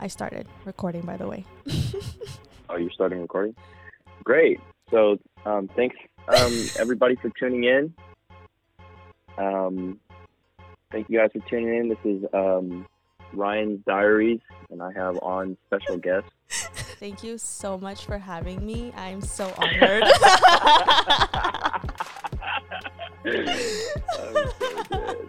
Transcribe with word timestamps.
I 0.00 0.08
started 0.08 0.46
recording, 0.64 1.02
by 1.02 1.16
the 1.16 1.26
way. 1.26 1.44
oh, 2.68 2.76
you're 2.76 2.90
starting 2.90 3.20
recording? 3.20 3.54
Great. 4.24 4.60
So, 4.90 5.18
um, 5.44 5.68
thanks, 5.74 5.96
um, 6.28 6.52
everybody, 6.78 7.16
for 7.16 7.30
tuning 7.38 7.64
in. 7.64 7.94
Um, 9.38 10.00
thank 10.90 11.08
you 11.08 11.18
guys 11.18 11.30
for 11.32 11.40
tuning 11.48 11.76
in. 11.76 11.88
This 11.88 11.98
is 12.04 12.24
um, 12.32 12.86
Ryan's 13.32 13.80
Diaries, 13.86 14.40
and 14.70 14.82
I 14.82 14.92
have 14.92 15.18
on 15.22 15.56
special 15.66 15.98
guest. 15.98 16.26
Thank 16.98 17.22
you 17.22 17.36
so 17.36 17.76
much 17.76 18.06
for 18.06 18.16
having 18.16 18.64
me. 18.64 18.92
I'm 18.96 19.20
so 19.20 19.52
honored. 19.58 20.04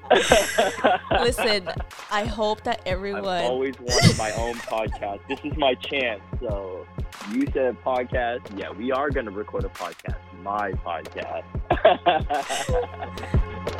Listen, 1.11 1.69
I 2.11 2.25
hope 2.25 2.63
that 2.63 2.81
everyone. 2.85 3.25
I've 3.25 3.49
always 3.49 3.79
wanted 3.79 4.17
my 4.17 4.31
own 4.33 4.55
podcast. 4.55 5.19
This 5.27 5.39
is 5.43 5.57
my 5.57 5.73
chance. 5.75 6.21
So 6.39 6.87
you 7.31 7.45
said 7.53 7.75
podcast. 7.83 8.57
Yeah, 8.57 8.71
we 8.71 8.91
are 8.91 9.09
going 9.09 9.25
to 9.25 9.31
record 9.31 9.65
a 9.65 9.69
podcast. 9.69 10.17
My 10.41 10.71
podcast. 10.71 11.43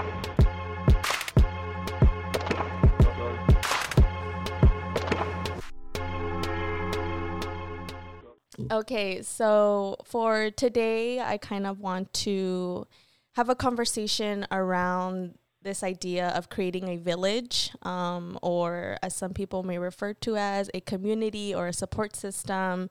Okay, 8.71 9.21
so 9.23 9.97
for 10.05 10.51
today, 10.51 11.21
I 11.21 11.39
kind 11.39 11.67
of 11.67 11.81
want 11.81 12.13
to 12.15 12.87
have 13.35 13.49
a 13.49 13.55
conversation 13.55 14.47
around 14.51 15.35
this 15.65 15.83
idea 15.83 16.29
of 16.29 16.49
creating 16.49 16.89
a 16.89 16.97
village, 16.97 17.73
um, 17.83 18.39
or 18.43 18.97
as 19.03 19.17
some 19.17 19.33
people 19.33 19.63
may 19.63 19.79
refer 19.79 20.13
to 20.15 20.37
as 20.37 20.71
a 20.75 20.81
community 20.81 21.55
or 21.55 21.67
a 21.67 21.73
support 21.73 22.15
system. 22.15 22.91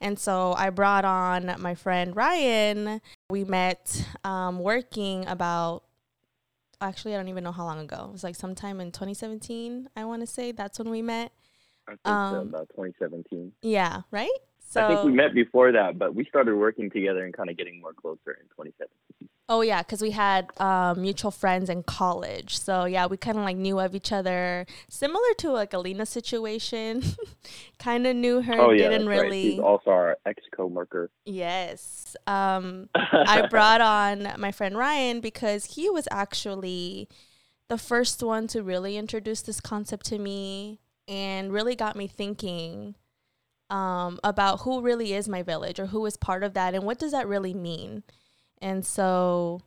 And 0.00 0.18
so 0.18 0.54
I 0.56 0.70
brought 0.70 1.04
on 1.04 1.54
my 1.58 1.74
friend 1.74 2.16
Ryan. 2.16 3.00
We 3.28 3.44
met 3.44 4.06
um, 4.24 4.60
working 4.60 5.26
about 5.26 5.82
actually, 6.80 7.14
I 7.14 7.16
don't 7.16 7.28
even 7.28 7.44
know 7.44 7.52
how 7.52 7.64
long 7.64 7.80
ago. 7.80 8.06
It 8.08 8.12
was 8.12 8.24
like 8.24 8.36
sometime 8.36 8.80
in 8.80 8.90
2017, 8.90 9.90
I 9.96 10.04
want 10.04 10.22
to 10.22 10.26
say. 10.26 10.52
That's 10.52 10.78
when 10.78 10.90
we 10.90 11.02
met. 11.02 11.32
I 11.86 11.90
think 11.92 12.06
um, 12.06 12.34
so, 12.34 12.40
about 12.40 12.68
2017. 12.70 13.52
Yeah, 13.62 14.02
right? 14.10 14.30
So, 14.68 14.84
I 14.84 14.88
think 14.88 15.04
we 15.04 15.12
met 15.12 15.34
before 15.34 15.72
that, 15.72 15.98
but 15.98 16.14
we 16.14 16.24
started 16.24 16.56
working 16.56 16.90
together 16.90 17.24
and 17.24 17.34
kind 17.34 17.50
of 17.50 17.56
getting 17.56 17.80
more 17.80 17.92
closer 17.92 18.32
in 18.32 18.46
2017. 18.48 18.88
Oh 19.52 19.60
yeah, 19.60 19.82
because 19.82 20.00
we 20.00 20.12
had 20.12 20.48
um, 20.58 21.02
mutual 21.02 21.30
friends 21.30 21.68
in 21.68 21.82
college, 21.82 22.58
so 22.58 22.86
yeah, 22.86 23.04
we 23.04 23.18
kind 23.18 23.36
of 23.36 23.44
like 23.44 23.58
knew 23.58 23.78
of 23.78 23.94
each 23.94 24.10
other, 24.10 24.64
similar 24.88 25.34
to 25.36 25.52
like 25.52 25.74
Alina's 25.74 26.08
situation. 26.08 27.02
kind 27.78 28.06
of 28.06 28.16
knew 28.16 28.40
her, 28.40 28.58
oh, 28.58 28.70
yeah, 28.70 28.88
didn't 28.88 29.08
really. 29.08 29.28
Right. 29.28 29.50
She's 29.50 29.58
also 29.58 29.90
our 29.90 30.16
ex 30.24 30.42
co-worker. 30.56 31.10
Yes, 31.26 32.16
um, 32.26 32.88
I 32.94 33.46
brought 33.50 33.82
on 33.82 34.26
my 34.38 34.52
friend 34.52 34.74
Ryan 34.74 35.20
because 35.20 35.66
he 35.66 35.90
was 35.90 36.08
actually 36.10 37.10
the 37.68 37.76
first 37.76 38.22
one 38.22 38.46
to 38.46 38.62
really 38.62 38.96
introduce 38.96 39.42
this 39.42 39.60
concept 39.60 40.06
to 40.06 40.18
me 40.18 40.80
and 41.06 41.52
really 41.52 41.76
got 41.76 41.94
me 41.94 42.06
thinking 42.06 42.94
um, 43.68 44.18
about 44.24 44.60
who 44.60 44.80
really 44.80 45.12
is 45.12 45.28
my 45.28 45.42
village 45.42 45.78
or 45.78 45.88
who 45.88 46.06
is 46.06 46.16
part 46.16 46.42
of 46.42 46.54
that 46.54 46.74
and 46.74 46.84
what 46.84 46.98
does 46.98 47.12
that 47.12 47.28
really 47.28 47.52
mean. 47.52 48.02
And 48.62 48.86
so, 48.86 49.60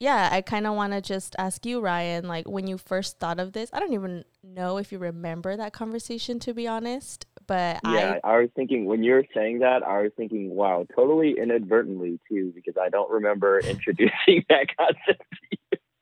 yeah, 0.00 0.30
I 0.32 0.40
kind 0.40 0.66
of 0.66 0.74
want 0.74 0.94
to 0.94 1.02
just 1.02 1.36
ask 1.38 1.64
you, 1.66 1.80
Ryan, 1.80 2.26
like 2.26 2.48
when 2.48 2.66
you 2.66 2.78
first 2.78 3.20
thought 3.20 3.38
of 3.38 3.52
this, 3.52 3.70
I 3.72 3.78
don't 3.78 3.92
even 3.92 4.24
know 4.42 4.78
if 4.78 4.90
you 4.90 4.98
remember 4.98 5.56
that 5.56 5.74
conversation, 5.74 6.40
to 6.40 6.54
be 6.54 6.66
honest. 6.66 7.26
But 7.46 7.80
yeah, 7.84 8.14
I, 8.24 8.32
I 8.32 8.38
was 8.38 8.48
thinking 8.56 8.86
when 8.86 9.04
you're 9.04 9.24
saying 9.34 9.58
that, 9.58 9.82
I 9.82 10.02
was 10.02 10.12
thinking, 10.16 10.50
wow, 10.50 10.86
totally 10.96 11.36
inadvertently 11.38 12.18
too, 12.28 12.50
because 12.54 12.74
I 12.80 12.88
don't 12.88 13.10
remember 13.10 13.58
introducing 13.64 14.44
that 14.48 14.66
concept 14.76 15.22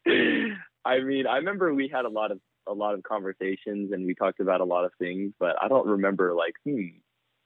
to 0.06 0.12
you. 0.12 0.54
I 0.84 1.00
mean, 1.00 1.26
I 1.26 1.36
remember 1.36 1.74
we 1.74 1.88
had 1.92 2.04
a 2.04 2.08
lot 2.08 2.30
of 2.30 2.38
a 2.66 2.72
lot 2.72 2.94
of 2.94 3.02
conversations 3.02 3.90
and 3.92 4.06
we 4.06 4.14
talked 4.14 4.38
about 4.38 4.60
a 4.60 4.64
lot 4.64 4.84
of 4.84 4.92
things, 4.98 5.32
but 5.40 5.56
I 5.60 5.66
don't 5.66 5.86
remember 5.86 6.34
like, 6.34 6.54
hmm, 6.64 6.98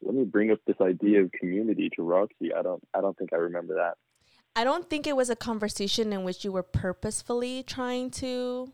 let 0.03 0.15
me 0.15 0.25
bring 0.25 0.51
up 0.51 0.59
this 0.67 0.77
idea 0.81 1.23
of 1.23 1.33
community 1.33 1.91
to 1.97 2.03
Roxy. 2.03 2.53
I 2.57 2.63
don't 2.63 2.83
I 2.95 3.01
don't 3.01 3.17
think 3.17 3.33
I 3.33 3.37
remember 3.37 3.75
that. 3.77 3.95
I 4.57 4.65
don't 4.65 4.89
think 4.89 5.07
it 5.07 5.17
was 5.17 5.31
a 5.31 5.37
conversation 5.37 6.13
in 6.13 6.25
which 6.25 6.45
you 6.45 6.53
were 6.53 6.63
purposefully 6.63 7.63
trying 7.63 8.11
to 8.13 8.73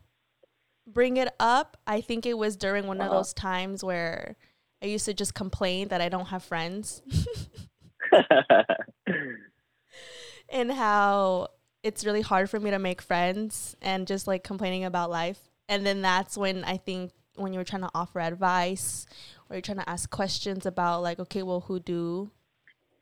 bring 0.86 1.16
it 1.16 1.32
up. 1.38 1.76
I 1.86 2.00
think 2.00 2.26
it 2.26 2.36
was 2.36 2.56
during 2.56 2.86
one 2.86 3.00
uh-huh. 3.00 3.10
of 3.10 3.16
those 3.16 3.32
times 3.32 3.82
where 3.82 4.36
I 4.82 4.86
used 4.86 5.06
to 5.06 5.14
just 5.14 5.34
complain 5.34 5.88
that 5.88 6.00
I 6.00 6.08
don't 6.08 6.26
have 6.26 6.42
friends. 6.42 7.02
and 10.48 10.72
how 10.72 11.48
it's 11.82 12.04
really 12.04 12.22
hard 12.22 12.50
for 12.50 12.60
me 12.60 12.70
to 12.70 12.78
make 12.78 13.00
friends 13.00 13.76
and 13.80 14.06
just 14.06 14.26
like 14.26 14.44
complaining 14.44 14.84
about 14.84 15.10
life 15.10 15.50
and 15.70 15.86
then 15.86 16.02
that's 16.02 16.36
when 16.36 16.64
I 16.64 16.76
think 16.76 17.12
when 17.36 17.52
you're 17.52 17.64
trying 17.64 17.82
to 17.82 17.90
offer 17.94 18.18
advice 18.20 19.06
or 19.48 19.54
you're 19.54 19.62
trying 19.62 19.78
to 19.78 19.88
ask 19.88 20.10
questions 20.10 20.66
about 20.66 21.02
like, 21.02 21.20
okay, 21.20 21.44
well, 21.44 21.60
who 21.60 21.78
do 21.78 22.32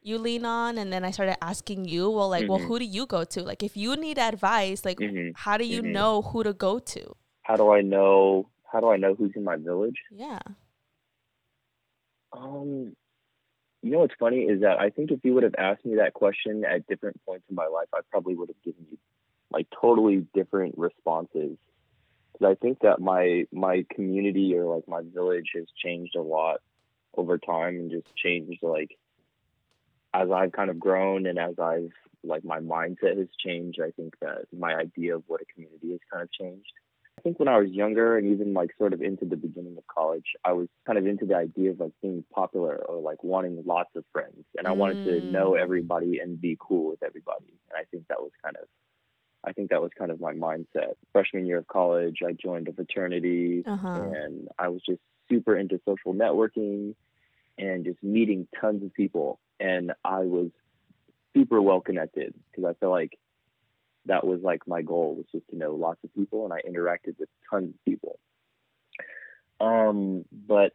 you 0.03 0.19
lean 0.19 0.45
on? 0.45 0.79
And 0.79 0.93
then 0.93 1.05
I 1.05 1.11
started 1.11 1.43
asking 1.43 1.87
you, 1.87 2.11
well, 2.11 2.29
like, 2.29 2.43
mm-hmm. 2.43 2.53
well, 2.53 2.61
who 2.61 2.79
do 2.79 2.85
you 2.85 3.07
go 3.07 3.25
to? 3.25 3.43
Like, 3.43 3.63
if 3.63 3.77
you 3.77 3.97
need 3.97 4.19
advice, 4.19 4.85
like, 4.85 4.99
mm-hmm. 4.99 5.31
how 5.35 5.57
do 5.57 5.65
you 5.65 5.83
mm-hmm. 5.83 5.93
know 5.93 6.23
who 6.23 6.43
to 6.45 6.53
go 6.53 6.79
to? 6.79 7.17
How 7.43 7.57
do 7.57 7.73
I 7.73 7.81
know? 7.81 8.49
How 8.71 8.81
do 8.81 8.91
I 8.91 8.97
know 8.97 9.15
who's 9.15 9.33
in 9.35 9.45
my 9.45 9.57
village? 9.57 9.97
Yeah. 10.11 10.41
Um, 12.33 12.95
you 13.83 13.91
know 13.91 14.01
what's 14.01 14.15
funny 14.19 14.41
is 14.43 14.61
that 14.61 14.79
I 14.79 14.91
think 14.91 15.11
if 15.11 15.21
you 15.25 15.35
would 15.35 15.45
have 15.45 15.55
asked 15.57 15.85
me 15.85 15.97
that 15.97 16.13
question 16.13 16.65
at 16.65 16.87
different 16.87 17.21
points 17.25 17.45
in 17.49 17.55
my 17.55 17.67
life, 17.67 17.89
I 17.95 18.01
probably 18.11 18.35
would 18.35 18.49
have 18.49 18.63
given 18.63 18.87
you 18.91 18.99
like 19.51 19.67
totally 19.81 20.27
different 20.35 20.77
responses 20.77 21.57
because 22.33 22.53
I 22.53 22.55
think 22.61 22.81
that 22.81 23.01
my 23.01 23.47
my 23.53 23.85
community 23.95 24.55
or 24.55 24.75
like 24.75 24.87
my 24.89 25.03
village 25.03 25.51
has 25.55 25.67
changed 25.83 26.17
a 26.17 26.23
lot 26.23 26.61
over 27.17 27.39
time 27.39 27.77
and 27.77 27.91
just 27.91 28.15
changed 28.17 28.63
like 28.63 28.91
as 30.19 30.31
I've 30.31 30.53
kind 30.53 30.71
of 30.71 30.79
grown 30.79 31.27
and 31.27 31.39
as 31.39 31.55
I've 31.59 31.93
like 32.25 32.45
my 32.45 32.59
mindset 32.59 33.17
has 33.17 33.29
changed. 33.39 33.81
I 33.81 33.91
think 33.93 34.15
that 34.21 34.47
my 34.57 34.75
idea 34.75 35.15
of 35.17 35.23
what 35.27 35.41
a 35.41 35.45
community 35.53 35.93
has 35.93 36.01
kind 36.13 36.23
of 36.23 36.33
changed. 36.33 36.73
I 37.17 37.21
think 37.21 37.39
when 37.39 37.49
I 37.49 37.59
was 37.59 37.71
younger 37.71 38.17
and 38.17 38.33
even 38.33 38.55
like 38.55 38.71
sort 38.79 38.93
of 38.93 39.03
into 39.03 39.25
the 39.25 39.37
beginning 39.37 39.77
of 39.77 39.85
college, 39.87 40.27
I 40.45 40.53
was 40.53 40.69
kind 40.87 40.99
of 40.99 41.07
into 41.07 41.27
the 41.27 41.35
idea 41.35 41.71
of 41.71 41.81
like 41.81 41.93
being 42.01 42.25
popular 42.33 42.77
or 42.77 43.01
like 43.01 43.25
wanting 43.25 43.61
lots 43.67 43.91
of 43.97 44.05
friends. 44.13 44.45
And 44.57 44.69
I 44.69 44.73
wanted 44.73 45.05
to 45.05 45.27
know 45.27 45.53
mm. 45.53 45.61
everybody 45.61 46.21
and 46.21 46.41
be 46.41 46.57
cool 46.61 46.91
with 46.91 47.03
everybody. 47.03 47.55
And 47.71 47.79
I 47.81 47.85
think 47.91 48.07
that 48.09 48.21
was 48.21 48.31
kind 48.43 48.57
of 48.57 48.69
I 49.45 49.53
think 49.53 49.71
that 49.71 49.81
was 49.81 49.93
kind 49.97 50.11
of 50.11 50.21
my 50.21 50.33
mindset. 50.33 50.95
Freshman 51.13 51.47
year 51.47 51.59
of 51.59 51.67
college, 51.69 52.19
I 52.27 52.33
joined 52.33 52.69
a 52.69 52.73
fraternity 52.73 53.63
uh-huh. 53.67 54.11
and 54.15 54.49
I 54.59 54.69
was 54.69 54.83
just 54.85 55.01
super 55.29 55.57
into 55.57 55.81
social 55.85 56.13
networking 56.13 56.95
and 57.57 57.85
just 57.85 58.03
meeting 58.03 58.47
tons 58.61 58.83
of 58.85 58.93
people. 58.95 59.39
And 59.61 59.93
I 60.05 60.21
was 60.21 60.51
super 61.35 61.61
well 61.61 61.81
connected 61.81 62.35
because 62.51 62.69
I 62.69 62.75
felt 62.75 62.93
like 62.93 63.19
that 64.07 64.27
was 64.27 64.41
like 64.43 64.67
my 64.67 64.83
goal 64.83 65.15
was 65.17 65.27
just 65.33 65.49
to 65.51 65.57
know 65.57 65.75
lots 65.75 66.03
of 66.05 66.15
people 66.15 66.45
and 66.45 66.53
I 66.53 66.61
interacted 66.69 67.19
with 67.19 67.29
tons 67.51 67.75
of 67.75 67.85
people. 67.85 68.19
Um, 69.61 70.25
but 70.33 70.73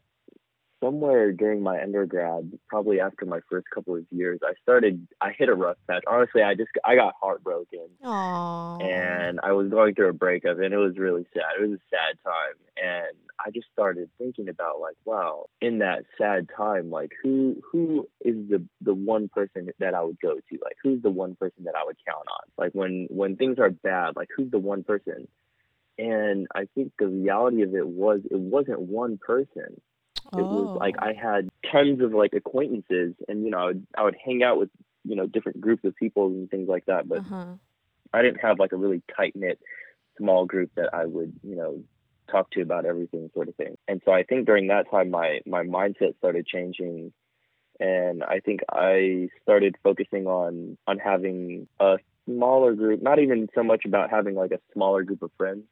somewhere 0.84 1.32
during 1.32 1.62
my 1.62 1.82
undergrad, 1.82 2.52
probably 2.68 3.00
after 3.00 3.26
my 3.26 3.40
first 3.50 3.68
couple 3.74 3.96
of 3.96 4.06
years, 4.12 4.40
I 4.44 4.54
started. 4.62 5.08
I 5.22 5.32
hit 5.38 5.50
a 5.50 5.56
rough 5.56 5.78
patch. 5.88 6.04
Honestly, 6.08 6.42
I 6.42 6.56
just 6.56 6.72
I 6.84 6.96
got 6.96 7.14
heartbroken, 7.22 7.88
Aww. 8.04 8.84
and 8.84 9.40
I 9.42 9.54
was 9.54 9.70
going 9.70 9.96
through 9.96 10.10
a 10.10 10.14
breakup, 10.14 10.60
and 10.60 10.74
it 10.74 10.78
was 10.78 10.98
really 10.98 11.26
sad. 11.34 11.60
It 11.60 11.70
was 11.70 11.80
a 11.80 11.90
sad 11.90 12.18
time, 12.24 12.56
and 12.78 13.18
I 13.46 13.52
just 13.52 13.68
started 13.72 14.10
thinking 14.18 14.50
about 14.50 14.80
like, 14.82 14.96
wow, 15.06 15.46
in 15.62 15.80
that 15.80 16.04
sad 16.18 16.50
time, 16.56 16.90
like 16.90 17.12
who 17.24 17.62
who 17.72 18.08
is 18.22 18.36
the 18.50 18.66
the 18.82 18.94
one 18.94 19.30
person 19.30 19.70
that 19.80 19.94
I 19.94 20.04
would 20.04 20.20
go 20.20 20.36
to? 20.36 20.60
Like 20.62 20.76
who's 20.84 21.02
the 21.02 21.10
one 21.10 21.36
person 21.36 21.64
that 21.64 21.76
I 21.76 21.86
would 21.86 21.98
count 22.06 22.28
on? 22.28 22.50
Like 22.58 22.74
when 22.74 23.08
when 23.10 23.38
things 23.38 23.58
are 23.60 23.70
bad, 23.70 24.16
like 24.16 24.30
who's 24.36 24.52
the 24.52 24.60
one 24.60 24.84
person? 24.84 25.28
And 25.98 26.48
I 26.56 26.68
think 26.74 26.92
the 26.98 27.08
reality 27.08 27.62
of 27.62 27.76
it 27.76 27.88
was 27.88 28.22
it 28.30 28.40
wasn't 28.40 28.82
one 28.82 29.18
person 29.18 29.80
it 30.26 30.40
oh. 30.40 30.64
was 30.64 30.78
like 30.80 30.96
I 31.00 31.14
had 31.14 31.50
tons 31.72 32.02
of 32.02 32.14
like 32.14 32.34
acquaintances, 32.34 33.14
and 33.28 33.44
you 33.44 33.52
know, 33.52 33.58
I 33.60 33.66
would, 33.66 33.88
I 33.98 34.04
would 34.04 34.16
hang 34.24 34.44
out 34.44 34.58
with 34.58 34.70
you 35.04 35.16
know 35.16 35.28
different 35.28 35.62
groups 35.62 35.84
of 35.84 35.96
people 35.96 36.28
and 36.28 36.50
things 36.50 36.68
like 36.68 36.86
that. 36.86 37.08
But 37.08 37.20
uh-huh. 37.20 37.54
I 38.14 38.22
didn't 38.22 38.42
have 38.42 38.60
like 38.60 38.72
a 38.72 38.78
really 38.78 39.02
tight 39.16 39.36
knit 39.36 39.60
small 40.18 40.46
group 40.46 40.72
that 40.76 40.94
I 40.94 41.06
would 41.06 41.34
you 41.44 41.56
know 41.56 41.84
talk 42.32 42.50
to 42.52 42.62
about 42.62 42.86
everything 42.86 43.30
sort 43.34 43.50
of 43.50 43.56
thing. 43.56 43.78
And 43.88 44.02
so 44.06 44.12
I 44.12 44.24
think 44.24 44.46
during 44.46 44.68
that 44.68 44.90
time 44.90 45.10
my 45.10 45.42
my 45.46 45.64
mindset 45.64 46.18
started 46.18 46.46
changing 46.48 47.12
and 47.80 48.24
I 48.24 48.40
think 48.40 48.62
I 48.72 49.30
started 49.42 49.76
focusing 49.84 50.28
on 50.28 50.78
on 50.88 51.00
having 51.00 51.68
a 51.80 51.98
smaller 52.26 52.74
group, 52.74 53.02
not 53.02 53.20
even 53.20 53.50
so 53.54 53.64
much 53.64 53.86
about 53.86 54.10
having 54.10 54.36
like 54.36 54.52
a 54.52 54.60
smaller 54.74 55.04
group 55.04 55.22
of 55.22 55.32
friends, 55.38 55.64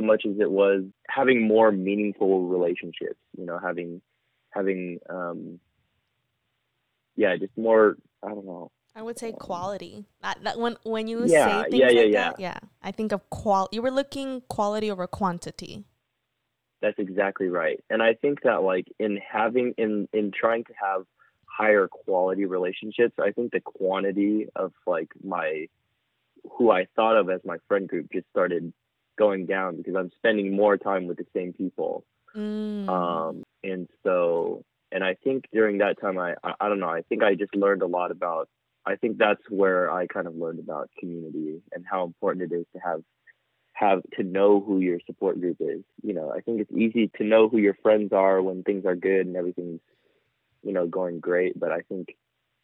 so 0.00 0.06
much 0.06 0.22
as 0.26 0.38
it 0.40 0.50
was 0.50 0.84
having 1.08 1.46
more 1.46 1.70
meaningful 1.70 2.46
relationships, 2.48 3.18
you 3.36 3.44
know, 3.44 3.58
having 3.58 4.00
having 4.50 4.98
um 5.08 5.60
yeah 7.16 7.36
just 7.36 7.56
more 7.56 7.96
i 8.24 8.28
don't 8.28 8.44
know 8.44 8.70
I 8.94 9.02
would 9.02 9.20
say 9.20 9.30
quality. 9.30 10.04
That, 10.20 10.42
that 10.42 10.58
when 10.58 10.76
when 10.82 11.06
you 11.06 11.28
Yeah, 11.28 11.62
say 11.62 11.70
things 11.70 11.80
yeah, 11.80 11.90
yeah, 11.90 12.00
like 12.00 12.12
yeah. 12.12 12.30
that, 12.30 12.40
yeah, 12.40 12.58
I 12.82 12.90
think 12.90 13.12
of 13.12 13.30
qual. 13.30 13.68
You 13.70 13.82
were 13.82 13.90
looking 13.90 14.42
quality 14.48 14.90
over 14.90 15.06
quantity. 15.06 15.84
That's 16.82 16.98
exactly 16.98 17.48
right. 17.48 17.78
And 17.88 18.02
I 18.02 18.14
think 18.14 18.42
that 18.42 18.62
like 18.62 18.88
in 18.98 19.18
having 19.18 19.74
in 19.78 20.08
in 20.12 20.32
trying 20.32 20.64
to 20.64 20.72
have 20.82 21.04
higher 21.46 21.86
quality 21.86 22.46
relationships, 22.46 23.14
I 23.20 23.30
think 23.30 23.52
the 23.52 23.60
quantity 23.60 24.48
of 24.56 24.72
like 24.88 25.10
my 25.22 25.68
who 26.58 26.72
I 26.72 26.86
thought 26.96 27.16
of 27.16 27.30
as 27.30 27.40
my 27.44 27.58
friend 27.68 27.88
group 27.88 28.08
just 28.12 28.26
started 28.30 28.72
going 29.24 29.46
down 29.46 29.76
because 29.76 29.94
I'm 30.00 30.10
spending 30.16 30.48
more 30.62 30.76
time 30.76 31.06
with 31.06 31.18
the 31.18 31.26
same 31.36 31.52
people. 31.52 32.04
Mm. 32.34 32.88
Um 32.88 33.34
and 33.62 33.88
so 34.04 34.64
and 34.92 35.02
I 35.04 35.14
think 35.24 35.44
during 35.52 35.78
that 35.78 36.00
time 36.00 36.16
I, 36.18 36.30
I 36.42 36.52
I 36.62 36.68
don't 36.68 36.80
know, 36.80 36.94
I 36.98 37.02
think 37.08 37.22
I 37.22 37.34
just 37.34 37.54
learned 37.54 37.82
a 37.82 37.92
lot 37.98 38.10
about 38.10 38.48
I 38.86 38.96
think 38.96 39.18
that's 39.18 39.42
where 39.48 39.90
I 39.90 40.06
kind 40.06 40.26
of 40.26 40.34
learned 40.36 40.60
about 40.60 40.90
community 40.98 41.60
and 41.72 41.84
how 41.92 42.04
important 42.04 42.50
it 42.50 42.54
is 42.60 42.66
to 42.74 42.80
have 42.88 43.02
have 43.80 44.02
to 44.16 44.22
know 44.22 44.60
who 44.60 44.80
your 44.80 44.98
support 45.06 45.40
group 45.40 45.56
is. 45.60 45.82
You 46.02 46.12
know, 46.12 46.30
I 46.30 46.40
think 46.40 46.60
it's 46.60 46.72
easy 46.72 47.10
to 47.16 47.24
know 47.24 47.48
who 47.48 47.58
your 47.58 47.76
friends 47.82 48.12
are 48.12 48.42
when 48.42 48.62
things 48.62 48.84
are 48.84 48.94
good 48.94 49.26
and 49.26 49.36
everything's, 49.36 49.80
you 50.62 50.72
know, 50.72 50.86
going 50.86 51.20
great. 51.20 51.58
But 51.58 51.72
I 51.72 51.80
think 51.88 52.14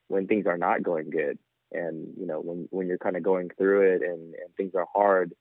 when 0.08 0.26
things 0.26 0.46
are 0.46 0.58
not 0.58 0.82
going 0.82 1.08
good 1.10 1.38
and, 1.72 2.08
you 2.18 2.26
know, 2.26 2.40
when, 2.40 2.68
when 2.70 2.86
you're 2.86 2.98
kind 2.98 3.16
of 3.16 3.22
going 3.22 3.50
through 3.56 3.94
it 3.94 4.02
and, 4.02 4.34
and 4.34 4.54
things 4.58 4.72
are 4.74 4.86
hard, 4.94 5.32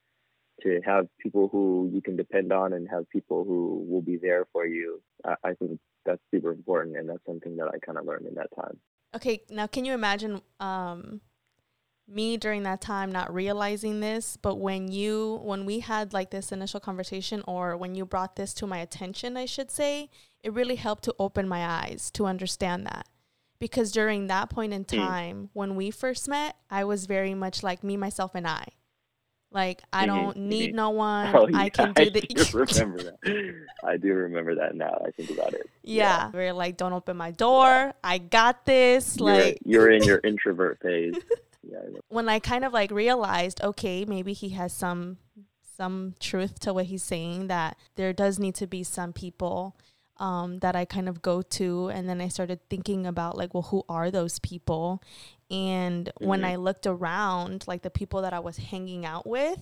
to 0.63 0.81
have 0.85 1.07
people 1.19 1.49
who 1.51 1.89
you 1.93 2.01
can 2.01 2.15
depend 2.15 2.51
on 2.53 2.73
and 2.73 2.87
have 2.89 3.09
people 3.09 3.43
who 3.43 3.85
will 3.89 4.01
be 4.01 4.17
there 4.17 4.45
for 4.53 4.65
you, 4.65 5.01
I, 5.25 5.35
I 5.43 5.53
think 5.53 5.79
that's 6.05 6.21
super 6.31 6.51
important. 6.51 6.97
And 6.97 7.09
that's 7.09 7.25
something 7.25 7.57
that 7.57 7.67
I 7.67 7.77
kind 7.85 7.97
of 7.97 8.05
learned 8.05 8.25
in 8.27 8.35
that 8.35 8.49
time. 8.55 8.77
Okay, 9.15 9.43
now 9.49 9.67
can 9.67 9.85
you 9.85 9.93
imagine 9.93 10.41
um, 10.59 11.21
me 12.07 12.37
during 12.37 12.63
that 12.63 12.81
time 12.81 13.11
not 13.11 13.33
realizing 13.33 13.99
this, 13.99 14.37
but 14.37 14.55
when 14.55 14.91
you 14.91 15.39
when 15.43 15.65
we 15.65 15.79
had 15.79 16.13
like 16.13 16.31
this 16.31 16.51
initial 16.51 16.79
conversation 16.79 17.43
or 17.47 17.75
when 17.77 17.95
you 17.95 18.05
brought 18.05 18.35
this 18.35 18.53
to 18.55 18.67
my 18.67 18.77
attention, 18.77 19.37
I 19.37 19.45
should 19.45 19.71
say, 19.71 20.09
it 20.43 20.53
really 20.53 20.75
helped 20.75 21.03
to 21.05 21.15
open 21.17 21.47
my 21.47 21.65
eyes 21.65 22.11
to 22.11 22.25
understand 22.25 22.85
that. 22.85 23.07
Because 23.57 23.91
during 23.91 24.27
that 24.27 24.49
point 24.49 24.73
in 24.73 24.83
Hmm. 24.83 24.97
time 24.97 25.49
when 25.53 25.75
we 25.75 25.89
first 25.89 26.27
met, 26.27 26.55
I 26.69 26.83
was 26.83 27.05
very 27.05 27.33
much 27.33 27.63
like 27.63 27.83
me, 27.83 27.97
myself, 27.97 28.35
and 28.35 28.47
I. 28.47 28.67
Like 29.55 29.81
I 29.93 30.03
Mhm, 30.03 30.07
don't 30.07 30.37
need 30.37 30.75
no 30.75 30.89
one. 30.89 31.33
Oh, 31.35 31.47
I 31.55 31.69
can 31.69 31.93
do 31.95 32.09
the 32.09 32.21
do 32.21 32.43
remember 32.53 32.97
that. 33.23 33.65
I 33.83 33.95
do 33.97 34.13
remember 34.13 34.55
that 34.55 34.75
now. 34.75 35.01
I 35.07 35.11
think 35.11 35.29
about 35.31 35.53
it. 35.53 35.67
Yeah. 35.81 36.29
We're 36.33 36.51
like, 36.53 36.75
don't 36.75 36.91
open 36.93 37.15
my 37.15 37.31
door. 37.31 37.93
I 38.03 38.17
got 38.17 38.65
this. 38.65 39.15
You're, 39.17 39.25
Like 39.33 39.59
you're 39.63 39.89
in 39.89 40.03
your 40.03 40.19
introvert 40.23 40.79
phase. 40.81 41.15
Yeah, 41.63 41.77
I 41.79 41.99
when 42.09 42.27
I 42.29 42.39
kind 42.39 42.65
of 42.65 42.73
like 42.73 42.91
realized, 42.91 43.63
okay, 43.63 44.03
maybe 44.05 44.33
he 44.33 44.49
has 44.49 44.73
some 44.73 45.17
some 45.77 46.15
truth 46.19 46.59
to 46.59 46.73
what 46.73 46.85
he's 46.85 47.03
saying 47.03 47.47
that 47.47 47.77
there 47.95 48.13
does 48.13 48.37
need 48.37 48.55
to 48.55 48.67
be 48.67 48.83
some 48.83 49.13
people 49.13 49.75
um, 50.17 50.59
that 50.59 50.75
I 50.75 50.85
kind 50.85 51.09
of 51.09 51.21
go 51.21 51.41
to, 51.41 51.89
and 51.89 52.07
then 52.07 52.21
I 52.21 52.27
started 52.29 52.59
thinking 52.69 53.05
about 53.05 53.37
like, 53.37 53.53
well, 53.53 53.63
who 53.63 53.83
are 53.89 54.09
those 54.11 54.39
people? 54.39 55.01
And 55.51 56.11
when 56.21 56.41
Mhm. 56.41 56.45
I 56.45 56.55
looked 56.55 56.87
around, 56.87 57.65
like 57.67 57.81
the 57.81 57.89
people 57.89 58.21
that 58.21 58.33
I 58.33 58.39
was 58.39 58.57
hanging 58.57 59.05
out 59.05 59.27
with, 59.27 59.59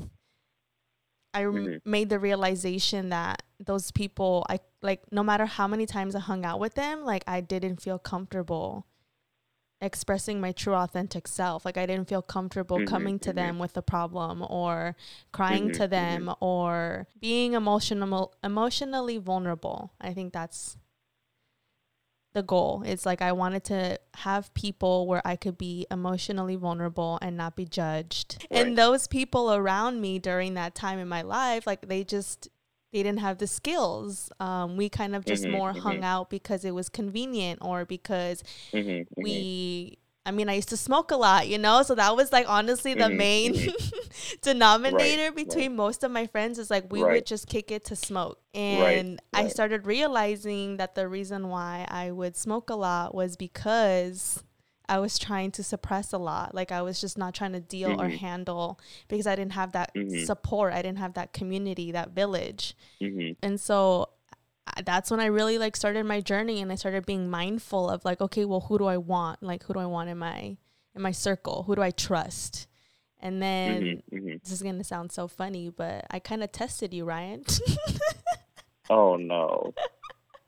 I 1.34 1.42
Mhm. 1.44 1.82
made 1.84 2.10
the 2.10 2.20
realization 2.20 3.10
that 3.10 3.42
those 3.60 3.92
people, 3.92 4.46
I 4.50 4.60
like, 4.82 5.02
no 5.12 5.24
matter 5.24 5.46
how 5.46 5.68
many 5.68 5.86
times 5.86 6.16
I 6.16 6.20
hung 6.20 6.46
out 6.46 6.60
with 6.60 6.76
them, 6.76 7.04
like 7.04 7.24
I 7.28 7.42
didn't 7.42 7.82
feel 7.82 7.98
comfortable 7.98 8.86
expressing 9.84 10.42
my 10.42 10.52
true 10.52 10.74
authentic 10.74 11.28
self. 11.28 11.66
Like 11.66 11.78
I 11.78 11.86
didn't 11.86 12.08
feel 12.08 12.22
comfortable 12.22 12.80
Mhm, 12.80 12.88
coming 12.88 13.20
to 13.20 13.32
mhm. 13.32 13.36
them 13.36 13.60
with 13.60 13.78
a 13.78 13.82
problem 13.82 14.44
or 14.50 14.96
crying 15.32 15.70
Mhm, 15.70 15.74
to 15.78 15.88
them 15.88 16.34
or 16.40 17.08
being 17.20 17.54
emotional 17.54 18.34
emotionally 18.44 19.18
vulnerable. 19.18 19.92
I 20.02 20.14
think 20.14 20.34
that's 20.34 20.78
the 22.34 22.42
goal. 22.42 22.82
It's 22.84 23.06
like 23.06 23.22
I 23.22 23.32
wanted 23.32 23.64
to 23.66 24.00
have 24.16 24.52
people 24.56 25.06
where 25.06 25.22
I 25.24 25.36
could 25.36 25.58
be 25.58 25.86
emotionally 25.92 26.56
vulnerable 26.56 27.20
and 27.22 27.38
not 27.38 27.56
be 27.56 27.66
judged. 27.66 28.48
Right. 28.50 28.66
And 28.66 28.78
those 28.78 29.08
people 29.08 29.54
around 29.54 30.02
me 30.02 30.18
during 30.18 30.56
that 30.56 30.74
time 30.74 30.98
in 30.98 31.08
my 31.08 31.22
life, 31.22 31.68
like 31.68 31.88
they 31.88 32.04
just 32.04 32.50
they 32.94 33.04
didn't 33.04 33.20
have 33.22 33.40
the 33.40 33.48
skills. 33.48 34.32
Um, 34.40 34.78
we 34.78 34.90
kind 34.90 35.16
of 35.16 35.26
just 35.26 35.48
Mhm, 35.48 35.50
more 35.50 35.74
hung 35.74 36.04
mhm. 36.04 36.06
out 36.06 36.30
because 36.30 36.66
it 36.66 36.72
was 36.76 36.90
convenient 36.90 37.60
or 37.62 37.86
because 37.86 38.44
Mhm, 38.74 39.06
mhm. 39.18 39.48
we 39.56 39.98
I 40.26 40.32
mean, 40.32 40.48
I 40.50 40.54
used 40.54 40.70
to 40.70 40.78
smoke 40.78 41.12
a 41.12 41.18
lot, 41.18 41.50
you 41.50 41.58
know, 41.58 41.84
so 41.84 41.96
that 41.96 42.16
was 42.16 42.32
like 42.32 42.48
honestly 42.50 42.94
the 42.94 43.10
Mhm, 43.10 43.12
main 43.12 43.56
denominator 44.42 45.32
right. 45.34 45.34
between 45.34 45.76
most 45.76 46.04
of 46.04 46.12
my 46.12 46.28
friends 46.28 46.60
is 46.60 46.70
like 46.70 46.92
we 46.92 47.04
would 47.04 47.26
just 47.26 47.48
kick 47.48 47.72
it 47.72 47.84
to 47.86 47.96
smoke. 47.96 48.40
And 48.54 49.20
I 49.34 49.48
right. 49.48 49.50
started 49.50 49.86
realizing 49.86 50.78
that 50.78 50.96
the 50.96 51.08
reason 51.10 51.50
why 51.50 51.86
I 51.90 52.12
would 52.12 52.38
smoke 52.38 52.70
a 52.70 52.76
lot 52.76 53.14
was 53.14 53.36
because 53.36 54.44
I 54.94 55.00
was 55.00 55.18
trying 55.18 55.52
to 55.58 55.64
suppress 55.64 56.14
a 56.14 56.18
lot. 56.18 56.54
Like 56.54 56.72
I 56.72 56.82
was 56.82 57.02
just 57.02 57.18
not 57.18 57.34
trying 57.34 57.54
to 57.54 57.60
deal 57.60 57.92
or 58.02 58.08
Mhm. 58.10 58.18
handle 58.18 58.80
because 59.08 59.28
I 59.28 59.36
didn't 59.36 59.54
have 59.54 59.72
that 59.74 59.94
Mhm. 59.96 60.26
support. 60.26 60.74
I 60.74 60.82
didn't 60.82 61.00
have 61.00 61.14
that 61.16 61.34
community, 61.34 61.92
that 61.92 62.10
village 62.12 62.76
Mhm. 63.02 63.36
and 63.42 63.60
so 63.60 64.10
that's 64.86 65.12
when 65.12 65.20
I 65.20 65.26
really 65.26 65.58
like 65.58 65.76
started 65.76 66.06
my 66.06 66.22
journey 66.22 66.62
and 66.62 66.72
I 66.72 66.76
started 66.76 67.06
being 67.06 67.30
mindful 67.30 67.90
of 67.90 68.06
like 68.06 68.22
okay 68.22 68.46
well 68.46 68.62
who 68.62 68.78
do 68.78 68.86
I 68.86 68.98
want 68.98 69.44
like 69.44 69.64
who 69.64 69.74
do 69.74 69.80
I 69.80 69.86
want 69.96 70.10
in 70.10 70.18
my 70.18 70.58
in 70.96 71.02
my 71.02 71.12
circle 71.12 71.64
who 71.64 71.76
do 71.76 71.82
I 71.82 71.92
trust 71.92 72.68
and 73.20 73.42
then 73.42 73.82
Mhm, 73.84 74.02
mhm. 74.14 74.42
this 74.42 74.52
is 74.52 74.62
gonna 74.64 74.84
sound 74.84 75.12
so 75.12 75.28
funny 75.28 75.70
but 75.70 76.06
I 76.10 76.20
kind 76.20 76.44
of 76.44 76.52
tested 76.54 76.94
you 76.94 77.04
Ryan 77.04 77.44
Oh 78.90 79.16
no. 79.18 79.74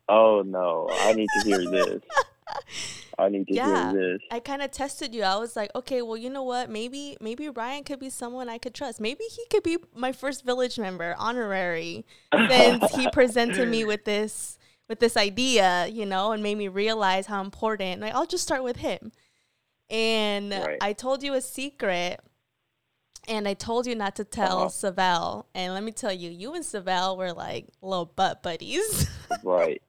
Oh 0.08 0.42
no. 0.46 0.86
I 0.90 1.12
need 1.12 1.28
to 1.36 1.40
hear 1.48 1.62
this. 1.76 2.02
I 3.26 3.28
need 3.28 3.46
to 3.48 3.54
Yeah. 3.54 3.92
hear 3.92 4.12
this. 4.12 4.22
I 4.30 4.40
kind 4.40 4.62
of 4.62 4.70
tested 4.70 5.14
you 5.14 5.22
I 5.22 5.36
was 5.36 5.56
like 5.56 5.70
okay 5.74 6.00
well 6.02 6.16
you 6.16 6.30
know 6.30 6.42
what 6.42 6.70
maybe 6.70 7.16
maybe 7.20 7.48
Ryan 7.48 7.84
could 7.84 8.00
be 8.00 8.10
someone 8.10 8.48
I 8.48 8.58
could 8.58 8.74
trust 8.74 9.00
maybe 9.00 9.24
he 9.30 9.44
could 9.50 9.62
be 9.62 9.76
my 9.94 10.12
first 10.12 10.44
village 10.44 10.78
member 10.78 11.14
honorary 11.18 12.04
since 12.48 12.94
he 12.94 13.08
presented 13.12 13.68
me 13.68 13.84
with 13.84 14.04
this 14.04 14.58
with 14.88 15.00
this 15.00 15.16
idea, 15.16 15.88
you 15.88 16.06
know, 16.06 16.30
and 16.30 16.42
made 16.44 16.56
me 16.56 16.68
realize 16.68 17.26
how 17.26 17.42
important. 17.42 18.00
Like, 18.00 18.14
I'll 18.14 18.24
just 18.24 18.44
start 18.44 18.62
with 18.62 18.76
him. 18.76 19.10
And 19.90 20.52
Right. 20.52 20.78
I 20.80 20.92
told 20.92 21.24
you 21.24 21.34
a 21.34 21.40
secret, 21.40 22.20
and 23.26 23.48
I 23.48 23.54
told 23.54 23.88
you 23.88 23.96
not 23.96 24.14
to 24.14 24.24
tell 24.24 24.58
Uh-huh. 24.60 24.68
Savell. 24.68 25.46
And 25.56 25.74
let 25.74 25.82
me 25.82 25.90
tell 25.90 26.12
you, 26.12 26.30
you 26.30 26.54
and 26.54 26.64
Savell 26.64 27.16
were 27.16 27.32
like 27.32 27.66
little 27.82 28.04
butt 28.06 28.44
buddies. 28.44 29.08
right. 29.42 29.82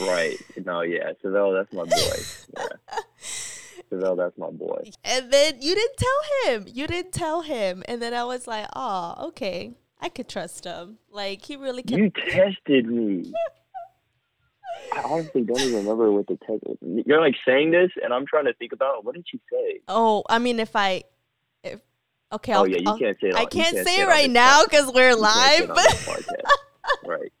Right. 0.00 0.36
No, 0.64 0.80
yeah. 0.82 1.12
Savell, 1.22 1.52
that's 1.54 1.72
my 1.72 1.84
boy. 1.84 2.16
Yeah. 2.58 2.98
Savell, 3.90 4.16
that's 4.16 4.36
my 4.38 4.50
boy. 4.50 4.90
and 5.04 5.30
then 5.32 5.60
you 5.60 5.74
didn't 5.74 5.96
tell 5.96 6.54
him. 6.54 6.66
You 6.68 6.86
didn't 6.86 7.12
tell 7.12 7.42
him. 7.42 7.82
And 7.86 8.00
then 8.02 8.14
I 8.14 8.24
was 8.24 8.46
like, 8.46 8.66
oh, 8.74 9.14
okay, 9.28 9.72
I 10.00 10.08
could 10.08 10.28
trust 10.28 10.64
him. 10.64 10.98
Like 11.10 11.42
he 11.44 11.56
really 11.56 11.82
can. 11.82 11.98
You 11.98 12.10
tested 12.10 12.86
me. 12.86 13.32
I 14.92 15.02
honestly 15.02 15.42
don't 15.42 15.60
even 15.60 15.78
remember 15.80 16.10
what 16.12 16.26
the 16.26 16.36
test. 16.46 16.62
You're 17.06 17.20
like 17.20 17.36
saying 17.46 17.70
this, 17.70 17.90
and 18.02 18.12
I'm 18.12 18.26
trying 18.26 18.46
to 18.46 18.54
think 18.54 18.72
about 18.72 19.04
what 19.04 19.14
did 19.14 19.26
you 19.32 19.38
say. 19.50 19.80
oh, 19.88 20.24
I 20.28 20.38
mean, 20.38 20.58
if 20.60 20.74
I, 20.74 21.04
if 21.62 21.80
okay, 22.32 22.52
Oh 22.54 22.58
I'll, 22.60 22.66
yeah, 22.68 22.78
you 22.78 22.84
I'll- 22.86 22.98
can't 22.98 23.16
say 23.20 23.28
it. 23.28 23.34
I 23.34 23.38
on- 23.38 23.42
you 23.44 23.48
can't, 23.62 23.86
say 23.86 24.00
it 24.00 24.04
it 24.04 24.08
right 24.08 24.30
now 24.30 24.64
because 24.64 24.92
we're 24.92 25.10
you 25.10 25.16
can't 25.22 25.34
say 25.36 25.60
live. 25.60 25.70
on 25.70 25.76
this 25.76 26.06
podcast. 26.06 27.06
right. 27.08 27.32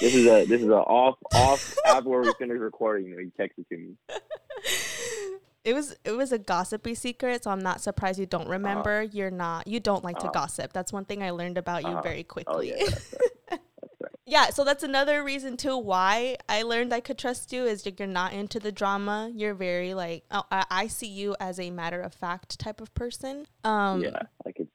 This 0.00 0.14
is 0.14 0.26
a 0.26 0.44
this 0.48 0.60
is 0.60 0.68
a 0.68 0.72
off 0.72 1.16
off 1.32 1.60
after 1.86 2.22
we 2.24 2.32
finish 2.38 2.58
recording. 2.58 3.06
You 3.06 3.30
texted 3.38 3.68
to 3.68 3.76
me. 3.76 3.94
it 5.64 5.74
was 5.74 5.94
it 6.04 6.12
was 6.12 6.32
a 6.32 6.38
gossipy 6.38 6.94
secret, 6.94 7.44
so 7.44 7.50
I'm 7.50 7.60
not 7.60 7.80
surprised 7.80 8.18
you 8.18 8.26
don't 8.26 8.48
remember. 8.48 9.02
You're 9.02 9.30
not 9.30 9.66
you 9.68 9.78
don't 9.80 10.02
like 10.04 10.18
to 10.20 10.24
Uh-huh. 10.26 10.32
gossip. 10.32 10.72
That's 10.72 10.92
one 10.92 11.04
thing 11.04 11.22
I 11.22 11.30
learned 11.30 11.58
about 11.58 11.84
you 11.84 11.90
Uh-huh. 11.92 12.02
very 12.02 12.20
Oh 12.22 12.32
quickly. 12.32 12.70
yeah, 12.70 12.76
that's 12.88 13.12
right. 13.12 13.60
That's 13.80 14.00
right. 14.00 14.12
yeah, 14.26 14.50
so 14.50 14.64
that's 14.64 14.82
another 14.82 15.22
reason 15.22 15.56
too 15.56 15.76
why 15.78 16.36
I 16.48 16.62
learned 16.62 16.92
I 16.92 17.00
could 17.00 17.18
trust 17.18 17.52
you 17.52 17.64
is 17.64 17.84
that 17.84 18.00
you're 18.00 18.08
not 18.08 18.32
into 18.32 18.58
the 18.58 18.72
drama. 18.72 19.30
You're 19.32 19.54
very 19.54 19.94
like 19.94 20.24
oh, 20.32 20.42
I, 20.50 20.64
I 20.68 20.86
see 20.88 21.06
you 21.08 21.36
as 21.38 21.60
a 21.60 21.70
matter 21.70 22.00
of 22.00 22.12
fact 22.12 22.58
type 22.58 22.80
of 22.80 22.92
person. 22.94 23.46
Um 23.62 24.02
yeah, 24.02 24.22
I 24.46 24.50
could. 24.50 24.66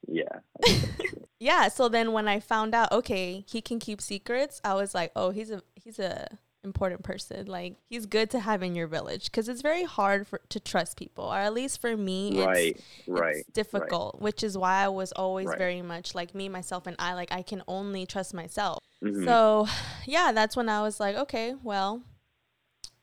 Yeah. 0.59 0.65
I 0.65 0.69
think 0.71 0.97
that's 0.97 1.09
true. 1.11 1.27
yeah, 1.39 1.67
so 1.67 1.89
then 1.89 2.11
when 2.13 2.27
I 2.27 2.39
found 2.39 2.73
out 2.75 2.91
okay, 2.91 3.43
he 3.47 3.61
can 3.61 3.79
keep 3.79 4.01
secrets, 4.01 4.59
I 4.63 4.73
was 4.73 4.93
like, 4.95 5.11
"Oh, 5.15 5.29
he's 5.31 5.51
a 5.51 5.61
he's 5.75 5.99
a 5.99 6.27
important 6.63 7.01
person. 7.03 7.45
Like 7.45 7.75
he's 7.89 8.05
good 8.05 8.29
to 8.31 8.39
have 8.41 8.61
in 8.61 8.75
your 8.75 8.87
village 8.87 9.25
because 9.25 9.47
it's 9.47 9.61
very 9.61 9.83
hard 9.83 10.27
for 10.27 10.41
to 10.49 10.59
trust 10.59 10.97
people, 10.97 11.25
or 11.25 11.37
at 11.37 11.53
least 11.53 11.79
for 11.79 11.95
me, 11.95 12.43
right, 12.43 12.75
it's, 12.75 13.07
right, 13.07 13.35
it's 13.37 13.49
difficult. 13.53 14.19
Which 14.21 14.43
is 14.43 14.57
why 14.57 14.83
I 14.83 14.89
was 14.89 15.11
always 15.13 15.47
Right. 15.47 15.57
very 15.57 15.81
much 15.81 16.13
like 16.13 16.35
me, 16.35 16.49
myself, 16.49 16.87
and 16.87 16.95
I. 16.99 17.13
Like 17.13 17.31
I 17.31 17.41
can 17.41 17.63
only 17.67 18.05
trust 18.05 18.33
myself. 18.33 18.83
Mhm. 19.03 19.23
So, 19.25 19.67
yeah, 20.05 20.31
that's 20.33 20.57
when 20.57 20.67
I 20.69 20.81
was 20.81 20.99
like, 20.99 21.15
okay, 21.15 21.53
well, 21.63 22.01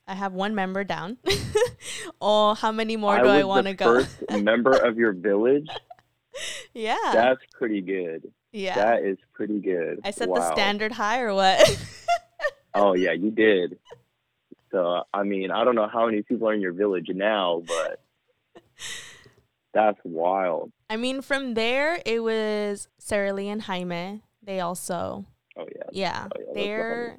I 0.07 0.15
have 0.15 0.33
one 0.35 0.55
member 0.55 0.85
down. 0.85 1.17
oh, 2.21 2.55
how 2.55 2.73
many 2.73 2.97
more 2.97 3.19
do 3.23 3.29
I 3.29 3.45
want 3.45 3.67
to 3.69 3.75
go? 3.75 4.03
First 4.05 4.31
member 4.43 4.73
of 4.77 4.99
your 4.99 5.13
village. 5.13 5.69
yeah, 6.75 6.97
That's 7.13 7.41
pretty 7.53 7.81
good. 7.81 8.33
yeah. 8.53 8.75
That 8.75 9.03
is 9.05 9.19
pretty 9.33 9.61
good. 9.61 10.01
I 10.05 10.11
set 10.11 10.29
wow. 10.29 10.37
the 10.37 10.53
standard 10.53 10.93
high, 10.93 11.21
or 11.21 11.35
what? 11.35 11.81
Oh 12.77 12.95
yeah, 12.95 13.13
you 13.13 13.31
did. 13.31 13.79
So 14.73 15.05
I 15.15 15.23
mean, 15.23 15.53
I 15.53 15.63
don't 15.63 15.77
know 15.77 15.87
how 15.87 16.07
many 16.07 16.23
people 16.23 16.49
are 16.49 16.55
in 16.55 16.61
your 16.61 16.73
village 16.73 17.07
now, 17.15 17.63
but 17.65 18.01
that's 19.73 19.99
wild. 20.05 20.73
I 20.91 20.97
mean, 20.97 21.23
from 21.23 21.55
there, 21.55 22.01
it 22.05 22.21
was 22.23 22.89
Sarah 22.99 23.33
Lee 23.33 23.49
and 23.49 23.63
Jaime. 23.63 24.23
They 24.43 24.59
also, 24.59 25.25
Oh 25.57 25.67
yeah. 25.75 25.83
yeah, 25.93 26.27
Oh 26.35 26.41
yeah. 26.49 26.55
Their 26.55 27.19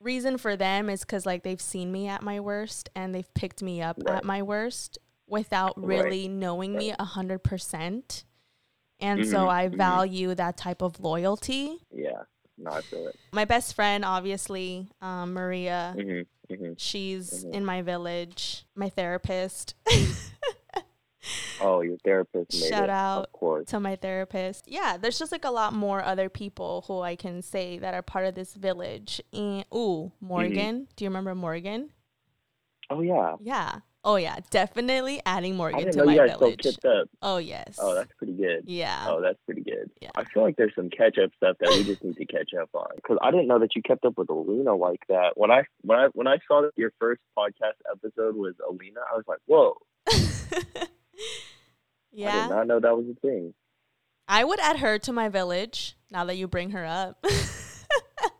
reason 0.00 0.38
for 0.38 0.56
them 0.56 0.88
is 0.88 1.00
because 1.00 1.26
like 1.26 1.42
they've 1.42 1.60
seen 1.60 1.92
me 1.92 2.08
at 2.08 2.22
my 2.22 2.40
worst 2.40 2.88
and 2.96 3.14
they've 3.14 3.32
picked 3.34 3.62
me 3.62 3.82
up 3.82 3.98
Right. 4.04 4.16
at 4.16 4.24
my 4.24 4.42
worst 4.42 4.98
without 5.26 5.74
Right. 5.76 5.86
really 6.04 6.28
knowing 6.28 6.76
me 6.76 6.94
a 6.98 7.04
hundred 7.04 7.40
percent. 7.42 8.24
And 9.00 9.26
so 9.26 9.46
Mhm, 9.46 9.48
I 9.50 9.68
mhm. 9.68 9.76
value 9.76 10.34
that 10.34 10.56
type 10.56 10.82
of 10.82 11.00
loyalty. 11.00 11.78
Yeah. 11.90 12.22
No, 12.58 12.70
I 12.70 12.82
feel 12.82 13.08
it. 13.08 13.18
My 13.32 13.44
best 13.44 13.74
friend, 13.74 14.04
obviously, 14.04 14.88
um, 15.00 15.32
Maria, 15.32 15.94
hmm 15.96 16.20
hmm 16.54 16.72
she's 16.76 17.44
Mhm. 17.44 17.54
in 17.54 17.64
my 17.64 17.82
village. 17.82 18.64
My 18.76 18.88
therapist. 18.90 19.74
Oh, 21.60 21.80
your 21.80 21.96
therapist 21.98 22.52
made 22.60 22.68
Shout 22.70 22.84
it. 22.84 22.90
out 22.90 23.26
Of 23.26 23.32
course. 23.32 23.68
to 23.68 23.78
my 23.78 23.94
therapist. 23.94 24.66
Yeah, 24.66 24.96
there's 24.96 25.18
just 25.18 25.30
like 25.30 25.44
a 25.44 25.50
lot 25.50 25.72
more 25.72 26.02
other 26.02 26.28
people 26.28 26.82
who 26.88 27.00
I 27.00 27.14
can 27.14 27.40
say 27.42 27.78
that 27.78 27.94
are 27.94 28.02
part 28.02 28.26
of 28.26 28.34
this 28.34 28.54
village. 28.54 29.20
And 29.32 29.64
ooh, 29.72 30.10
Morgan. 30.20 30.88
Do 30.96 31.04
you 31.04 31.08
remember 31.10 31.34
Morgan? 31.36 31.92
Oh 32.90 33.00
yeah. 33.00 33.36
Yeah. 33.40 33.80
Oh 34.04 34.16
yeah, 34.16 34.36
definitely 34.50 35.22
adding 35.24 35.56
Morgan 35.56 35.92
to 35.92 36.04
my 36.04 36.14
village. 36.14 36.60
still 36.60 36.72
kept 36.72 36.84
up. 36.84 37.08
Oh 37.22 37.36
yes. 37.36 37.78
Oh, 37.80 37.94
that's 37.94 38.12
pretty 38.18 38.32
good. 38.32 38.64
yeah. 38.66 39.06
Oh, 39.08 39.20
that's 39.20 39.38
pretty 39.46 39.62
good. 39.62 39.90
Yeah. 40.00 40.10
I 40.16 40.24
feel 40.24 40.42
like 40.42 40.56
there's 40.56 40.74
some 40.74 40.90
catch 40.90 41.18
up 41.22 41.30
stuff 41.36 41.56
that 41.60 41.70
we 41.70 41.84
just 41.84 42.02
need 42.02 42.16
to 42.16 42.26
catch 42.26 42.50
up 42.60 42.70
on 42.74 42.88
because 42.96 43.18
I 43.22 43.30
didn't 43.30 43.46
know 43.46 43.60
that 43.60 43.76
you 43.76 43.82
kept 43.82 44.04
up 44.04 44.18
with 44.18 44.28
Alina 44.28 44.74
like 44.74 45.00
that. 45.08 45.32
When 45.36 45.52
I 45.52 45.62
when 45.82 45.98
I 45.98 46.06
when 46.14 46.26
I 46.26 46.38
saw 46.48 46.62
that 46.62 46.72
your 46.76 46.92
first 46.98 47.20
podcast 47.38 47.78
episode 47.90 48.34
was 48.34 48.54
Alina, 48.68 49.00
I 49.12 49.16
was 49.16 49.24
like, 49.28 49.38
whoa! 49.46 49.76
Yeah. 52.12 52.36
I 52.38 52.42
did 52.42 52.54
not 52.54 52.66
know 52.66 52.80
that 52.80 52.96
was 52.96 53.06
a 53.08 53.14
thing. 53.20 53.54
I 54.28 54.44
would 54.44 54.60
add 54.60 54.78
her 54.78 54.98
to 55.00 55.12
my 55.12 55.28
village 55.28 55.96
now 56.10 56.24
that 56.24 56.36
you 56.36 56.48
bring 56.48 56.70
her 56.70 56.84
up. 56.84 57.24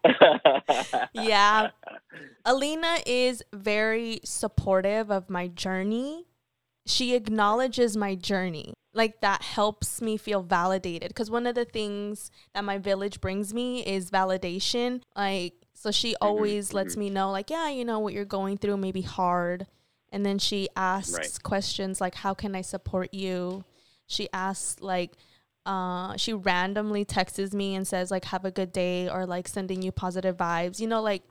Yeah. 1.13 1.71
Alina 2.45 2.99
is 3.07 3.43
very 3.53 4.21
supportive 4.25 5.11
of 5.11 5.31
my 5.31 5.49
journey. 5.49 6.27
She 6.87 7.15
acknowledges 7.15 7.97
my 7.97 8.15
journey. 8.15 8.75
Like 8.95 9.21
that 9.21 9.43
helps 9.43 10.03
me 10.03 10.17
feel 10.17 10.43
validated 10.43 11.09
because 11.09 11.31
one 11.31 11.47
of 11.47 11.55
the 11.55 11.65
things 11.65 12.31
that 12.55 12.65
my 12.65 12.79
village 12.79 13.21
brings 13.21 13.55
me 13.55 13.85
is 13.87 14.11
validation. 14.11 15.03
Like 15.17 15.55
so 15.73 15.91
she 15.91 16.15
always 16.21 16.73
lets 16.73 16.95
mhm. 16.95 16.99
me 16.99 17.11
know 17.11 17.31
like 17.31 17.49
yeah, 17.49 17.69
you 17.71 17.85
know 17.85 18.01
what 18.01 18.13
you're 18.13 18.25
going 18.25 18.59
through 18.59 18.77
may 18.77 18.93
be 18.93 19.03
hard. 19.03 19.67
And 20.11 20.27
then 20.27 20.39
she 20.39 20.69
asks 20.77 21.17
Right. 21.17 21.43
questions 21.43 22.01
like 22.01 22.17
how 22.17 22.35
can 22.35 22.55
I 22.55 22.61
support 22.61 23.15
you? 23.15 23.65
She 24.07 24.29
asks 24.33 24.83
like 24.83 25.13
uh 25.65 26.17
she 26.17 26.33
randomly 26.33 27.05
texts 27.05 27.55
me 27.55 27.75
and 27.75 27.87
says 27.87 28.11
like 28.11 28.25
have 28.27 28.45
a 28.45 28.51
good 28.51 28.73
day 28.73 29.09
or 29.09 29.27
like 29.27 29.47
sending 29.49 29.83
you 29.83 29.93
positive 29.93 30.37
vibes. 30.37 30.81
You 30.81 30.89
know 30.89 31.01
like 31.03 31.23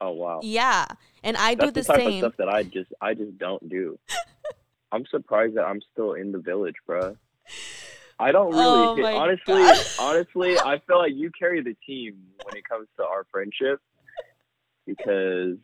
oh 0.00 0.12
wow. 0.12 0.40
yeah. 0.42 0.86
And 1.22 1.36
I 1.36 1.54
do 1.54 1.66
the 1.66 1.72
the 1.72 1.84
type 1.84 1.96
same. 2.00 2.24
of 2.24 2.32
stuff 2.32 2.36
that 2.38 2.48
I 2.48 2.62
just 2.62 2.92
I 3.00 3.14
just 3.14 3.36
don't 3.38 3.68
do. 3.68 3.98
I'm 4.92 5.04
surprised 5.06 5.56
that 5.56 5.64
I'm 5.64 5.80
still 5.92 6.12
in 6.14 6.32
the 6.32 6.38
village, 6.38 6.76
bruh. 6.88 7.16
I 8.18 8.32
don't 8.32 8.52
really 8.54 9.02
Oh 9.02 9.16
honestly 9.16 9.62
God. 9.62 9.86
honestly 10.00 10.58
I 10.58 10.80
feel 10.86 10.98
like 10.98 11.12
you 11.14 11.30
carry 11.38 11.62
the 11.62 11.76
team 11.86 12.16
when 12.44 12.56
it 12.56 12.64
comes 12.68 12.88
to 12.96 13.04
our 13.04 13.26
friendship 13.30 13.80
because 14.86 15.56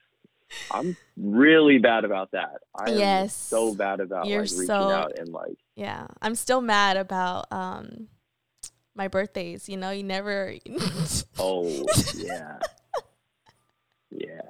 I'm 0.71 0.97
really 1.16 1.78
bad 1.78 2.04
about 2.04 2.30
that. 2.32 2.59
I 2.75 2.90
am 2.90 2.99
Yes. 2.99 3.35
so 3.35 3.75
bad 3.75 4.00
about 4.00 4.26
You're 4.26 4.40
like 4.42 4.50
reaching 4.50 4.66
so- 4.66 4.75
out 4.90 5.18
and 5.18 5.28
like 5.32 5.56
Yeah. 5.76 6.06
I'm 6.21 6.35
still 6.35 6.61
mad 6.61 6.97
about 6.97 7.50
um 7.52 8.09
my 8.94 9.09
birthdays, 9.09 9.68
you 9.68 9.76
know, 9.76 9.90
you 9.90 10.02
never 10.02 10.54
oh 11.38 11.66
yeah. 12.14 12.59
Yeah. 14.11 14.40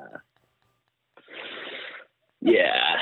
Yeah. 2.40 3.00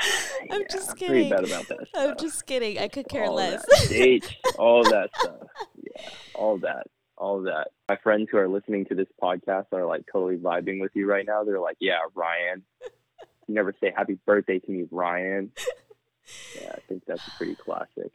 I'm 0.51 0.61
yeah, 0.61 0.67
just 0.69 0.91
I'm 0.91 0.97
pretty 0.97 1.13
kidding. 1.23 1.29
bad 1.31 1.45
about 1.45 1.67
that 1.67 1.77
stuff. 1.87 1.89
I'm 1.95 2.17
just 2.17 2.45
kidding. 2.45 2.77
I 2.77 2.87
could 2.87 3.07
care 3.07 3.25
all 3.25 3.33
less. 3.35 3.65
That 3.65 3.87
dates, 3.89 4.29
all 4.59 4.83
that 4.83 5.09
stuff. 5.19 5.35
Yeah, 5.83 6.09
all 6.35 6.57
that, 6.59 6.85
all 7.21 7.37
of 7.37 7.43
that. 7.45 7.69
My 7.87 7.97
friends 7.97 8.29
who 8.31 8.37
are 8.37 8.49
listening 8.49 8.85
to 8.85 8.95
this 8.95 9.07
podcast 9.21 9.67
are 9.71 9.85
like 9.85 10.03
totally 10.11 10.37
vibing 10.37 10.81
with 10.81 10.91
you 10.95 11.07
right 11.07 11.25
now. 11.25 11.43
They're 11.43 11.59
like, 11.59 11.77
"Yeah, 11.79 11.99
Ryan, 12.15 12.63
you 13.47 13.55
never 13.55 13.73
say 13.79 13.93
happy 13.95 14.17
birthday 14.25 14.59
to 14.59 14.71
me, 14.71 14.87
Ryan." 14.91 15.51
Yeah, 16.61 16.73
I 16.75 16.79
think 16.87 17.03
that's 17.07 17.27
pretty 17.35 17.55
classic, 17.55 18.11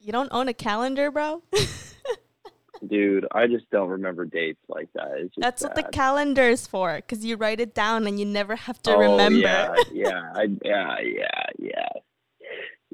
you 0.00 0.12
don't 0.12 0.30
own 0.32 0.48
a 0.48 0.54
calendar, 0.54 1.10
bro? 1.10 1.42
dude. 2.88 3.26
I 3.32 3.46
just 3.46 3.68
don't 3.70 3.90
remember 3.90 4.24
dates 4.24 4.62
like 4.68 4.88
that. 4.94 5.08
It's 5.16 5.34
just 5.34 5.40
That's 5.40 5.62
what 5.62 5.74
the 5.74 5.82
calendar 5.82 6.48
is 6.48 6.66
for 6.66 6.98
cuz 7.02 7.24
you 7.24 7.36
write 7.36 7.60
it 7.60 7.74
down 7.74 8.06
and 8.06 8.18
you 8.18 8.24
never 8.24 8.56
have 8.56 8.80
to 8.84 8.94
oh, 8.94 8.98
remember. 8.98 9.38
Yeah, 9.38 9.74
yeah, 9.92 10.32
I, 10.34 10.46
yeah, 10.64 10.96
yeah, 11.00 11.46
yeah. 11.58 11.88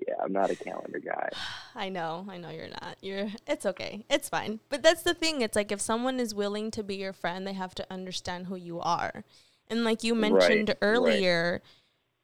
Yeah, 0.06 0.14
I'm 0.22 0.32
not 0.32 0.50
a 0.50 0.56
calendar 0.56 1.00
guy. 1.00 1.28
I 1.74 1.88
know, 1.88 2.26
I 2.28 2.38
know 2.38 2.50
you're 2.50 2.68
not. 2.68 2.96
You're 3.02 3.28
it's 3.46 3.66
okay. 3.66 4.04
It's 4.08 4.28
fine. 4.28 4.60
But 4.68 4.82
that's 4.82 5.02
the 5.02 5.14
thing. 5.14 5.42
It's 5.42 5.56
like 5.56 5.70
if 5.72 5.80
someone 5.80 6.20
is 6.20 6.34
willing 6.34 6.70
to 6.72 6.82
be 6.82 6.96
your 6.96 7.12
friend, 7.12 7.46
they 7.46 7.52
have 7.52 7.74
to 7.76 7.86
understand 7.92 8.46
who 8.46 8.56
you 8.56 8.80
are. 8.80 9.24
And 9.68 9.84
like 9.84 10.04
you 10.04 10.14
mentioned 10.14 10.68
right. 10.68 10.78
earlier, 10.80 11.60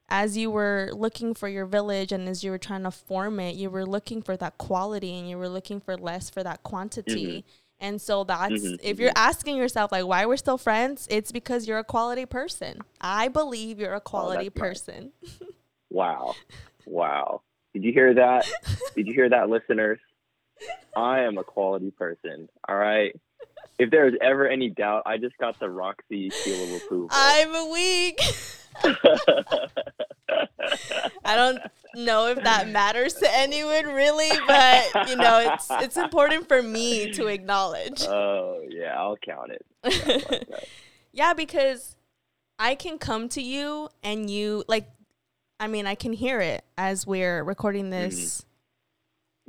as 0.09 0.37
you 0.37 0.51
were 0.51 0.91
looking 0.93 1.35
for 1.35 1.49
your 1.49 1.67
village 1.67 2.13
and 2.13 2.29
as 2.29 2.45
you 2.45 2.51
were 2.51 2.59
trying 2.59 2.85
to 2.85 2.91
form 2.91 3.41
it, 3.41 3.57
you 3.57 3.71
were 3.71 3.87
looking 3.87 4.23
for 4.23 4.37
that 4.37 4.59
quality 4.59 5.19
and 5.19 5.29
you 5.29 5.37
were 5.39 5.49
looking 5.49 5.81
for 5.81 5.97
less 5.97 6.31
for 6.31 6.43
that 6.43 6.63
quantity. 6.63 7.45
And 7.81 8.01
so 8.01 8.23
that's 8.23 8.53
Mhm, 8.53 8.79
if 8.83 9.01
you're 9.01 9.13
asking 9.17 9.57
yourself 9.57 9.91
like 9.91 10.07
why 10.07 10.25
we're 10.25 10.37
still 10.37 10.59
friends, 10.59 11.09
it's 11.11 11.33
because 11.33 11.67
you're 11.67 11.79
a 11.79 11.85
quality 11.85 12.27
person. 12.27 12.79
I 13.01 13.29
believe 13.29 13.81
you're 13.81 13.95
a 13.95 14.01
quality 14.01 14.47
Oh, 14.47 14.51
that's 14.55 14.57
nice. 14.57 14.85
person. 14.87 15.13
Wow. 15.91 16.37
Wow. 16.87 17.43
Did 17.75 17.85
you 17.85 17.93
hear 17.93 18.15
that? 18.15 18.47
Did 18.95 19.07
you 19.07 19.15
hear 19.15 19.29
that, 19.29 19.49
listeners? 19.49 19.99
I 20.97 21.21
am 21.21 21.39
a 21.39 21.45
quality 21.45 21.91
person. 21.91 22.49
All 22.69 22.77
right. 22.77 23.15
If 23.79 23.91
there's 23.91 24.15
ever 24.21 24.47
any 24.47 24.69
doubt, 24.71 25.03
I 25.07 25.17
just 25.19 25.37
got 25.39 25.59
the 25.59 25.69
Roxy 25.69 26.31
seal 26.31 26.63
of 26.77 26.83
approval. 26.83 27.09
I'm 27.11 27.55
a 27.55 27.67
weak. 27.73 28.21
I 31.25 31.37
don't 31.37 31.59
know 31.95 32.29
if 32.29 32.43
that 32.45 32.69
matters 32.69 33.15
to 33.15 33.29
anyone 33.37 33.87
really, 33.87 34.31
but 34.47 35.09
you 35.09 35.17
know, 35.17 35.53
it's 35.55 35.67
it's 35.71 35.97
important 35.97 36.49
for 36.49 36.63
me 36.63 37.13
to 37.13 37.27
acknowledge. 37.27 38.03
oh 38.05 38.63
yeah, 38.69 38.95
I'll 38.99 39.17
count 39.17 39.51
it. 39.53 39.65
Yeah, 39.85 39.91
I 39.93 40.13
like 40.15 40.49
that. 40.49 40.65
yeah, 41.13 41.35
because 41.35 41.97
I 42.59 42.75
can 42.75 42.99
come 42.99 43.29
to 43.31 43.43
you 43.43 43.89
and 44.03 44.31
you 44.31 44.65
like 44.69 44.89
I 45.63 45.69
mean, 45.69 45.87
I 45.87 45.95
can 45.95 46.13
hear 46.13 46.41
it 46.41 46.65
as 46.77 47.07
we're 47.07 47.45
recording 47.45 47.91
this 47.91 48.45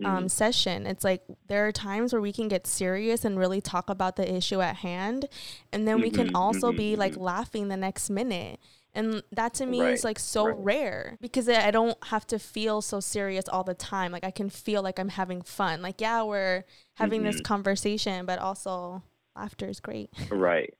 um, 0.05 0.25
Mhm. 0.25 0.31
session. 0.31 0.85
It's 0.85 1.03
like 1.03 1.23
there 1.47 1.65
are 1.67 1.71
times 1.71 2.13
where 2.13 2.21
we 2.21 2.31
can 2.31 2.47
get 2.47 2.67
serious 2.67 3.25
and 3.25 3.37
really 3.39 3.61
talk 3.61 3.89
about 3.89 4.15
the 4.15 4.31
issue 4.31 4.61
at 4.61 4.75
hand, 4.77 5.27
and 5.71 5.87
then 5.87 6.01
we 6.01 6.11
can 6.11 6.27
Mhm, 6.27 6.35
also 6.35 6.71
mhm, 6.71 6.77
be 6.77 6.95
like 6.95 7.13
mhm. 7.13 7.21
laughing 7.21 7.67
the 7.69 7.77
next 7.77 8.11
minute. 8.11 8.59
And 8.93 9.23
that 9.31 9.55
to 9.55 9.65
me 9.65 9.79
Right, 9.79 9.93
is 9.93 10.03
like 10.03 10.19
so 10.19 10.49
right. 10.49 10.55
rare 10.59 11.17
because 11.19 11.49
I 11.49 11.71
don't 11.71 11.97
have 12.05 12.27
to 12.27 12.37
feel 12.37 12.83
so 12.83 12.99
serious 12.99 13.49
all 13.49 13.63
the 13.63 13.73
time. 13.73 14.11
Like 14.11 14.23
I 14.23 14.29
can 14.29 14.51
feel 14.51 14.83
like 14.83 14.99
I'm 14.99 15.09
having 15.09 15.41
fun. 15.41 15.81
Like 15.81 15.99
yeah, 15.99 16.21
we're 16.21 16.63
having 16.95 17.23
this 17.23 17.41
conversation, 17.41 18.27
but 18.27 18.37
also 18.37 19.01
laughter 19.35 19.67
is 19.67 19.79
great. 19.79 20.11
Right. 20.29 20.75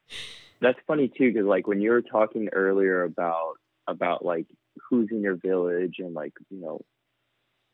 That's 0.61 0.77
funny 0.85 1.07
too, 1.07 1.31
because 1.33 1.47
like 1.47 1.65
when 1.65 1.81
you 1.81 1.89
were 1.89 2.03
talking 2.03 2.49
earlier 2.53 3.03
about 3.03 3.55
about 3.87 4.23
like 4.23 4.45
who's 4.93 5.09
in 5.11 5.21
your 5.21 5.35
village 5.35 5.95
and 5.99 6.13
like 6.13 6.33
you 6.49 6.61
know 6.61 6.81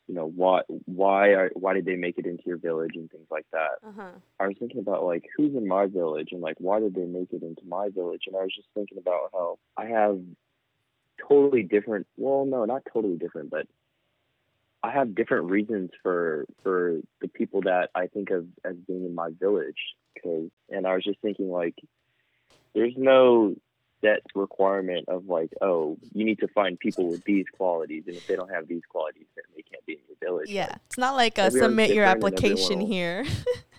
you 0.07 0.15
know 0.15 0.25
why 0.25 0.61
why 0.85 1.29
are 1.29 1.51
why 1.53 1.73
did 1.73 1.85
they 1.85 1.95
make 1.95 2.17
it 2.17 2.25
into 2.25 2.43
your 2.45 2.57
village 2.57 2.95
and 2.95 3.11
things 3.11 3.27
like 3.29 3.45
that. 3.51 3.77
Uh-huh. 3.85 4.11
I 4.39 4.47
was 4.47 4.55
thinking 4.57 4.79
about 4.79 5.03
like 5.03 5.25
who's 5.35 5.53
in 5.55 5.67
my 5.67 5.85
village 5.85 6.29
and 6.31 6.41
like 6.41 6.55
why 6.59 6.79
did 6.79 6.95
they 6.95 7.05
make 7.05 7.33
it 7.33 7.43
into 7.43 7.61
my 7.67 7.89
village 7.89 8.23
and 8.27 8.35
I 8.35 8.43
was 8.43 8.55
just 8.55 8.69
thinking 8.73 8.97
about 8.97 9.29
how 9.33 9.59
I 9.77 9.87
have 9.87 10.19
totally 11.27 11.63
different 11.63 12.07
well 12.15 12.45
no 12.45 12.63
not 12.65 12.83
totally 12.91 13.17
different 13.17 13.49
but 13.49 13.67
I 14.81 14.91
have 14.91 15.13
different 15.13 15.51
reasons 15.51 15.89
for 16.01 16.45
for 16.63 17.01
the 17.21 17.27
people 17.27 17.61
that 17.63 17.89
I 17.93 18.07
think 18.07 18.29
of 18.29 18.45
as 18.63 18.75
being 18.87 19.05
in 19.05 19.13
my 19.13 19.29
village 19.37 19.95
cause, 20.23 20.49
and 20.69 20.87
I 20.87 20.95
was 20.95 21.03
just 21.03 21.19
thinking 21.21 21.51
like 21.51 21.75
there's 22.73 22.93
no 22.95 23.55
set 24.01 24.21
requirement 24.35 25.07
of 25.09 25.25
like 25.27 25.51
oh 25.61 25.97
you 26.13 26.23
need 26.25 26.39
to 26.39 26.47
find 26.49 26.79
people 26.79 27.07
with 27.09 27.23
these 27.25 27.45
qualities 27.55 28.03
and 28.07 28.15
if 28.15 28.25
they 28.27 28.35
don't 28.35 28.51
have 28.51 28.67
these 28.67 28.81
qualities 28.89 29.25
then 29.35 29.43
they 29.55 29.61
can't 29.61 29.85
be 29.85 29.93
in 29.93 29.99
your 30.07 30.17
village 30.21 30.49
Yeah, 30.49 30.75
it's 30.85 30.97
not 30.97 31.15
like 31.15 31.37
a 31.37 31.51
submit 31.51 31.91
your 31.93 32.05
application 32.05 32.79
here. 32.81 33.25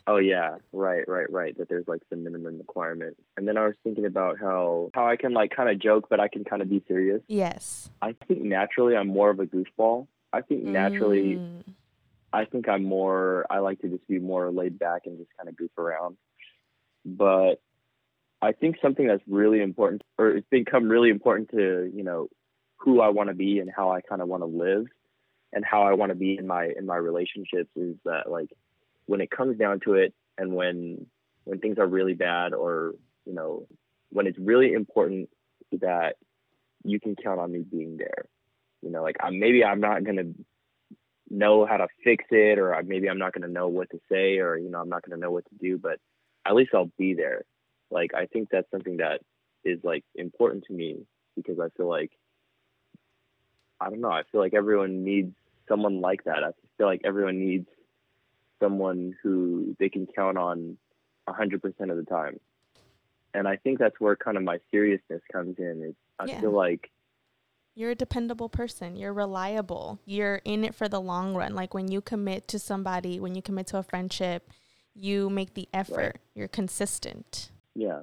Oh 0.07 0.17
yeah, 0.17 0.57
right, 0.73 1.07
right, 1.07 1.31
right. 1.31 1.57
That 1.59 1.69
there's 1.69 1.87
like 1.87 2.01
some 2.09 2.25
minimum 2.25 2.59
requirement. 2.59 3.17
And 3.37 3.47
then 3.47 3.57
I 3.57 3.67
was 3.67 3.75
thinking 3.85 4.07
about 4.07 4.41
how 4.41 4.91
how 4.93 5.07
I 5.07 5.15
can 5.15 5.35
like 5.35 5.55
kind 5.55 5.69
of 5.69 5.79
joke, 5.79 6.07
but 6.09 6.19
I 6.19 6.27
can 6.27 6.43
kind 6.43 6.63
of 6.63 6.69
be 6.71 6.83
serious. 6.89 7.23
yes. 7.29 7.91
I 8.03 8.15
think 8.27 8.43
naturally 8.43 8.97
I'm 8.97 9.07
more 9.09 9.31
of 9.31 9.39
a 9.39 9.47
goofball. 9.47 10.09
I 10.33 10.41
think 10.41 10.65
naturally 10.65 11.37
Mm. 11.37 11.63
I 12.33 12.45
think 12.45 12.69
I'm 12.69 12.83
more 12.83 13.47
I 13.51 13.59
like 13.59 13.81
to 13.83 13.89
just 13.89 14.07
be 14.09 14.19
more 14.19 14.51
laid 14.51 14.79
back 14.81 15.03
and 15.07 15.17
just 15.19 15.31
kind 15.37 15.49
of 15.49 15.57
goof 15.57 15.77
around. 15.79 16.17
But 17.05 17.61
I 18.43 18.53
think 18.53 18.77
something 18.81 19.07
that's 19.07 19.23
really 19.29 19.61
important 19.61 20.03
or 20.19 20.31
it's 20.31 20.47
become 20.51 20.89
really 20.89 21.11
important 21.11 21.51
to, 21.51 21.91
you 21.95 22.03
know, 22.03 22.29
who 22.79 23.01
I 23.01 23.09
want 23.11 23.29
to 23.29 23.35
be 23.35 23.59
and 23.59 23.71
how 23.75 23.93
I 23.93 24.01
kind 24.01 24.23
of 24.23 24.29
want 24.29 24.43
to 24.43 24.47
live 24.47 24.87
and 25.53 25.65
how 25.65 25.83
I 25.83 25.93
want 25.95 26.11
to 26.11 26.17
be 26.17 26.39
in 26.39 26.47
my 26.47 26.71
in 26.77 26.87
my 26.87 26.97
relationships 26.97 27.71
is 27.77 27.97
that 28.05 28.31
like 28.31 28.51
when 29.07 29.21
it 29.21 29.31
comes 29.31 29.59
down 29.59 29.81
to 29.85 29.95
it 29.95 30.15
and 30.39 30.55
when 30.55 31.07
when 31.45 31.59
things 31.59 31.79
are 31.79 31.87
really 31.87 32.15
bad 32.15 32.55
or, 32.55 32.95
you 33.27 33.35
know, 33.35 33.67
when 34.11 34.27
it's 34.27 34.39
really 34.39 34.73
important 34.73 35.29
that 35.73 36.17
you 36.85 36.99
can 36.99 37.17
count 37.17 37.41
on 37.41 37.53
me 37.53 37.61
being 37.61 37.97
there. 37.99 38.25
You 38.83 38.91
know, 38.91 39.03
like 39.03 39.17
I'm 39.21 39.39
maybe 39.39 39.63
I'm 39.63 39.81
not 39.81 40.03
gonna 40.05 40.33
know 41.31 41.65
how 41.65 41.77
to 41.77 41.89
fix 42.03 42.25
it 42.31 42.59
or 42.59 42.75
I- 42.75 42.83
maybe 42.83 43.09
I'm 43.09 43.19
not 43.19 43.33
going 43.33 43.43
to 43.47 43.53
know 43.53 43.69
what 43.69 43.89
to 43.91 44.01
say 44.11 44.39
or 44.39 44.57
you 44.59 44.69
know 44.69 44.81
I'm 44.81 44.89
not 44.89 45.03
going 45.03 45.17
to 45.17 45.21
know 45.25 45.31
what 45.31 45.45
to 45.49 45.55
do 45.55 45.79
but 45.79 45.99
at 46.45 46.55
least 46.55 46.73
I'll 46.75 46.91
be 46.99 47.15
there 47.15 47.43
like 47.91 48.15
I 48.15 48.27
think 48.27 48.49
that's 48.51 48.71
something 48.71 48.99
that 48.99 49.21
is 49.65 49.81
like 49.83 50.05
important 50.15 50.65
to 50.65 50.73
me 50.73 51.07
because 51.37 51.59
I 51.61 51.69
feel 51.77 51.89
like 51.89 52.13
I 53.81 53.91
don't 53.91 54.01
know 54.01 54.11
I 54.11 54.23
feel 54.31 54.41
like 54.41 54.55
everyone 54.55 55.05
needs 55.05 55.35
someone 55.69 56.01
like 56.01 56.25
that 56.25 56.43
I 56.45 56.51
feel 56.79 56.87
like 56.87 57.03
everyone 57.05 57.39
needs 57.39 57.69
someone 58.63 59.15
who 59.23 59.77
they 59.79 59.89
can 59.89 60.07
count 60.07 60.37
on 60.37 60.77
100% 61.29 61.65
of 61.91 61.97
the 61.97 62.05
time 62.09 62.39
and 63.35 63.47
I 63.47 63.57
think 63.57 63.79
that's 63.79 63.99
where 64.01 64.17
kind 64.17 64.37
of 64.37 64.43
my 64.43 64.59
seriousness 64.71 65.23
comes 65.33 65.57
in 65.59 65.83
is 65.89 65.95
I 66.19 66.27
Yeah. 66.27 66.41
feel 66.41 66.53
like 66.53 66.91
You're 67.75 67.93
a 67.93 67.95
dependable 67.95 68.49
person. 68.49 68.97
You're 68.97 69.13
reliable. 69.13 70.01
You're 70.05 70.41
in 70.45 70.65
it 70.65 70.75
for 70.75 70.89
the 70.89 71.01
long 71.01 71.35
run. 71.35 71.55
Like 71.55 71.73
when 71.73 71.91
you 71.91 72.01
commit 72.01 72.49
to 72.49 72.59
somebody, 72.59 73.21
when 73.21 73.35
you 73.35 73.43
commit 73.43 73.69
to 73.69 73.79
a 73.79 73.83
friendship, 73.83 74.51
you 74.95 75.31
make 75.31 75.55
the 75.55 75.69
effort. 75.73 76.17
You're 76.35 76.49
consistent. 76.49 77.51
Yeah 77.75 78.01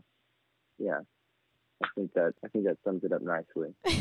yeah 0.77 0.99
I 1.83 1.87
think 1.95 2.13
that 2.13 2.33
I 2.43 2.47
think 2.47 2.65
that 2.65 2.77
sums 2.83 3.03
it 3.03 3.11
up 3.11 3.21
nicely 3.21 3.75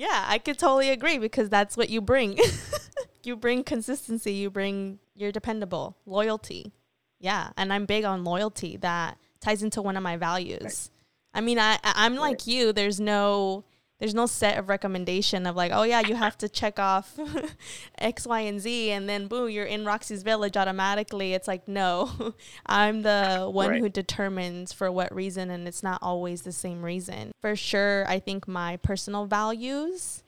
yeah, 0.00 0.24
I 0.28 0.38
could 0.38 0.58
totally 0.58 0.88
agree 0.88 1.18
because 1.18 1.50
that's 1.50 1.76
what 1.76 1.90
you 1.90 2.00
bring. 2.00 2.38
you 3.22 3.36
bring 3.36 3.64
consistency, 3.64 4.32
you 4.32 4.50
bring 4.50 4.98
you're 5.14 5.30
dependable, 5.30 5.96
loyalty. 6.06 6.72
Yeah, 7.18 7.50
and 7.58 7.70
I'm 7.70 7.84
big 7.84 8.04
on 8.04 8.24
loyalty. 8.24 8.78
That 8.78 9.18
ties 9.40 9.62
into 9.62 9.82
one 9.82 9.98
of 9.98 10.02
my 10.02 10.16
values. 10.16 10.90
I 11.34 11.42
mean, 11.42 11.58
I 11.58 11.78
I'm 11.84 12.16
like 12.16 12.46
you. 12.46 12.72
There's 12.72 12.98
no 12.98 13.64
there's 14.00 14.14
no 14.14 14.26
set 14.26 14.58
of 14.58 14.68
recommendation 14.68 15.46
of 15.46 15.54
like, 15.54 15.70
oh 15.72 15.84
yeah, 15.84 16.00
you 16.00 16.16
have 16.16 16.36
to 16.38 16.48
check 16.48 16.78
off 16.80 17.18
X, 17.98 18.26
Y, 18.26 18.40
and 18.40 18.58
Z, 18.60 18.90
and 18.90 19.08
then 19.08 19.28
boom, 19.28 19.50
you're 19.50 19.64
in 19.66 19.84
Roxy's 19.84 20.22
village 20.24 20.56
automatically. 20.56 21.34
It's 21.34 21.46
like 21.46 21.68
no, 21.68 22.34
I'm 22.66 23.02
the 23.02 23.48
one 23.52 23.70
Right. 23.70 23.80
who 23.80 23.88
determines 23.88 24.72
for 24.72 24.90
what 24.90 25.14
reason, 25.14 25.50
and 25.50 25.68
it's 25.68 25.82
not 25.82 26.00
always 26.02 26.42
the 26.42 26.52
same 26.52 26.82
reason. 26.82 27.32
For 27.40 27.54
sure, 27.54 28.04
I 28.08 28.18
think 28.18 28.48
my 28.48 28.78
personal 28.78 29.26
values, 29.26 30.24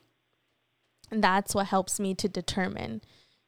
that's 1.11 1.55
what 1.55 1.67
helps 1.67 1.99
me 1.99 2.15
to 2.17 2.29
determine. 2.29 3.01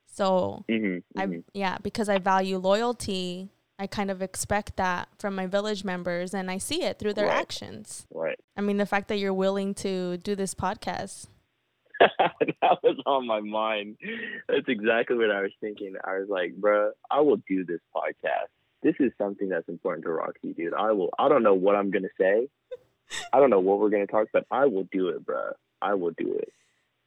So 0.06 0.64
hmm 0.68 0.98
I 1.16 1.28
yeah, 1.52 1.78
because 1.82 2.08
I 2.08 2.18
value 2.18 2.56
loyalty, 2.58 3.50
I 3.78 3.86
kind 3.86 4.10
of 4.10 4.22
expect 4.22 4.76
that 4.76 5.08
from 5.18 5.34
my 5.34 5.46
village 5.46 5.84
members 5.84 6.32
and 6.32 6.50
I 6.50 6.58
see 6.58 6.82
it 6.84 6.98
through 6.98 7.14
their 7.14 7.26
Right. 7.26 7.40
actions. 7.40 8.06
right 8.12 8.38
I 8.56 8.60
mean, 8.60 8.76
the 8.76 8.86
fact 8.86 9.08
that 9.08 9.16
you're 9.18 9.34
willing 9.34 9.74
to 9.76 10.16
do 10.18 10.34
this 10.36 10.54
podcast. 10.54 11.26
that 12.00 12.78
was 12.82 12.96
on 13.06 13.26
my 13.26 13.40
mind. 13.40 13.96
That's 14.48 14.68
exactly 14.68 15.16
what 15.16 15.30
I 15.30 15.42
was 15.42 15.52
thinking. 15.60 15.94
I 16.04 16.18
was 16.18 16.28
like, 16.28 16.54
bruh, 16.60 16.90
I 17.10 17.20
will 17.20 17.40
do 17.48 17.64
this 17.64 17.80
podcast. 17.94 18.48
This 18.82 18.94
is 19.00 19.12
something 19.16 19.48
that's 19.48 19.68
important 19.68 20.04
to 20.04 20.12
Roxy, 20.12 20.52
dude. 20.52 20.74
I 20.74 20.92
will. 20.92 21.10
I 21.18 21.28
don't 21.28 21.42
know 21.42 21.54
what 21.54 21.74
I'm 21.74 21.90
gonna 21.90 22.08
say. 22.20 22.48
I 23.32 23.38
don't 23.40 23.50
know 23.50 23.60
what 23.60 23.78
we're 23.78 23.90
gonna 23.90 24.06
talk, 24.06 24.28
but 24.32 24.44
I 24.50 24.66
will 24.66 24.86
do 24.92 25.08
it, 25.08 25.24
bruh. 25.24 25.52
I 25.80 25.94
will 25.94 26.10
do 26.10 26.34
it. 26.34 26.52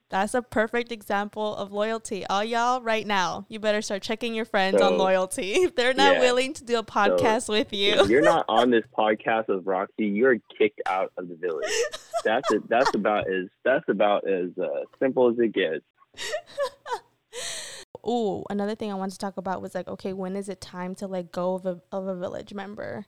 That's 0.09 0.33
a 0.33 0.41
perfect 0.41 0.91
example 0.93 1.53
of 1.55 1.73
loyalty. 1.73 2.25
All 2.27 2.43
y'all 2.43 2.81
right 2.81 3.05
now, 3.05 3.45
you 3.49 3.59
better 3.59 3.81
start 3.81 4.01
checking 4.03 4.33
your 4.33 4.45
friends 4.45 4.81
on 4.81 4.97
loyalty. 4.97 5.51
If 5.67 5.75
they're 5.75 5.93
not 5.93 6.15
Yeah. 6.15 6.19
willing 6.21 6.53
to 6.53 6.63
do 6.63 6.79
a 6.79 6.83
podcast 6.83 7.49
with 7.49 7.73
If 7.73 7.79
you. 7.79 8.07
you're 8.07 8.21
not 8.21 8.45
on 8.47 8.69
this 8.71 8.85
podcast 8.97 9.49
with 9.49 9.65
Roxy, 9.65 10.05
you're 10.05 10.37
kicked 10.57 10.79
out 10.85 11.11
of 11.17 11.27
the 11.27 11.35
village. 11.35 11.67
That's 12.23 12.49
it. 12.51 12.67
That's 12.69 12.93
about 12.95 13.27
as 13.29 13.47
that's 13.65 13.83
about 13.89 14.27
as 14.29 14.49
uh, 14.57 14.67
simple 14.99 15.29
as 15.29 15.35
it 15.39 15.53
gets. 15.53 15.83
Ooh, 18.07 18.45
another 18.49 18.75
thing 18.75 18.91
I 18.91 18.95
wanted 18.95 19.11
to 19.13 19.17
talk 19.17 19.35
about 19.35 19.61
was 19.61 19.75
like, 19.75 19.87
okay, 19.89 20.13
when 20.13 20.35
is 20.37 20.47
it 20.47 20.61
time 20.61 20.95
to 20.95 21.07
let 21.07 21.31
go 21.31 21.55
of 21.55 21.65
a 21.65 21.81
of 21.91 22.07
a 22.07 22.15
village 22.15 22.53
member? 22.53 23.05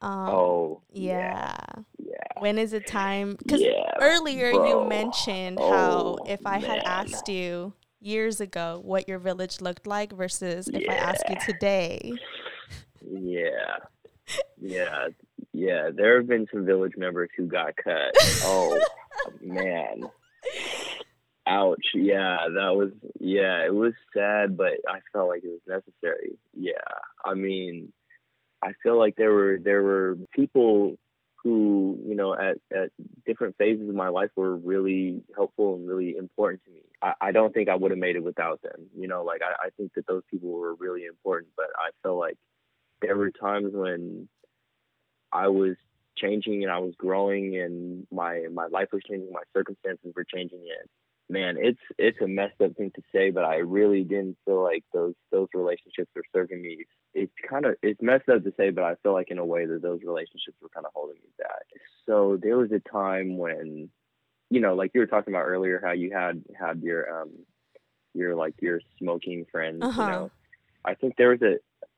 Um, 0.00 0.28
oh 0.28 0.82
yeah. 0.92 1.56
yeah. 1.98 2.33
When 2.44 2.58
is 2.58 2.74
it 2.74 2.86
time? 2.86 3.36
Because 3.38 3.62
Yeah, 3.62 3.90
earlier 4.02 4.52
bro. 4.52 4.68
you 4.68 4.86
mentioned 4.86 5.56
oh, 5.58 5.72
how 5.72 5.90
Oh, 5.92 6.18
if 6.26 6.44
I 6.44 6.58
had 6.58 6.80
asked 6.84 7.26
you 7.26 7.72
years 8.00 8.38
ago 8.38 8.82
what 8.84 9.08
your 9.08 9.18
village 9.18 9.62
looked 9.62 9.86
like 9.86 10.12
versus 10.12 10.68
if 10.68 10.86
I 10.86 10.92
ask 10.94 11.22
you 11.30 11.36
today. 11.46 12.12
Yeah. 13.02 13.78
Yeah. 14.60 15.08
Yeah. 15.54 15.88
There 15.94 16.18
have 16.18 16.28
been 16.28 16.46
some 16.52 16.66
village 16.66 16.98
members 16.98 17.30
who 17.34 17.46
got 17.46 17.76
cut. 17.82 18.12
Oh 18.42 18.78
man. 19.40 20.02
Ouch. 21.46 21.86
Yeah, 21.94 22.36
that 22.54 22.76
was 22.76 22.90
yeah, 23.20 23.64
it 23.64 23.74
was 23.74 23.94
sad, 24.14 24.54
but 24.58 24.74
I 24.86 24.98
felt 25.14 25.28
like 25.28 25.44
it 25.44 25.48
was 25.48 25.62
necessary. 25.66 26.36
Yeah. 26.52 26.72
I 27.24 27.32
mean, 27.32 27.90
I 28.62 28.72
feel 28.82 28.98
like 28.98 29.16
there 29.16 29.32
were 29.32 29.58
there 29.64 29.82
were 29.82 30.18
people 30.34 30.98
who, 31.44 31.98
you 32.06 32.14
know, 32.14 32.34
at, 32.34 32.56
at 32.74 32.90
different 33.26 33.56
phases 33.58 33.88
of 33.88 33.94
my 33.94 34.08
life 34.08 34.30
were 34.34 34.56
really 34.56 35.22
helpful 35.36 35.74
and 35.74 35.86
really 35.86 36.16
important 36.16 36.64
to 36.64 36.70
me. 36.70 36.80
I, 37.02 37.12
I 37.20 37.32
don't 37.32 37.52
think 37.52 37.68
I 37.68 37.76
would 37.76 37.90
have 37.90 38.00
made 38.00 38.16
it 38.16 38.24
without 38.24 38.62
them. 38.62 38.86
You 38.98 39.06
know, 39.06 39.22
like 39.22 39.42
I, 39.42 39.66
I 39.66 39.70
think 39.76 39.92
that 39.94 40.06
those 40.06 40.22
people 40.30 40.48
were 40.50 40.74
really 40.74 41.04
important, 41.04 41.52
but 41.54 41.66
I 41.76 41.90
felt 42.02 42.18
like 42.18 42.38
there 43.02 43.16
were 43.16 43.30
times 43.30 43.72
when 43.74 44.26
I 45.30 45.48
was 45.48 45.76
changing 46.16 46.62
and 46.62 46.72
I 46.72 46.78
was 46.78 46.94
growing 46.96 47.58
and 47.60 48.06
my 48.10 48.46
my 48.52 48.66
life 48.66 48.88
was 48.92 49.02
changing, 49.06 49.30
my 49.30 49.42
circumstances 49.52 50.12
were 50.16 50.24
changing 50.24 50.60
and 50.60 50.88
man, 51.28 51.56
it's 51.58 51.80
it's 51.98 52.20
a 52.20 52.26
messed 52.28 52.60
up 52.62 52.76
thing 52.76 52.90
to 52.94 53.02
say, 53.12 53.30
but 53.30 53.44
I 53.44 53.56
really 53.56 54.02
didn't 54.04 54.36
feel 54.44 54.62
like 54.62 54.84
those 54.92 55.14
those 55.32 55.48
relationships 55.54 56.10
were 56.14 56.24
serving 56.34 56.60
me. 56.62 56.84
It's 57.14 57.32
kind 57.48 57.64
of 57.66 57.76
it's 57.82 58.00
messed 58.02 58.28
up 58.28 58.44
to 58.44 58.52
say, 58.56 58.70
but 58.70 58.84
I 58.84 58.94
feel 59.02 59.12
like 59.12 59.30
in 59.30 59.38
a 59.38 59.44
way 59.44 59.66
that 59.66 59.82
those 59.82 60.00
relationships 60.04 60.56
were 60.60 60.68
kind 60.68 60.86
of 60.86 60.92
holding 60.94 61.16
me 61.16 61.30
back. 61.38 61.62
So 62.06 62.38
there 62.42 62.56
was 62.58 62.72
a 62.72 62.80
time 62.80 63.38
when, 63.38 63.88
you 64.50 64.60
know, 64.60 64.74
like 64.74 64.90
you 64.94 65.00
were 65.00 65.06
talking 65.06 65.32
about 65.32 65.44
earlier, 65.46 65.80
how 65.82 65.92
you 65.92 66.12
had 66.12 66.42
had 66.58 66.82
your 66.82 67.20
um 67.22 67.30
your 68.14 68.34
like 68.36 68.54
your 68.60 68.80
smoking 68.98 69.44
friends, 69.50 69.82
Uh-huh. 69.82 70.02
you 70.02 70.08
know. 70.08 70.30
I 70.84 70.94
think 70.94 71.16
there 71.16 71.30
was 71.30 71.40
a 71.42 71.56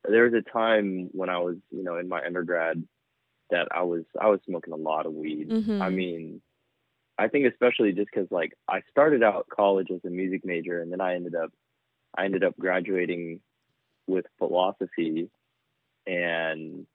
there 0.09 0.23
was 0.23 0.33
a 0.33 0.41
time 0.49 1.09
when 1.11 1.29
I 1.29 1.39
was, 1.39 1.57
you 1.71 1.83
know, 1.83 1.97
in 1.97 2.07
my 2.07 2.23
undergrad 2.25 2.81
that 3.49 3.67
I 3.71 3.81
was 3.83 4.03
I 4.19 4.27
was 4.27 4.39
smoking 4.45 4.73
a 4.73 4.77
lot 4.77 5.05
of 5.05 5.13
weed. 5.13 5.49
Mhm. 5.49 5.81
I 5.81 5.89
mean, 5.89 6.41
I 7.17 7.27
think 7.27 7.45
especially 7.51 7.93
just 7.93 8.09
because 8.13 8.29
like 8.31 8.53
I 8.67 8.81
started 8.91 9.23
out 9.23 9.47
college 9.49 9.87
as 9.91 10.01
a 10.05 10.09
music 10.09 10.45
major, 10.45 10.81
and 10.81 10.91
then 10.91 11.01
I 11.01 11.15
ended 11.15 11.35
up 11.35 11.51
I 12.17 12.25
ended 12.25 12.43
up 12.43 12.57
graduating 12.59 13.39
with 14.07 14.25
philosophy, 14.37 15.29
and 16.05 16.85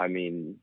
I 0.00 0.08
mean, 0.08 0.56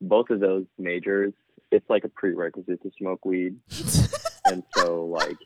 both 0.00 0.30
of 0.30 0.40
those 0.40 0.66
majors, 0.78 1.32
it's 1.70 1.88
like 1.88 2.04
a 2.04 2.08
prerequisite 2.08 2.82
to 2.82 2.90
smoke 2.98 3.24
weed, 3.24 3.56
and 4.44 4.62
so 4.74 5.04
like 5.04 5.38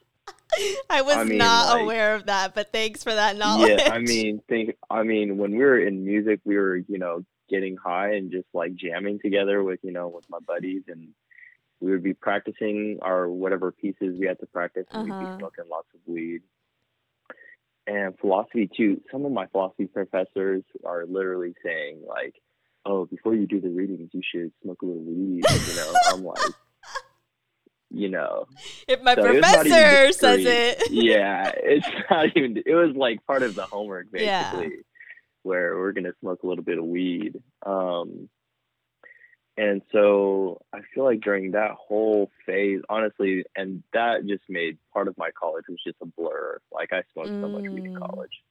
I 0.90 1.02
was 1.02 1.16
I 1.16 1.24
mean, 1.24 1.38
not 1.38 1.74
like- 1.74 1.82
aware 1.82 2.14
of 2.14 2.26
that, 2.26 2.54
but 2.54 2.72
thanks 2.72 3.02
for 3.02 3.12
that 3.14 3.36
knowledge. 3.36 3.78
Yeah, 3.78 3.92
I 3.92 3.98
mean, 3.98 4.40
think. 4.48 4.76
I 4.90 5.02
mean, 5.02 5.36
when 5.36 5.52
we 5.52 5.58
were 5.58 5.78
in 5.78 6.04
music, 6.04 6.40
we 6.44 6.56
were, 6.56 6.76
you 6.76 6.98
know, 6.98 7.24
getting 7.50 7.76
high 7.76 8.14
and 8.14 8.30
just 8.30 8.46
like 8.54 8.74
jamming 8.74 9.18
together 9.20 9.62
with, 9.62 9.80
you 9.82 9.92
know, 9.92 10.08
with 10.08 10.24
my 10.30 10.38
buddies, 10.46 10.82
and 10.88 11.08
we 11.84 11.90
would 11.92 12.02
be 12.02 12.14
practicing 12.14 12.98
our 13.02 13.28
whatever 13.28 13.70
pieces 13.70 14.16
we 14.18 14.26
had 14.26 14.40
to 14.40 14.46
practice, 14.46 14.86
and 14.90 15.04
we'd 15.04 15.10
Uh-huh. 15.12 15.32
be 15.32 15.38
smoking 15.38 15.64
lots 15.70 15.88
of 15.94 16.00
weed. 16.06 16.40
And 17.86 18.18
philosophy 18.18 18.70
too. 18.74 19.02
Some 19.12 19.26
of 19.26 19.32
my 19.32 19.46
philosophy 19.48 19.86
professors 19.86 20.64
are 20.84 21.04
literally 21.04 21.52
saying 21.62 22.00
like, 22.08 22.34
"Oh, 22.86 23.04
before 23.04 23.34
you 23.34 23.46
do 23.46 23.60
the 23.60 23.68
readings, 23.68 24.08
you 24.14 24.22
should 24.24 24.52
smoke 24.62 24.80
a 24.80 24.86
little 24.86 25.02
weed." 25.02 25.44
You 25.44 25.74
know, 25.74 25.92
I'm 26.10 26.24
like, 26.24 26.38
you 27.90 28.08
know, 28.08 28.46
if 28.88 29.02
my 29.02 29.14
So 29.14 29.26
it 29.26 29.32
was 29.34 29.42
not 29.42 29.66
even 29.66 29.82
professor 29.82 30.12
says 30.14 30.44
it. 30.46 30.82
yeah, 30.90 31.50
it's 31.54 31.86
not 32.10 32.34
even. 32.34 32.62
It 32.64 32.74
was 32.74 32.96
like 32.96 33.24
part 33.26 33.42
of 33.42 33.54
the 33.54 33.66
homework, 33.70 34.10
basically, 34.10 34.28
Yeah. 34.76 34.82
where 35.42 35.76
we're 35.76 35.92
gonna 35.92 36.14
smoke 36.20 36.42
a 36.42 36.46
little 36.46 36.64
bit 36.64 36.78
of 36.78 36.84
weed. 36.86 37.36
Um, 37.66 38.30
and 39.56 39.82
so 39.92 40.60
I 40.72 40.80
feel 40.94 41.04
like 41.04 41.20
during 41.20 41.52
that 41.52 41.72
whole 41.72 42.30
phase, 42.44 42.80
honestly, 42.88 43.44
and 43.56 43.82
that 43.92 44.26
just 44.26 44.42
made 44.48 44.78
part 44.92 45.08
of 45.08 45.16
my 45.16 45.30
college 45.30 45.64
was 45.68 45.78
just 45.86 45.98
a 46.02 46.06
blur. 46.06 46.58
Like 46.72 46.92
I 46.92 47.02
smoked 47.12 47.34
so 47.40 47.48
much 47.48 47.64
weed 47.70 47.84
in 47.84 47.92
Mm. 47.92 48.00
college. 48.08 48.42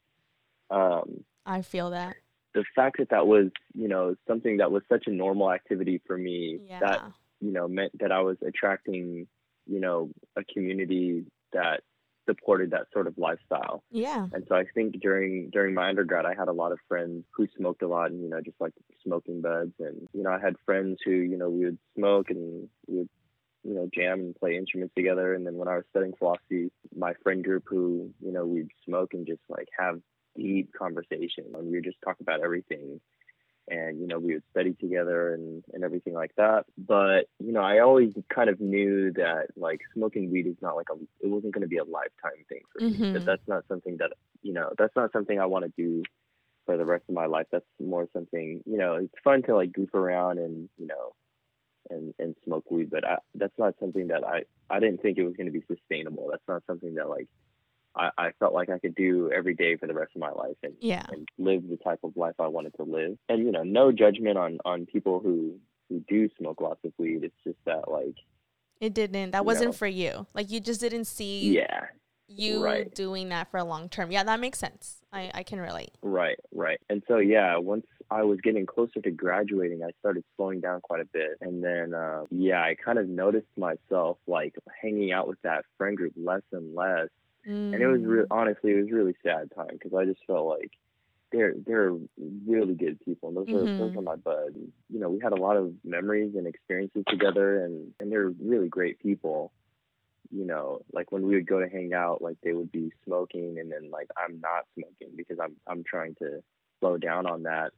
Um, 0.70 1.26
I 1.46 1.62
feel 1.62 1.90
that. 1.92 2.16
the 2.54 2.64
fact 2.76 2.98
that 3.00 3.10
that 3.10 3.26
was, 3.26 3.48
you 3.74 3.88
know, 3.88 4.16
something 4.28 4.58
that 4.58 4.72
was 4.72 4.84
such 4.88 5.08
a 5.08 5.12
normal 5.12 5.52
activity 5.52 6.00
for 6.06 6.18
me 6.18 6.60
Yeah. 6.70 6.80
that 6.80 7.12
you 7.42 7.52
know 7.52 7.68
meant 7.68 7.98
that 8.00 8.12
I 8.12 8.22
was 8.22 8.38
attracting 8.42 9.28
you 9.66 9.80
know 9.80 10.12
a 10.36 10.44
community 10.46 11.26
that 11.52 11.82
supported 12.26 12.72
that 12.72 12.88
sort 12.94 13.08
of 13.08 13.18
lifestyle. 13.18 13.84
Yeah. 13.92 14.28
and 14.34 14.44
so 14.48 14.56
I 14.56 14.66
think 14.74 15.00
during 15.02 15.50
during 15.52 15.74
my 15.74 15.90
undergrad 15.90 16.26
I 16.26 16.34
had 16.34 16.48
a 16.48 16.54
lot 16.54 16.72
of 16.72 16.80
friends 16.88 17.26
who 17.36 17.48
smoked 17.58 17.82
a 17.82 17.88
lot 17.88 18.12
and 18.12 18.22
you 18.22 18.30
know 18.30 18.42
just 18.42 18.60
like 18.60 18.74
smoking 19.04 19.42
buds. 19.42 19.74
And 19.80 20.08
you 20.14 20.24
know 20.24 20.32
I 20.32 20.40
had 20.40 20.56
friends 20.66 21.00
who 21.04 21.12
you 21.12 21.38
know 21.38 21.50
we 21.50 21.66
would 21.66 21.78
smoke 21.96 22.30
and 22.30 22.70
we 22.88 23.00
would 23.00 23.10
you 23.64 23.74
know 23.74 23.90
jam 23.94 24.20
and 24.20 24.36
play 24.36 24.58
instruments 24.58 24.94
together. 24.96 25.34
And 25.34 25.46
then 25.46 25.56
when 25.56 25.68
I 25.68 25.76
was 25.76 25.86
studying 25.90 26.14
philosophy 26.14 26.72
my 26.96 27.14
friend 27.24 27.44
group 27.44 27.64
who 27.68 28.12
you 28.22 28.32
know 28.32 28.46
we'd 28.46 28.70
smoke 28.86 29.14
and 29.14 29.26
just 29.26 29.42
like 29.50 29.68
have 29.78 30.00
deep 30.36 30.72
conversation 30.74 31.46
and 31.54 31.68
we 31.68 31.74
would 31.74 31.84
just 31.84 32.02
talk 32.04 32.18
about 32.20 32.42
everything 32.42 33.00
and 33.76 33.92
you 34.02 34.08
know 34.10 34.20
we 34.26 34.32
would 34.36 34.48
study 34.54 34.74
together 34.84 35.20
and 35.36 35.64
and 35.74 35.82
everything 35.88 36.14
like 36.22 36.34
that. 36.42 36.62
But 36.78 37.22
you 37.46 37.54
know 37.56 37.62
i 37.74 37.76
always 37.88 38.12
kind 38.38 38.50
of 38.54 38.58
knew 38.74 39.12
that 39.24 39.44
like 39.68 39.82
smoking 39.96 40.26
weed 40.32 40.48
is 40.54 40.60
not 40.66 40.76
like 40.80 40.90
a 40.94 40.98
it 41.26 41.30
wasn't 41.36 41.54
going 41.54 41.68
to 41.70 41.74
be 41.76 41.82
a 41.86 41.90
lifetime 42.00 42.42
thing 42.50 42.64
for 42.72 42.80
me. 42.84 42.92
Mhm. 42.98 43.14
that 43.14 43.26
that's 43.30 43.48
not 43.54 43.64
something 43.72 43.96
that 44.02 44.12
you 44.48 44.54
know 44.58 44.68
that's 44.80 44.96
not 45.02 45.12
something 45.16 45.38
i 45.40 45.46
want 45.54 45.66
to 45.66 45.74
do 45.86 46.04
for 46.66 46.78
the 46.78 46.86
rest 46.94 47.04
of 47.10 47.16
my 47.22 47.28
life. 47.36 47.48
That's 47.52 47.72
more 47.94 48.06
something 48.18 48.48
you 48.66 48.78
know 48.82 48.92
it's 48.96 49.20
fun 49.24 49.40
to 49.48 49.56
like 49.56 49.72
goof 49.74 49.94
around 49.94 50.36
and 50.46 50.70
you 50.82 50.88
know 50.92 51.06
and 51.90 52.14
and 52.22 52.36
smoke 52.46 52.66
weed 52.72 52.90
but 52.90 53.04
I, 53.14 53.18
that's 53.36 53.58
not 53.64 53.74
something 53.82 54.08
that 54.08 54.24
i 54.24 54.38
i 54.70 54.78
didn't 54.80 55.02
think 55.02 55.18
it 55.18 55.26
was 55.30 55.36
going 55.36 55.52
to 55.52 55.58
be 55.60 55.66
sustainable. 55.74 56.26
That's 56.32 56.48
not 56.48 56.64
something 56.70 56.94
that 56.96 57.10
like 57.10 57.28
I, 57.96 58.10
I 58.18 58.32
felt 58.40 58.54
like 58.54 58.70
I 58.70 58.80
could 58.80 58.96
do 58.96 59.32
every 59.32 59.54
day 59.54 59.76
for 59.78 59.88
the 59.88 59.94
rest 59.94 60.12
of 60.16 60.22
my 60.22 60.32
life 60.32 60.58
and 60.64 60.74
Yeah. 60.80 61.06
and 61.10 61.28
live 61.38 61.68
the 61.70 61.78
type 61.78 62.00
of 62.04 62.16
life 62.18 62.36
I 62.40 62.48
wanted 62.48 62.74
to 62.76 62.84
live. 62.84 63.18
And 63.30 63.46
you 63.46 63.52
know, 63.52 63.64
no 63.64 63.92
judgment 63.92 64.38
on 64.38 64.60
on 64.66 64.86
people 64.86 65.20
who 65.20 65.60
who 65.90 66.00
do 66.08 66.30
smoke 66.38 66.62
lots 66.62 66.84
of 66.86 66.94
weed. 66.98 67.24
It's 67.24 67.36
just 67.44 67.58
that 67.66 67.90
like 67.92 68.16
It 68.80 68.94
didn't. 68.94 69.32
That 69.32 69.46
wasn't 69.46 69.68
know. 69.68 69.74
for 69.74 69.88
you. 69.88 70.28
Like 70.34 70.50
you 70.52 70.60
just 70.60 70.82
didn't 70.82 71.06
see 71.06 71.54
yeah, 71.56 71.86
you 72.28 72.64
right. 72.64 72.94
doing 72.96 73.30
that 73.30 73.52
for 73.52 73.58
a 73.58 73.64
long 73.64 73.90
term. 73.90 74.12
Yeah, 74.12 74.24
that 74.24 74.40
makes 74.40 74.58
sense. 74.60 75.02
I, 75.12 75.30
I 75.34 75.44
can 75.44 75.60
relate. 75.60 75.92
right, 76.02 76.40
right. 76.52 76.80
And 76.90 77.04
so 77.08 77.18
yeah, 77.18 77.58
once 77.58 77.86
I 78.10 78.24
was 78.24 78.40
getting 78.42 78.66
closer 78.66 79.00
to 79.02 79.12
graduating, 79.12 79.84
I 79.84 79.92
started 80.00 80.24
slowing 80.36 80.60
down 80.62 80.82
quite 80.82 81.02
a 81.02 81.06
bit. 81.06 81.38
And 81.42 81.64
then 81.64 81.94
uh, 81.94 82.24
yeah, 82.32 82.62
I 82.62 82.76
kind 82.84 82.98
of 82.98 83.08
noticed 83.08 83.56
myself 83.56 84.18
like 84.26 84.56
hanging 84.82 85.12
out 85.12 85.28
with 85.28 85.40
that 85.44 85.66
friend 85.78 85.96
group 85.96 86.14
less 86.16 86.42
and 86.52 86.74
less. 86.74 87.10
And 87.46 87.76
it 87.76 87.88
was 87.88 88.02
mm. 88.02 88.08
re- 88.08 88.26
honestly 88.32 88.72
it 88.72 88.82
was 88.82 88.92
a 88.92 88.96
really 88.96 89.16
sad 89.24 89.52
time 89.56 89.70
because 89.72 89.94
I 89.94 90.06
just 90.06 90.22
felt 90.26 90.48
like 90.48 90.72
they're 91.32 91.54
they're 91.66 91.94
really 92.48 92.76
good 92.76 93.00
people 93.04 93.30
and 93.30 93.38
those 93.38 93.50
are 93.50 93.66
those 93.66 93.92
are 93.92 93.96
mm-hmm. 93.96 94.04
my 94.04 94.16
buds. 94.16 94.56
You 94.90 95.00
know, 95.00 95.10
we 95.10 95.20
had 95.20 95.34
a 95.34 95.42
lot 95.42 95.58
of 95.58 95.74
memories 95.84 96.36
and 96.36 96.48
experiences 96.48 97.04
together 97.10 97.66
and 97.66 97.92
and 98.00 98.12
they're 98.12 98.32
really 98.40 98.70
great 98.70 99.00
people. 99.00 99.52
You 100.32 100.46
know, 100.46 100.82
like 100.94 101.12
when 101.12 101.28
we 101.28 101.36
would 101.36 101.48
go 101.48 101.60
to 101.60 101.68
hang 101.68 101.94
out, 101.94 102.22
like 102.22 102.38
they 102.44 102.54
would 102.54 102.72
be 102.72 102.92
smoking 103.06 103.58
and 103.60 103.72
then 103.72 103.90
like 103.92 104.08
I'm 104.16 104.40
not 104.40 104.66
smoking 104.76 105.16
because 105.18 105.38
I'm 105.44 105.56
I'm 105.68 105.84
trying 105.84 106.16
to 106.16 106.44
slow 106.80 106.98
down 106.98 107.26
on 107.26 107.44
that. 107.44 107.72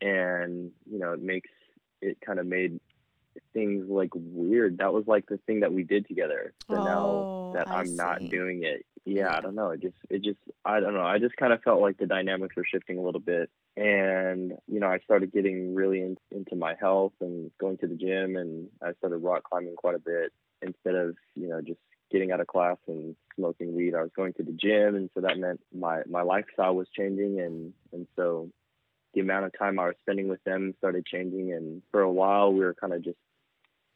And, 0.00 0.72
you 0.90 0.98
know, 0.98 1.12
it 1.12 1.22
makes 1.22 1.50
it 2.02 2.18
kind 2.20 2.38
of 2.38 2.46
made 2.46 2.78
things 3.52 3.86
like 3.88 4.10
weird. 4.14 4.78
That 4.78 4.92
was 4.92 5.04
like 5.06 5.26
the 5.26 5.38
thing 5.46 5.60
that 5.60 5.72
we 5.72 5.82
did 5.82 6.06
together. 6.06 6.52
So 6.68 6.74
now 6.74 7.06
Oh, 7.06 7.45
that 7.56 7.68
I 7.68 7.80
I'm 7.80 7.96
not 7.96 8.20
doing 8.30 8.62
it. 8.62 8.84
Yeah, 9.04 9.22
Yeah. 9.22 9.36
I 9.36 9.40
don't 9.40 9.54
know. 9.54 9.70
It 9.70 9.82
just 9.82 9.96
it 10.10 10.22
just 10.22 10.38
I 10.64 10.80
don't 10.80 10.94
know. 10.94 11.06
I 11.06 11.18
just 11.18 11.36
kind 11.36 11.52
of 11.52 11.62
felt 11.62 11.80
like 11.80 11.96
the 11.96 12.06
dynamics 12.06 12.56
were 12.56 12.64
shifting 12.64 12.98
a 12.98 13.02
little 13.02 13.20
bit. 13.20 13.50
And, 13.76 14.52
you 14.66 14.80
know, 14.80 14.88
I 14.88 14.98
started 15.00 15.32
getting 15.32 15.74
really 15.74 16.00
in, 16.00 16.16
into 16.30 16.56
my 16.56 16.74
health 16.80 17.12
and 17.20 17.50
going 17.60 17.78
to 17.78 17.86
the 17.86 17.94
gym 17.94 18.36
and 18.36 18.68
I 18.82 18.92
started 18.94 19.18
rock 19.18 19.44
climbing 19.44 19.76
quite 19.76 19.94
a 19.94 20.00
bit 20.00 20.32
instead 20.62 20.94
of, 20.94 21.14
you 21.34 21.48
know, 21.48 21.60
just 21.60 21.78
getting 22.10 22.32
out 22.32 22.40
of 22.40 22.46
class 22.46 22.78
and 22.88 23.14
smoking 23.36 23.76
weed. 23.76 23.94
I 23.94 24.02
was 24.02 24.10
going 24.16 24.32
to 24.34 24.42
the 24.42 24.52
gym 24.52 24.96
and 24.96 25.08
so 25.14 25.20
that 25.20 25.38
meant 25.38 25.60
my 25.72 26.02
my 26.08 26.22
lifestyle 26.22 26.74
was 26.74 26.88
changing 26.96 27.40
and 27.40 27.72
and 27.92 28.06
so 28.16 28.50
the 29.14 29.20
amount 29.20 29.46
of 29.46 29.52
time 29.58 29.78
I 29.78 29.86
was 29.86 29.96
spending 30.02 30.28
with 30.28 30.42
them 30.44 30.74
started 30.78 31.06
changing 31.06 31.52
and 31.52 31.82
for 31.92 32.00
a 32.00 32.12
while 32.12 32.52
we 32.52 32.60
were 32.60 32.74
kind 32.74 32.92
of 32.92 33.02
just 33.02 33.18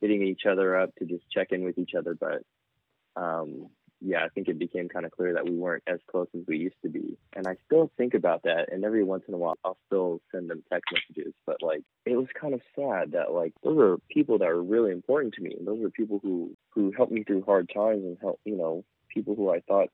hitting 0.00 0.22
each 0.22 0.42
other 0.50 0.78
up 0.78 0.94
to 0.96 1.04
just 1.04 1.24
check 1.30 1.48
in 1.50 1.62
with 1.64 1.78
each 1.78 1.92
other 1.98 2.14
but 2.14 2.42
um 3.22 3.70
yeah, 4.02 4.24
I 4.24 4.28
think 4.30 4.48
it 4.48 4.58
became 4.58 4.88
kind 4.88 5.04
of 5.04 5.12
clear 5.12 5.34
that 5.34 5.44
we 5.44 5.54
weren't 5.54 5.82
as 5.86 5.98
close 6.10 6.28
as 6.34 6.40
we 6.48 6.56
used 6.56 6.80
to 6.82 6.88
be. 6.88 7.18
And 7.34 7.46
I 7.46 7.56
still 7.66 7.90
think 7.98 8.14
about 8.14 8.44
that. 8.44 8.72
And 8.72 8.82
every 8.82 9.04
once 9.04 9.24
in 9.28 9.34
a 9.34 9.36
while, 9.36 9.58
I'll 9.62 9.76
still 9.88 10.22
send 10.32 10.48
them 10.48 10.64
text 10.72 10.86
messages. 10.90 11.34
But 11.44 11.56
like, 11.60 11.82
it 12.06 12.16
was 12.16 12.26
kind 12.40 12.54
of 12.54 12.62
sad 12.74 13.12
that 13.12 13.32
like 13.32 13.52
those 13.62 13.78
are 13.78 13.98
people 14.10 14.38
that 14.38 14.48
are 14.48 14.62
really 14.62 14.90
important 14.90 15.34
to 15.34 15.42
me. 15.42 15.54
Those 15.60 15.84
are 15.84 15.90
people 15.90 16.18
who 16.22 16.56
who 16.74 16.92
helped 16.96 17.12
me 17.12 17.24
through 17.24 17.44
hard 17.44 17.70
times 17.74 18.02
and 18.04 18.16
help, 18.22 18.40
you 18.46 18.56
know, 18.56 18.84
people 19.12 19.34
who 19.34 19.50
I 19.52 19.60
thought 19.68 19.90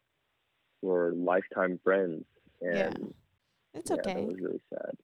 were 0.83 1.13
lifetime 1.13 1.81
friends. 1.83 2.25
And 2.61 2.77
Yeah. 2.77 3.07
It's 3.75 3.91
yeah, 3.91 3.97
okay. 3.97 4.23
It 4.23 4.29
was 4.29 4.41
really 4.41 4.63
sad. 4.71 4.97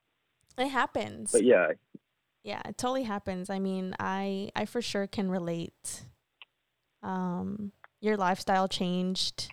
It 0.58 0.68
happens. 0.68 1.32
But 1.32 1.44
yeah, 1.44 1.72
yeah, 2.44 2.62
it 2.64 2.78
totally 2.78 3.02
happens. 3.02 3.50
I 3.50 3.58
mean, 3.58 3.94
I 3.98 4.50
I 4.54 4.64
for 4.64 4.80
sure 4.80 5.08
can 5.08 5.28
relate. 5.28 6.04
Um, 7.02 7.72
your 8.02 8.18
lifestyle 8.18 8.68
changed. 8.68 9.52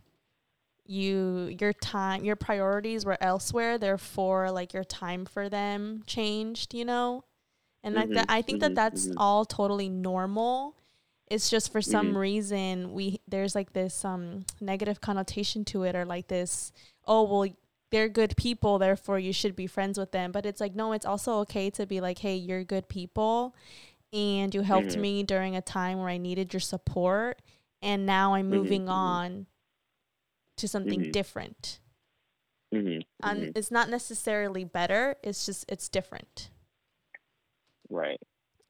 You 0.85 1.55
your 1.59 1.73
time 1.73 2.25
your 2.25 2.35
priorities 2.35 3.05
were 3.05 3.17
elsewhere. 3.21 3.77
Therefore, 3.77 4.51
like 4.51 4.73
your 4.73 4.83
time 4.83 5.25
for 5.25 5.47
them 5.49 6.03
changed. 6.07 6.73
You 6.73 6.85
know, 6.85 7.25
and 7.83 7.95
like 7.95 8.13
that, 8.13 8.25
Mhm, 8.27 8.31
I 8.31 8.41
think 8.41 8.62
that 8.62 8.71
mhm, 8.71 8.75
that's 8.75 9.09
mhm. 9.09 9.13
all 9.17 9.45
totally 9.45 9.89
normal. 9.89 10.75
It's 11.27 11.49
just 11.49 11.71
for 11.71 11.81
some 11.81 12.13
Mhm. 12.13 12.17
reason 12.17 12.93
we 12.93 13.21
there's 13.27 13.55
like 13.55 13.73
this 13.73 14.03
um 14.03 14.45
negative 14.59 14.99
connotation 15.01 15.63
to 15.65 15.83
it, 15.83 15.95
or 15.95 16.05
like 16.05 16.27
this 16.27 16.71
oh 17.07 17.23
well 17.23 17.51
they're 17.91 18.09
good 18.09 18.35
people, 18.38 18.79
therefore 18.79 19.19
you 19.19 19.33
should 19.33 19.55
be 19.55 19.67
friends 19.67 19.97
with 19.99 20.12
them. 20.12 20.31
But 20.31 20.45
it's 20.45 20.62
like, 20.62 20.75
no, 20.75 20.93
it's 20.93 21.05
also 21.07 21.39
okay 21.39 21.71
to 21.71 21.88
be 21.88 22.01
like, 22.01 22.19
hey, 22.19 22.35
you're 22.35 22.63
good 22.63 22.88
people 22.88 23.55
and 24.13 24.53
you 24.55 24.62
helped 24.62 24.95
Mhm. 24.95 25.01
me 25.01 25.23
during 25.23 25.55
a 25.55 25.62
time 25.62 25.99
where 25.99 26.09
I 26.09 26.17
needed 26.17 26.53
your 26.53 26.59
support. 26.62 27.41
And 27.81 28.05
now 28.05 28.33
I'm 28.33 28.49
moving 28.49 28.85
mhm. 28.85 28.89
on 28.89 29.47
to 30.57 30.67
something 30.67 31.01
Mhm. 31.01 31.11
different. 31.11 31.79
hmm 32.71 32.99
And 33.21 33.51
it's 33.55 33.71
not 33.71 33.89
necessarily 33.89 34.63
better, 34.63 35.15
it's 35.23 35.45
just, 35.45 35.65
it's 35.69 35.89
different. 35.89 36.49
right. 37.89 38.19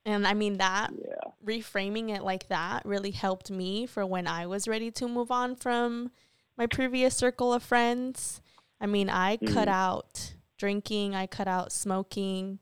And 0.04 0.26
I 0.26 0.34
mean, 0.34 0.58
that 0.58 0.92
Yeah. 0.92 1.30
reframing 1.44 2.10
it 2.14 2.22
like 2.22 2.48
that 2.48 2.84
really 2.84 3.10
helped 3.10 3.50
me 3.50 3.86
for 3.86 4.04
when 4.06 4.26
I 4.26 4.46
was 4.46 4.68
ready 4.68 4.90
to 4.92 5.08
move 5.08 5.30
on 5.30 5.56
from 5.56 6.10
my 6.56 6.66
previous 6.66 7.16
circle 7.16 7.52
of 7.52 7.62
friends. 7.62 8.40
I 8.80 8.86
mean, 8.86 9.08
I 9.10 9.36
cut 9.38 9.68
Mhm. 9.68 9.72
out 9.72 10.34
drinking, 10.58 11.14
I 11.14 11.26
cut 11.26 11.48
out 11.48 11.72
smoking, 11.72 12.58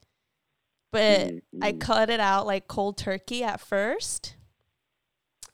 but 0.92 1.34
I 1.60 1.72
cut 1.72 2.10
it 2.10 2.20
out 2.20 2.46
like 2.46 2.68
cold 2.68 2.96
turkey 2.98 3.44
at 3.44 3.60
first. 3.60 4.36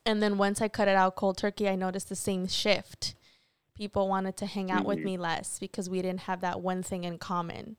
And 0.07 0.23
then 0.23 0.39
once 0.39 0.61
I 0.61 0.69
cut 0.69 0.89
it 0.89 0.97
out 0.97 1.17
cold 1.17 1.39
turkey, 1.39 1.69
I 1.69 1.77
noticed 1.77 2.09
the 2.09 2.17
same 2.17 2.47
shift. 2.47 3.15
People 3.75 4.09
wanted 4.09 4.37
to 4.39 4.47
hang 4.47 4.71
out 4.71 4.87
with 4.87 4.99
Mhm. 4.99 5.05
me 5.05 5.17
less 5.17 5.59
because 5.59 5.89
we 5.91 6.03
didn't 6.03 6.23
have 6.23 6.41
that 6.43 6.61
one 6.61 6.83
thing 6.83 7.05
in 7.05 7.19
common. 7.19 7.77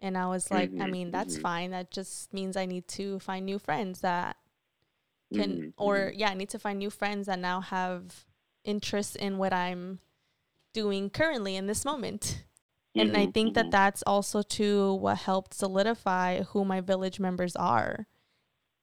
And 0.00 0.16
I 0.18 0.26
was 0.28 0.50
like, 0.50 0.72
I 0.80 0.86
Mhm, 0.86 0.90
mean, 0.90 1.10
that's 1.10 1.36
mhm. 1.36 1.40
fine. 1.42 1.70
That 1.70 1.90
just 1.90 2.32
means 2.32 2.56
I 2.56 2.66
need 2.66 2.88
to 2.88 3.18
find 3.20 3.46
new 3.46 3.58
friends 3.58 4.00
that 4.00 4.36
can 5.34 5.58
Mhm, 5.58 5.72
or 5.76 6.12
mhm. 6.12 6.14
yeah, 6.14 6.30
I 6.30 6.34
need 6.34 6.50
to 6.50 6.58
find 6.58 6.78
new 6.78 6.90
friends 6.90 7.26
that 7.26 7.38
now 7.38 7.60
have 7.60 8.26
interest 8.64 9.16
in 9.16 9.38
what 9.38 9.52
I'm 9.52 10.00
doing 10.74 11.10
currently 11.10 11.56
in 11.56 11.66
this 11.66 11.84
moment. 11.84 12.44
And 12.96 13.16
I 13.16 13.26
Mhm, 13.26 13.32
think 13.32 13.54
that 13.54 13.70
that's 13.70 14.02
also 14.06 14.42
too 14.42 14.94
what 14.94 15.18
helped 15.18 15.54
solidify 15.54 16.42
who 16.42 16.64
my 16.64 16.80
village 16.80 17.20
members 17.20 17.56
are 17.56 18.06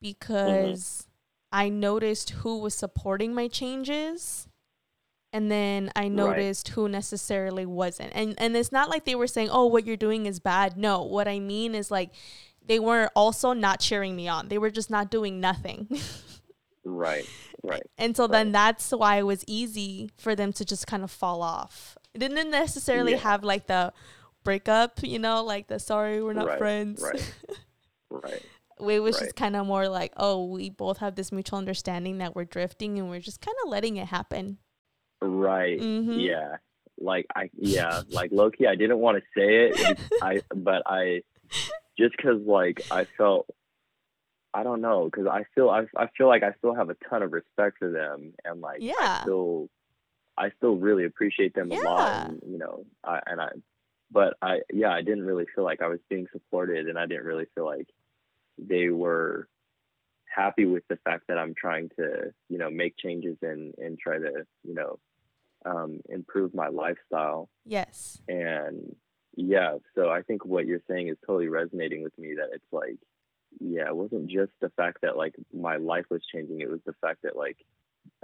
because 0.02 1.07
I 1.52 1.70
noticed 1.70 2.32
who 2.32 2.60
was 2.60 2.74
supporting 2.76 3.34
my 3.34 3.48
changes 3.48 4.48
and 5.34 5.52
then 5.52 5.92
I 5.96 6.08
noticed 6.08 6.70
who 6.70 6.88
necessarily 6.90 7.66
wasn't. 7.66 8.12
And 8.16 8.34
and 8.38 8.56
it's 8.56 8.72
not 8.72 8.90
like 8.90 9.06
they 9.06 9.16
were 9.16 9.28
saying, 9.28 9.50
"Oh, 9.52 9.66
what 9.66 9.86
you're 9.86 9.98
doing 9.98 10.26
is 10.26 10.40
bad." 10.40 10.78
No, 10.78 11.04
what 11.04 11.28
I 11.28 11.40
mean 11.40 11.76
is 11.76 11.92
like 11.92 12.12
they 12.66 12.80
were 12.80 13.10
also 13.16 13.54
not 13.54 13.80
cheering 13.80 14.16
me 14.16 14.28
on. 14.28 14.48
They 14.48 14.58
were 14.58 14.70
just 14.72 14.90
not 14.90 15.12
doing 15.12 15.40
nothing. 15.40 15.88
right, 16.86 17.26
right. 17.64 17.84
And 17.98 18.16
so 18.16 18.28
then 18.28 18.52
that's 18.52 18.92
why 18.92 19.18
it 19.18 19.26
was 19.26 19.44
easy 19.48 20.10
for 20.18 20.36
them 20.36 20.54
to 20.54 20.66
just 20.66 20.88
kind 20.88 21.04
of 21.04 21.12
fall 21.12 21.42
off. 21.42 21.98
It 22.14 22.20
didn't 22.20 22.50
necessarily 22.50 23.12
Yeah. 23.14 23.20
have 23.20 23.44
like 23.44 23.68
the 23.68 23.94
breakup, 24.44 25.00
you 25.04 25.20
know, 25.20 25.44
like 25.44 25.68
the 25.68 25.80
sorry, 25.80 26.22
we're 26.24 26.34
not 26.34 26.48
Right, 26.48 26.58
friends. 26.58 27.02
right. 27.02 27.34
Right. 28.10 28.42
It 28.80 29.00
was 29.00 29.16
right. 29.16 29.24
just 29.26 29.36
kind 29.36 29.56
of 29.56 29.66
more 29.66 29.88
like, 29.88 30.14
oh, 30.18 30.46
we 30.46 30.70
both 30.70 30.98
have 31.00 31.16
this 31.16 31.32
mutual 31.32 31.60
understanding 31.60 32.20
that 32.20 32.36
we're 32.36 32.46
drifting 32.46 33.00
and 33.00 33.10
we're 33.10 33.20
just 33.20 33.42
kind 33.42 33.56
of 33.64 33.70
letting 33.70 33.98
it 33.98 34.08
happen. 34.08 34.58
Right. 35.22 35.80
Mhm. 35.80 36.24
Yeah. 36.24 36.58
Like 37.00 37.26
I 37.36 37.50
yeah, 37.54 38.02
like 38.10 38.32
loki 38.32 38.68
I 38.68 38.76
didn't 38.76 39.00
want 39.00 39.18
to 39.18 39.24
say 39.36 39.70
it. 39.70 40.00
I 40.22 40.42
but 40.56 40.84
I 40.86 41.22
just 41.98 42.18
cuz 42.18 42.42
like 42.46 42.82
I 42.92 43.06
felt 43.18 43.48
I 44.54 44.64
don't 44.64 44.82
know 44.82 45.10
cuz 45.10 45.28
I 45.28 45.46
feel 45.54 45.70
I 45.70 45.86
I 45.96 46.08
feel 46.18 46.28
like 46.28 46.44
I 46.44 46.54
still 46.54 46.74
have 46.74 46.90
a 46.90 46.96
ton 47.10 47.22
of 47.22 47.34
respect 47.34 47.78
for 47.78 47.92
them 47.92 48.34
and 48.46 48.62
like 48.62 48.82
Yeah. 48.82 48.94
I 49.00 49.22
still 49.22 49.70
I 50.38 50.50
still 50.58 50.76
really 50.76 51.06
appreciate 51.06 51.54
them 51.54 51.72
a 51.72 51.76
lot 51.76 52.30
and, 52.30 52.42
you 52.46 52.58
know, 52.58 52.86
I 53.04 53.22
and 53.26 53.42
I 53.42 53.50
but 54.10 54.38
I 54.42 54.62
yeah, 54.72 54.92
I 54.92 55.02
didn't 55.02 55.26
really 55.26 55.46
feel 55.54 55.64
like 55.64 55.82
I 55.82 55.88
was 55.88 56.00
being 56.10 56.28
supported 56.32 56.88
and 56.88 56.98
I 56.98 57.06
didn't 57.06 57.26
really 57.26 57.48
feel 57.54 57.66
like 57.66 57.88
they 58.58 58.90
were 58.90 59.48
happy 60.26 60.66
with 60.66 60.84
the 60.88 60.98
fact 60.98 61.24
that 61.28 61.38
I'm 61.38 61.56
trying 61.56 61.90
to, 61.98 62.32
you 62.50 62.58
know, 62.58 62.70
make 62.70 62.96
changes 62.98 63.38
and 63.42 63.74
and 63.78 63.98
try 63.98 64.18
to, 64.20 64.46
you 64.64 64.74
know, 64.74 65.00
um, 65.66 66.02
improve 66.10 66.54
my 66.54 66.68
lifestyle. 66.68 67.50
Yes. 67.66 68.22
And 68.28 68.96
yeah, 69.36 69.78
so 69.96 70.10
I 70.10 70.22
think 70.22 70.46
what 70.46 70.66
you're 70.66 70.82
saying 70.90 71.08
is 71.10 71.18
totally 71.26 71.48
resonating 71.48 72.04
with 72.04 72.18
me. 72.18 72.36
That 72.36 72.50
it's 72.54 72.72
like, 72.72 72.98
yeah, 73.60 73.88
it 73.88 73.96
wasn't 73.96 74.28
just 74.30 74.52
the 74.62 74.70
fact 74.70 75.00
that 75.02 75.18
like 75.18 75.36
my 75.54 75.78
life 75.78 76.06
was 76.10 76.22
changing; 76.34 76.62
it 76.62 76.70
was 76.70 76.82
the 76.86 76.94
fact 77.02 77.20
that 77.24 77.36
like 77.36 77.58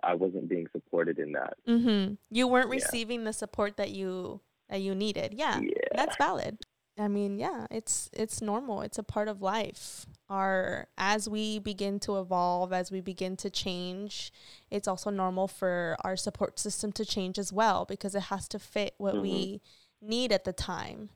I 0.01 0.15
wasn't 0.15 0.49
being 0.49 0.67
supported 0.71 1.19
in 1.19 1.33
that. 1.33 1.53
Mm-hmm. 1.67 2.15
You 2.31 2.47
weren't 2.47 2.69
Yeah. 2.69 2.75
receiving 2.75 3.23
the 3.25 3.33
support 3.33 3.77
that 3.77 3.91
you 3.91 4.41
that 4.69 4.81
you 4.81 4.95
needed. 4.95 5.33
Yeah. 5.33 5.59
Yeah, 5.59 5.69
That's 5.93 6.15
valid. 6.17 6.62
I 6.97 7.07
mean, 7.07 7.39
yeah, 7.39 7.65
it's 7.71 8.09
it's 8.13 8.41
normal. 8.41 8.81
It's 8.81 8.99
a 8.99 9.03
part 9.03 9.27
of 9.27 9.41
life. 9.41 10.05
Our 10.29 10.87
as 10.97 11.27
we 11.27 11.57
begin 11.59 11.99
to 12.01 12.19
evolve, 12.19 12.71
as 12.71 12.91
we 12.91 13.01
begin 13.01 13.35
to 13.37 13.49
change, 13.49 14.31
it's 14.69 14.87
also 14.87 15.09
normal 15.09 15.47
for 15.47 15.97
our 16.03 16.15
support 16.15 16.59
system 16.59 16.91
to 16.93 17.05
change 17.05 17.39
as 17.39 17.51
well 17.51 17.85
because 17.85 18.13
it 18.13 18.23
has 18.23 18.47
to 18.49 18.59
fit 18.59 18.93
what 18.97 19.15
we 19.21 19.61
need 20.01 20.31
at 20.31 20.43
the 20.43 20.53
time. 20.53 21.09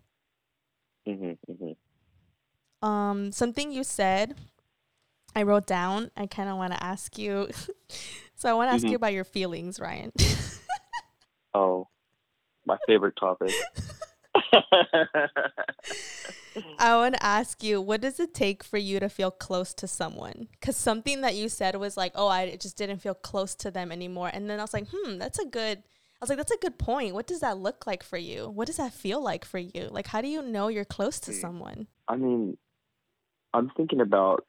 hmm 1.05 1.33
hmm 1.47 1.71
Um, 2.85 3.31
something 3.31 3.71
you 3.71 3.83
said, 3.83 4.35
I 5.35 5.43
wrote 5.43 5.67
down. 5.67 6.09
I 6.17 6.25
kind 6.25 6.49
of 6.49 6.57
want 6.57 6.73
to 6.73 6.83
ask 6.83 7.17
you. 7.19 7.49
so 8.35 8.49
I 8.49 8.53
want 8.53 8.69
to 8.69 8.73
ask 8.73 8.83
you 8.89 8.95
about 8.95 9.13
your 9.13 9.23
feelings, 9.25 9.79
Ryan. 9.79 10.11
Oh, 11.53 11.87
my 12.67 12.77
favorite 12.85 13.15
topic. 13.19 13.51
I 16.79 16.95
want 16.95 17.15
to 17.15 17.23
ask 17.23 17.63
you, 17.63 17.81
what 17.81 18.01
does 18.01 18.19
it 18.19 18.33
take 18.33 18.63
for 18.63 18.77
you 18.77 18.99
to 18.99 19.09
feel 19.09 19.31
close 19.31 19.73
to 19.75 19.87
someone? 19.87 20.47
Because 20.51 20.75
something 20.77 21.21
that 21.21 21.35
you 21.35 21.49
said 21.49 21.75
was 21.75 21.97
like, 21.97 22.13
oh, 22.15 22.27
I 22.27 22.55
just 22.55 22.77
didn't 22.77 22.99
feel 22.99 23.13
close 23.13 23.55
to 23.55 23.71
them 23.71 23.91
anymore. 23.91 24.29
And 24.33 24.49
then 24.49 24.59
I 24.59 24.63
was 24.63 24.73
like, 24.73 24.87
hmm, 24.91 25.17
that's 25.17 25.39
a 25.39 25.45
good. 25.45 25.79
I 25.79 26.21
was 26.21 26.29
like, 26.29 26.37
that's 26.37 26.51
a 26.51 26.57
good 26.57 26.79
point. 26.79 27.13
What 27.13 27.27
does 27.27 27.41
that 27.41 27.59
look 27.59 27.85
like 27.85 28.01
for 28.01 28.17
you? 28.17 28.49
What 28.49 28.65
does 28.67 28.77
that 28.77 28.91
feel 28.93 29.21
like 29.21 29.45
for 29.45 29.59
you? 29.59 29.87
Like, 29.91 30.07
how 30.07 30.21
do 30.21 30.27
you 30.27 30.41
know 30.41 30.67
you're 30.67 30.85
close 30.85 31.19
to 31.21 31.33
someone? 31.33 31.85
I 32.07 32.15
mean, 32.15 32.57
I'm 33.53 33.69
thinking 33.75 34.01
about. 34.01 34.45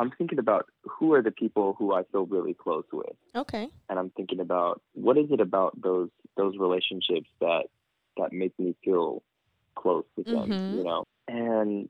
I'm 0.00 0.12
thinking 0.16 0.38
about 0.38 0.66
who 0.84 1.12
are 1.14 1.22
the 1.22 1.32
people 1.32 1.74
who 1.76 1.92
I 1.92 2.04
feel 2.12 2.24
really 2.24 2.54
close 2.54 2.84
with. 2.92 3.16
Okay. 3.34 3.68
and 3.90 3.98
I'm 3.98 4.10
thinking 4.10 4.38
about 4.38 4.80
what 4.92 5.18
is 5.18 5.26
it 5.32 5.40
about 5.40 5.80
those 5.82 6.08
those 6.36 6.56
relationships 6.56 7.28
that 7.40 7.64
that 8.18 8.32
make 8.32 8.52
me 8.58 8.74
feel 8.84 9.22
close 9.76 10.04
with 10.16 10.28
them, 10.30 10.50
Mhm. 10.50 10.60
you 10.68 10.84
know. 10.84 11.04
And 11.28 11.88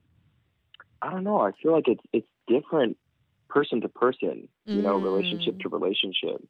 I 1.01 1.11
don't 1.11 1.23
know, 1.23 1.41
I 1.41 1.51
feel 1.61 1.71
like 1.73 1.87
it's 1.87 2.03
it's 2.13 2.27
different 2.47 2.97
person 3.49 3.81
to 3.81 3.89
person, 3.89 4.47
you 4.71 4.81
know, 4.81 4.95
relationship 4.95 5.55
Mm. 5.55 5.61
to 5.61 5.69
relationship. 5.69 6.43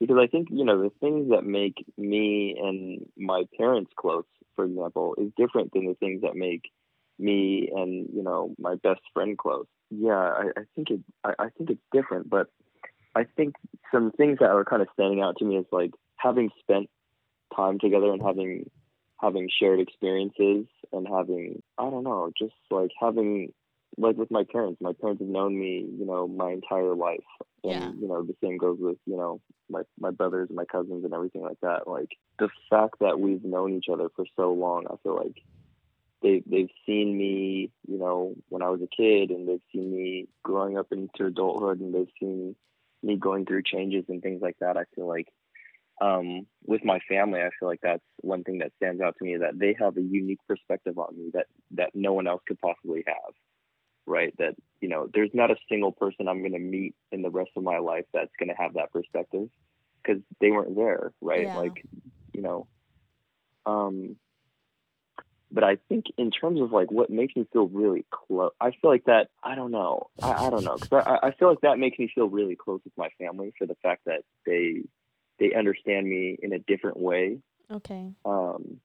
Because 0.00 0.16
I 0.20 0.26
think, 0.26 0.48
you 0.50 0.64
know, 0.64 0.82
the 0.82 0.90
things 1.00 1.30
that 1.30 1.44
make 1.44 1.84
me 1.98 2.56
and 2.62 3.06
my 3.16 3.44
parents 3.58 3.92
close, 3.96 4.24
for 4.56 4.64
example, 4.64 5.14
is 5.18 5.30
different 5.36 5.72
than 5.72 5.86
the 5.86 5.94
things 5.94 6.22
that 6.22 6.36
make 6.36 6.70
me 7.18 7.70
and, 7.74 8.08
you 8.14 8.22
know, 8.22 8.54
my 8.58 8.76
best 8.76 9.00
friend 9.12 9.36
close. 9.38 9.66
Yeah, 9.90 10.16
I, 10.16 10.44
I 10.56 10.62
think 10.74 10.90
it 10.90 11.00
I, 11.24 11.34
I 11.38 11.48
think 11.56 11.70
it's 11.70 11.82
different, 11.92 12.28
but 12.30 12.48
I 13.14 13.24
think 13.24 13.54
some 13.92 14.12
things 14.12 14.38
that 14.40 14.50
are 14.50 14.64
kind 14.64 14.82
of 14.82 14.88
standing 14.94 15.20
out 15.20 15.36
to 15.38 15.44
me 15.44 15.56
is 15.56 15.66
like 15.72 15.92
having 16.16 16.50
spent 16.60 16.88
time 17.54 17.78
together 17.78 18.12
and 18.12 18.22
having 18.22 18.70
having 19.20 19.48
shared 19.60 19.80
experiences 19.80 20.66
and 20.92 21.06
having 21.08 21.62
I 21.78 21.90
don't 21.90 22.04
know, 22.04 22.30
just 22.38 22.54
like 22.70 22.90
having 23.00 23.52
like 23.96 24.16
with 24.16 24.30
my 24.30 24.44
parents. 24.50 24.80
My 24.80 24.92
parents 24.92 25.20
have 25.20 25.28
known 25.30 25.58
me, 25.58 25.86
you 25.98 26.06
know, 26.06 26.26
my 26.28 26.52
entire 26.52 26.94
life. 26.94 27.24
And 27.64 27.92
Yeah. 27.92 27.92
you 28.00 28.08
know, 28.08 28.22
the 28.22 28.36
same 28.42 28.56
goes 28.58 28.78
with, 28.80 28.98
you 29.06 29.16
know, 29.16 29.40
my 29.68 29.82
my 29.98 30.10
brothers 30.10 30.48
and 30.48 30.56
my 30.56 30.64
cousins 30.64 31.04
and 31.04 31.14
everything 31.14 31.42
like 31.42 31.60
that. 31.62 31.86
Like 31.88 32.10
the 32.38 32.48
fact 32.70 32.96
that 33.00 33.20
we've 33.20 33.44
known 33.44 33.74
each 33.74 33.88
other 33.92 34.08
for 34.16 34.24
so 34.36 34.52
long, 34.52 34.86
I 34.90 34.96
feel 35.02 35.16
like 35.16 35.36
they 36.22 36.42
they've 36.46 36.70
seen 36.86 37.16
me, 37.16 37.70
you 37.88 37.98
know, 37.98 38.34
when 38.48 38.62
I 38.62 38.68
was 38.68 38.80
a 38.82 38.88
kid 38.88 39.30
and 39.30 39.48
they've 39.48 39.62
seen 39.72 39.92
me 39.94 40.28
growing 40.42 40.78
up 40.78 40.88
into 40.92 41.26
adulthood 41.26 41.80
and 41.80 41.94
they've 41.94 42.12
seen 42.18 42.56
me 43.02 43.16
going 43.16 43.46
through 43.46 43.62
changes 43.62 44.04
and 44.08 44.22
things 44.22 44.42
like 44.42 44.56
that. 44.60 44.76
I 44.76 44.84
feel 44.94 45.06
like 45.08 45.28
um, 46.00 46.46
with 46.64 46.84
my 46.84 46.98
family, 47.08 47.40
I 47.40 47.50
feel 47.58 47.68
like 47.68 47.80
that's 47.82 48.02
one 48.20 48.42
thing 48.44 48.58
that 48.58 48.72
stands 48.76 49.00
out 49.00 49.16
to 49.18 49.24
me 49.24 49.36
that 49.36 49.58
they 49.58 49.76
have 49.78 49.96
a 49.96 50.02
unique 50.02 50.40
perspective 50.48 50.98
on 50.98 51.16
me 51.16 51.30
that 51.34 51.46
that 51.72 51.90
no 51.94 52.12
one 52.12 52.26
else 52.26 52.42
could 52.46 52.58
possibly 52.58 53.04
have. 53.06 53.34
Right? 54.06 54.34
That 54.38 54.54
you 54.80 54.88
know, 54.88 55.08
there's 55.12 55.30
not 55.34 55.50
a 55.50 55.56
single 55.68 55.92
person 55.92 56.28
I'm 56.28 56.40
going 56.40 56.52
to 56.52 56.58
meet 56.58 56.94
in 57.12 57.22
the 57.22 57.30
rest 57.30 57.50
of 57.56 57.62
my 57.62 57.78
life 57.78 58.06
that's 58.12 58.32
going 58.38 58.48
to 58.48 58.54
have 58.54 58.74
that 58.74 58.92
perspective 58.92 59.48
because 60.02 60.22
they 60.40 60.50
weren't 60.50 60.76
there. 60.76 61.12
Right? 61.20 61.44
Yeah. 61.44 61.58
Like, 61.58 61.84
you 62.32 62.42
know, 62.42 62.66
um, 63.66 64.16
but 65.52 65.64
I 65.64 65.76
think 65.88 66.06
in 66.16 66.30
terms 66.30 66.60
of 66.60 66.72
like 66.72 66.90
what 66.90 67.10
makes 67.10 67.34
me 67.36 67.46
feel 67.52 67.66
really 67.66 68.06
close, 68.10 68.52
I 68.60 68.70
feel 68.70 68.90
like 68.90 69.04
that 69.04 69.28
I 69.42 69.54
don't 69.54 69.72
know, 69.72 70.08
I, 70.22 70.46
I 70.46 70.50
don't 70.50 70.64
know, 70.64 70.76
because 70.76 71.04
I, 71.06 71.28
I 71.28 71.30
feel 71.32 71.48
like 71.48 71.60
that 71.62 71.78
makes 71.78 71.98
me 71.98 72.10
feel 72.14 72.28
really 72.28 72.56
close 72.56 72.80
with 72.84 72.96
my 72.96 73.08
family 73.18 73.52
for 73.58 73.66
the 73.66 73.76
fact 73.82 74.02
that 74.06 74.22
they 74.46 74.82
they 75.40 75.54
understand 75.54 76.08
me 76.08 76.36
in 76.40 76.52
a 76.52 76.58
different 76.58 76.98
way. 76.98 77.38
Okay. 77.70 78.12
Um, 78.24 78.80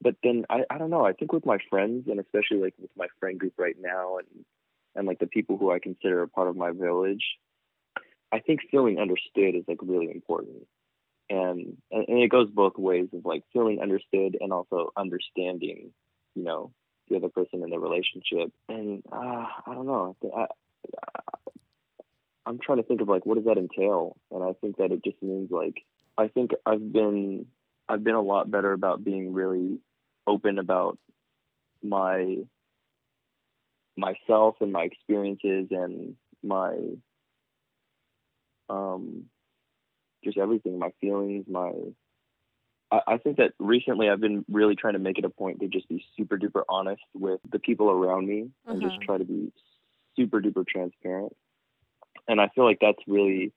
but 0.00 0.16
then 0.24 0.44
I, 0.50 0.64
I 0.68 0.78
don't 0.78 0.90
know. 0.90 1.06
I 1.06 1.12
think 1.12 1.32
with 1.32 1.46
my 1.46 1.58
friends 1.70 2.08
and 2.08 2.18
especially 2.18 2.58
like 2.58 2.74
with 2.80 2.90
my 2.96 3.06
friend 3.20 3.38
group 3.38 3.52
right 3.58 3.76
now 3.78 4.16
and 4.18 4.44
and 4.94 5.06
like 5.06 5.20
the 5.20 5.26
people 5.26 5.56
who 5.56 5.70
I 5.70 5.78
consider 5.78 6.22
a 6.22 6.28
part 6.28 6.48
of 6.48 6.56
my 6.56 6.70
village, 6.70 7.24
I 8.32 8.40
think 8.40 8.60
feeling 8.70 8.98
understood 8.98 9.54
is 9.54 9.64
like 9.68 9.78
really 9.80 10.10
important. 10.10 10.66
And, 11.30 11.78
and 11.90 12.08
and 12.08 12.18
it 12.18 12.30
goes 12.30 12.50
both 12.50 12.76
ways 12.76 13.08
of 13.14 13.24
like 13.24 13.44
feeling 13.52 13.80
understood 13.80 14.36
and 14.40 14.52
also 14.52 14.92
understanding, 14.96 15.92
you 16.34 16.44
know, 16.44 16.72
the 17.08 17.16
other 17.16 17.28
person 17.28 17.62
in 17.62 17.70
the 17.70 17.78
relationship. 17.78 18.52
And 18.68 19.02
uh, 19.10 19.46
I 19.66 19.74
don't 19.74 19.86
know. 19.86 20.16
I, 20.36 20.40
I, 20.40 20.46
I'm 22.46 22.58
trying 22.58 22.78
to 22.78 22.84
think 22.84 23.00
of 23.00 23.08
like 23.08 23.24
what 23.26 23.36
does 23.36 23.44
that 23.44 23.58
entail, 23.58 24.16
and 24.30 24.42
I 24.42 24.52
think 24.60 24.76
that 24.78 24.90
it 24.92 25.04
just 25.04 25.22
means 25.22 25.50
like 25.50 25.82
I 26.18 26.28
think 26.28 26.52
I've 26.66 26.92
been 26.92 27.46
I've 27.88 28.02
been 28.04 28.14
a 28.14 28.20
lot 28.22 28.50
better 28.50 28.72
about 28.72 29.04
being 29.04 29.32
really 29.32 29.78
open 30.26 30.58
about 30.58 30.98
my 31.82 32.38
myself 33.96 34.56
and 34.60 34.72
my 34.72 34.84
experiences 34.84 35.68
and 35.70 36.14
my 36.42 36.76
um 38.68 39.24
just 40.24 40.38
everything 40.38 40.78
my 40.78 40.90
feelings 41.00 41.44
my 41.48 41.72
I, 42.90 43.00
I 43.14 43.18
think 43.18 43.36
that 43.38 43.52
recently 43.58 44.08
I've 44.08 44.20
been 44.20 44.44
really 44.50 44.76
trying 44.76 44.94
to 44.94 44.98
make 44.98 45.18
it 45.18 45.24
a 45.24 45.30
point 45.30 45.60
to 45.60 45.68
just 45.68 45.88
be 45.88 46.04
super 46.16 46.38
duper 46.38 46.62
honest 46.68 47.02
with 47.14 47.40
the 47.50 47.58
people 47.58 47.90
around 47.90 48.26
me 48.26 48.48
and 48.66 48.80
just 48.82 48.94
Uh-huh. 48.96 49.04
try 49.04 49.18
to 49.18 49.24
be 49.24 49.52
super 50.16 50.40
duper 50.40 50.66
transparent 50.66 51.36
and 52.28 52.40
I 52.40 52.48
feel 52.54 52.64
like 52.64 52.78
that's 52.80 53.02
really 53.06 53.52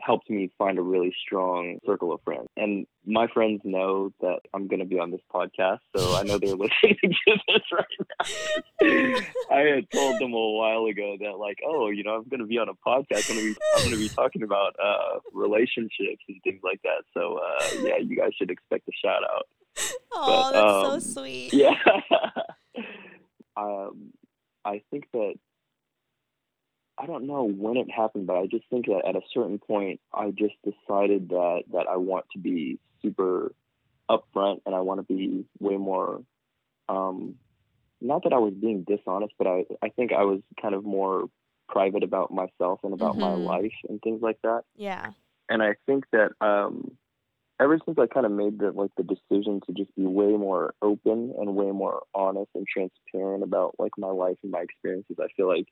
helped 0.00 0.30
me 0.30 0.50
find 0.56 0.78
a 0.78 0.82
really 0.82 1.14
strong 1.24 1.78
circle 1.84 2.12
of 2.12 2.20
friends. 2.22 2.48
And 2.56 2.86
my 3.04 3.26
friends 3.26 3.60
know 3.64 4.10
that 4.20 4.40
I'm 4.54 4.66
going 4.68 4.80
to 4.80 4.86
be 4.86 4.98
on 4.98 5.10
this 5.10 5.20
podcast, 5.32 5.80
so 5.96 6.16
I 6.16 6.22
know 6.22 6.38
they're 6.38 6.50
listening 6.56 6.96
to 7.02 7.38
this 7.48 7.62
right 7.72 7.84
now. 8.80 9.20
I 9.56 9.60
had 9.60 9.90
told 9.90 10.20
them 10.20 10.32
a 10.32 10.50
while 10.50 10.86
ago 10.86 11.16
that, 11.20 11.38
like, 11.38 11.58
oh, 11.66 11.90
you 11.90 12.04
know, 12.04 12.14
I'm 12.14 12.28
going 12.28 12.40
to 12.40 12.46
be 12.46 12.58
on 12.58 12.68
a 12.68 12.74
podcast. 12.86 13.30
I'm 13.30 13.36
going 13.36 13.48
to 13.48 13.54
be, 13.54 13.60
I'm 13.76 13.84
going 13.84 13.94
to 13.94 13.98
be 13.98 14.08
talking 14.08 14.42
about 14.42 14.74
uh, 14.82 15.20
relationships 15.32 16.24
and 16.28 16.40
things 16.42 16.60
like 16.64 16.80
that. 16.82 17.04
So, 17.14 17.38
uh, 17.38 17.64
yeah, 17.82 17.98
you 17.98 18.16
guys 18.16 18.30
should 18.36 18.50
expect 18.50 18.88
a 18.88 18.92
shout 19.04 19.22
out. 19.24 19.46
Oh, 20.12 20.50
but, 20.50 20.52
that's 20.52 20.94
um, 20.94 21.00
so 21.00 21.20
sweet. 21.20 21.52
Yeah. 21.52 21.74
um, 23.56 24.12
I 24.64 24.82
think 24.90 25.04
that 25.12 25.34
I 27.02 27.06
don't 27.06 27.26
know 27.26 27.42
when 27.44 27.76
it 27.76 27.90
happened, 27.90 28.28
but 28.28 28.36
I 28.36 28.46
just 28.46 28.64
think 28.70 28.86
that 28.86 29.02
at 29.06 29.16
a 29.16 29.22
certain 29.34 29.58
point, 29.58 30.00
I 30.14 30.30
just 30.30 30.54
decided 30.62 31.30
that 31.30 31.62
that 31.72 31.86
I 31.90 31.96
want 31.96 32.26
to 32.32 32.38
be 32.38 32.78
super 33.02 33.52
upfront 34.08 34.60
and 34.64 34.74
I 34.74 34.80
want 34.80 35.00
to 35.00 35.14
be 35.14 35.44
way 35.58 35.76
more. 35.76 36.22
Um, 36.88 37.34
not 38.00 38.22
that 38.22 38.32
I 38.32 38.38
was 38.38 38.54
being 38.54 38.84
dishonest, 38.84 39.34
but 39.36 39.48
I 39.48 39.64
I 39.82 39.88
think 39.88 40.12
I 40.12 40.22
was 40.22 40.42
kind 40.60 40.76
of 40.76 40.84
more 40.84 41.24
private 41.68 42.04
about 42.04 42.30
myself 42.30 42.80
and 42.84 42.94
about 42.94 43.16
mm-hmm. 43.16 43.20
my 43.20 43.34
life 43.34 43.74
and 43.88 44.00
things 44.00 44.22
like 44.22 44.38
that. 44.44 44.62
Yeah. 44.76 45.10
And 45.48 45.60
I 45.60 45.74
think 45.86 46.04
that 46.12 46.30
um, 46.40 46.96
ever 47.60 47.80
since 47.84 47.98
I 47.98 48.06
kind 48.06 48.26
of 48.26 48.32
made 48.32 48.60
the 48.60 48.70
like 48.70 48.92
the 48.96 49.02
decision 49.02 49.60
to 49.66 49.72
just 49.72 49.92
be 49.96 50.06
way 50.06 50.36
more 50.36 50.74
open 50.80 51.34
and 51.36 51.56
way 51.56 51.72
more 51.72 52.02
honest 52.14 52.50
and 52.54 52.64
transparent 52.64 53.42
about 53.42 53.74
like 53.80 53.92
my 53.98 54.10
life 54.10 54.36
and 54.44 54.52
my 54.52 54.60
experiences, 54.60 55.16
I 55.20 55.26
feel 55.36 55.48
like 55.48 55.66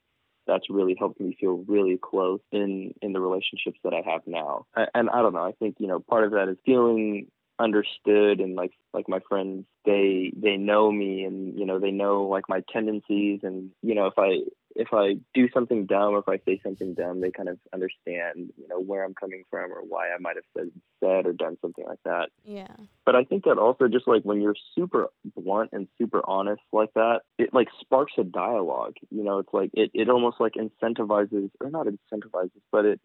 that's 0.47 0.69
really 0.69 0.95
helped 0.97 1.19
me 1.19 1.37
feel 1.39 1.63
really 1.67 1.97
close 2.01 2.39
in 2.51 2.93
in 3.01 3.13
the 3.13 3.19
relationships 3.19 3.79
that 3.83 3.93
I 3.93 4.01
have 4.09 4.21
now. 4.25 4.65
And 4.93 5.09
I 5.09 5.21
don't 5.21 5.33
know, 5.33 5.45
I 5.45 5.53
think 5.53 5.75
you 5.79 5.87
know 5.87 5.99
part 5.99 6.23
of 6.23 6.31
that 6.31 6.49
is 6.49 6.57
feeling 6.65 7.27
understood 7.59 8.39
and 8.39 8.55
like 8.55 8.71
like 8.93 9.07
my 9.07 9.19
friends 9.29 9.65
they 9.85 10.33
they 10.35 10.57
know 10.57 10.91
me 10.91 11.23
and 11.25 11.57
you 11.57 11.65
know 11.65 11.79
they 11.79 11.91
know 11.91 12.23
like 12.23 12.49
my 12.49 12.63
tendencies 12.73 13.41
and 13.43 13.69
you 13.83 13.93
know 13.93 14.07
if 14.07 14.13
I 14.17 14.39
if 14.75 14.89
I 14.93 15.15
do 15.33 15.49
something 15.53 15.85
dumb 15.85 16.13
or 16.13 16.19
if 16.19 16.29
I 16.29 16.39
say 16.45 16.59
something 16.63 16.93
dumb, 16.93 17.21
they 17.21 17.31
kind 17.31 17.49
of 17.49 17.57
understand, 17.73 18.51
you 18.57 18.67
know, 18.67 18.79
where 18.79 19.03
I'm 19.03 19.13
coming 19.13 19.43
from 19.49 19.71
or 19.71 19.81
why 19.81 20.09
I 20.09 20.17
might 20.19 20.35
have 20.35 20.45
said 20.57 20.71
said 20.99 21.25
or 21.25 21.33
done 21.33 21.57
something 21.61 21.85
like 21.85 21.99
that. 22.05 22.29
Yeah. 22.43 22.75
But 23.05 23.15
I 23.15 23.23
think 23.23 23.45
that 23.45 23.57
also 23.57 23.87
just 23.87 24.07
like 24.07 24.23
when 24.23 24.41
you're 24.41 24.55
super 24.75 25.07
blunt 25.35 25.71
and 25.73 25.87
super 25.97 26.21
honest 26.25 26.61
like 26.71 26.93
that, 26.95 27.21
it 27.37 27.53
like 27.53 27.67
sparks 27.79 28.13
a 28.17 28.23
dialogue. 28.23 28.95
You 29.09 29.23
know, 29.23 29.39
it's 29.39 29.53
like 29.53 29.71
it, 29.73 29.91
it 29.93 30.09
almost 30.09 30.37
like 30.39 30.53
incentivizes 30.53 31.49
or 31.59 31.69
not 31.69 31.87
incentivizes, 31.87 32.61
but 32.71 32.85
it 32.85 33.01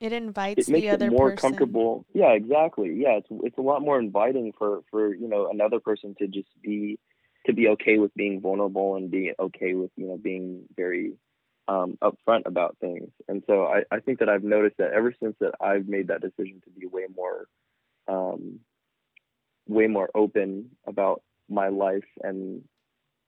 it 0.00 0.12
invites 0.12 0.68
it 0.68 0.70
makes 0.70 0.82
the 0.82 0.90
other 0.90 1.06
it 1.06 1.10
more 1.10 1.30
person. 1.30 1.50
comfortable. 1.50 2.06
Yeah, 2.14 2.32
exactly. 2.32 2.94
Yeah, 2.96 3.18
it's 3.18 3.28
it's 3.30 3.58
a 3.58 3.62
lot 3.62 3.82
more 3.82 3.98
inviting 3.98 4.52
for 4.56 4.82
for 4.90 5.14
you 5.14 5.28
know 5.28 5.50
another 5.50 5.80
person 5.80 6.14
to 6.18 6.28
just 6.28 6.48
be 6.62 6.98
to 7.46 7.52
be 7.52 7.68
okay 7.68 7.98
with 7.98 8.14
being 8.14 8.40
vulnerable 8.40 8.96
and 8.96 9.10
being 9.10 9.34
okay 9.38 9.74
with 9.74 9.90
you 9.96 10.06
know 10.06 10.16
being 10.16 10.64
very 10.76 11.12
um, 11.68 11.98
upfront 12.02 12.46
about 12.46 12.76
things. 12.80 13.10
And 13.28 13.42
so 13.46 13.66
I, 13.66 13.82
I 13.90 14.00
think 14.00 14.20
that 14.20 14.28
I've 14.28 14.42
noticed 14.42 14.78
that 14.78 14.92
ever 14.92 15.14
since 15.22 15.36
that 15.40 15.52
I've 15.60 15.86
made 15.86 16.08
that 16.08 16.22
decision 16.22 16.62
to 16.64 16.70
be 16.70 16.86
way 16.86 17.04
more 17.14 17.46
um, 18.08 18.60
way 19.66 19.86
more 19.86 20.08
open 20.14 20.70
about 20.86 21.22
my 21.48 21.68
life 21.68 22.06
and 22.22 22.62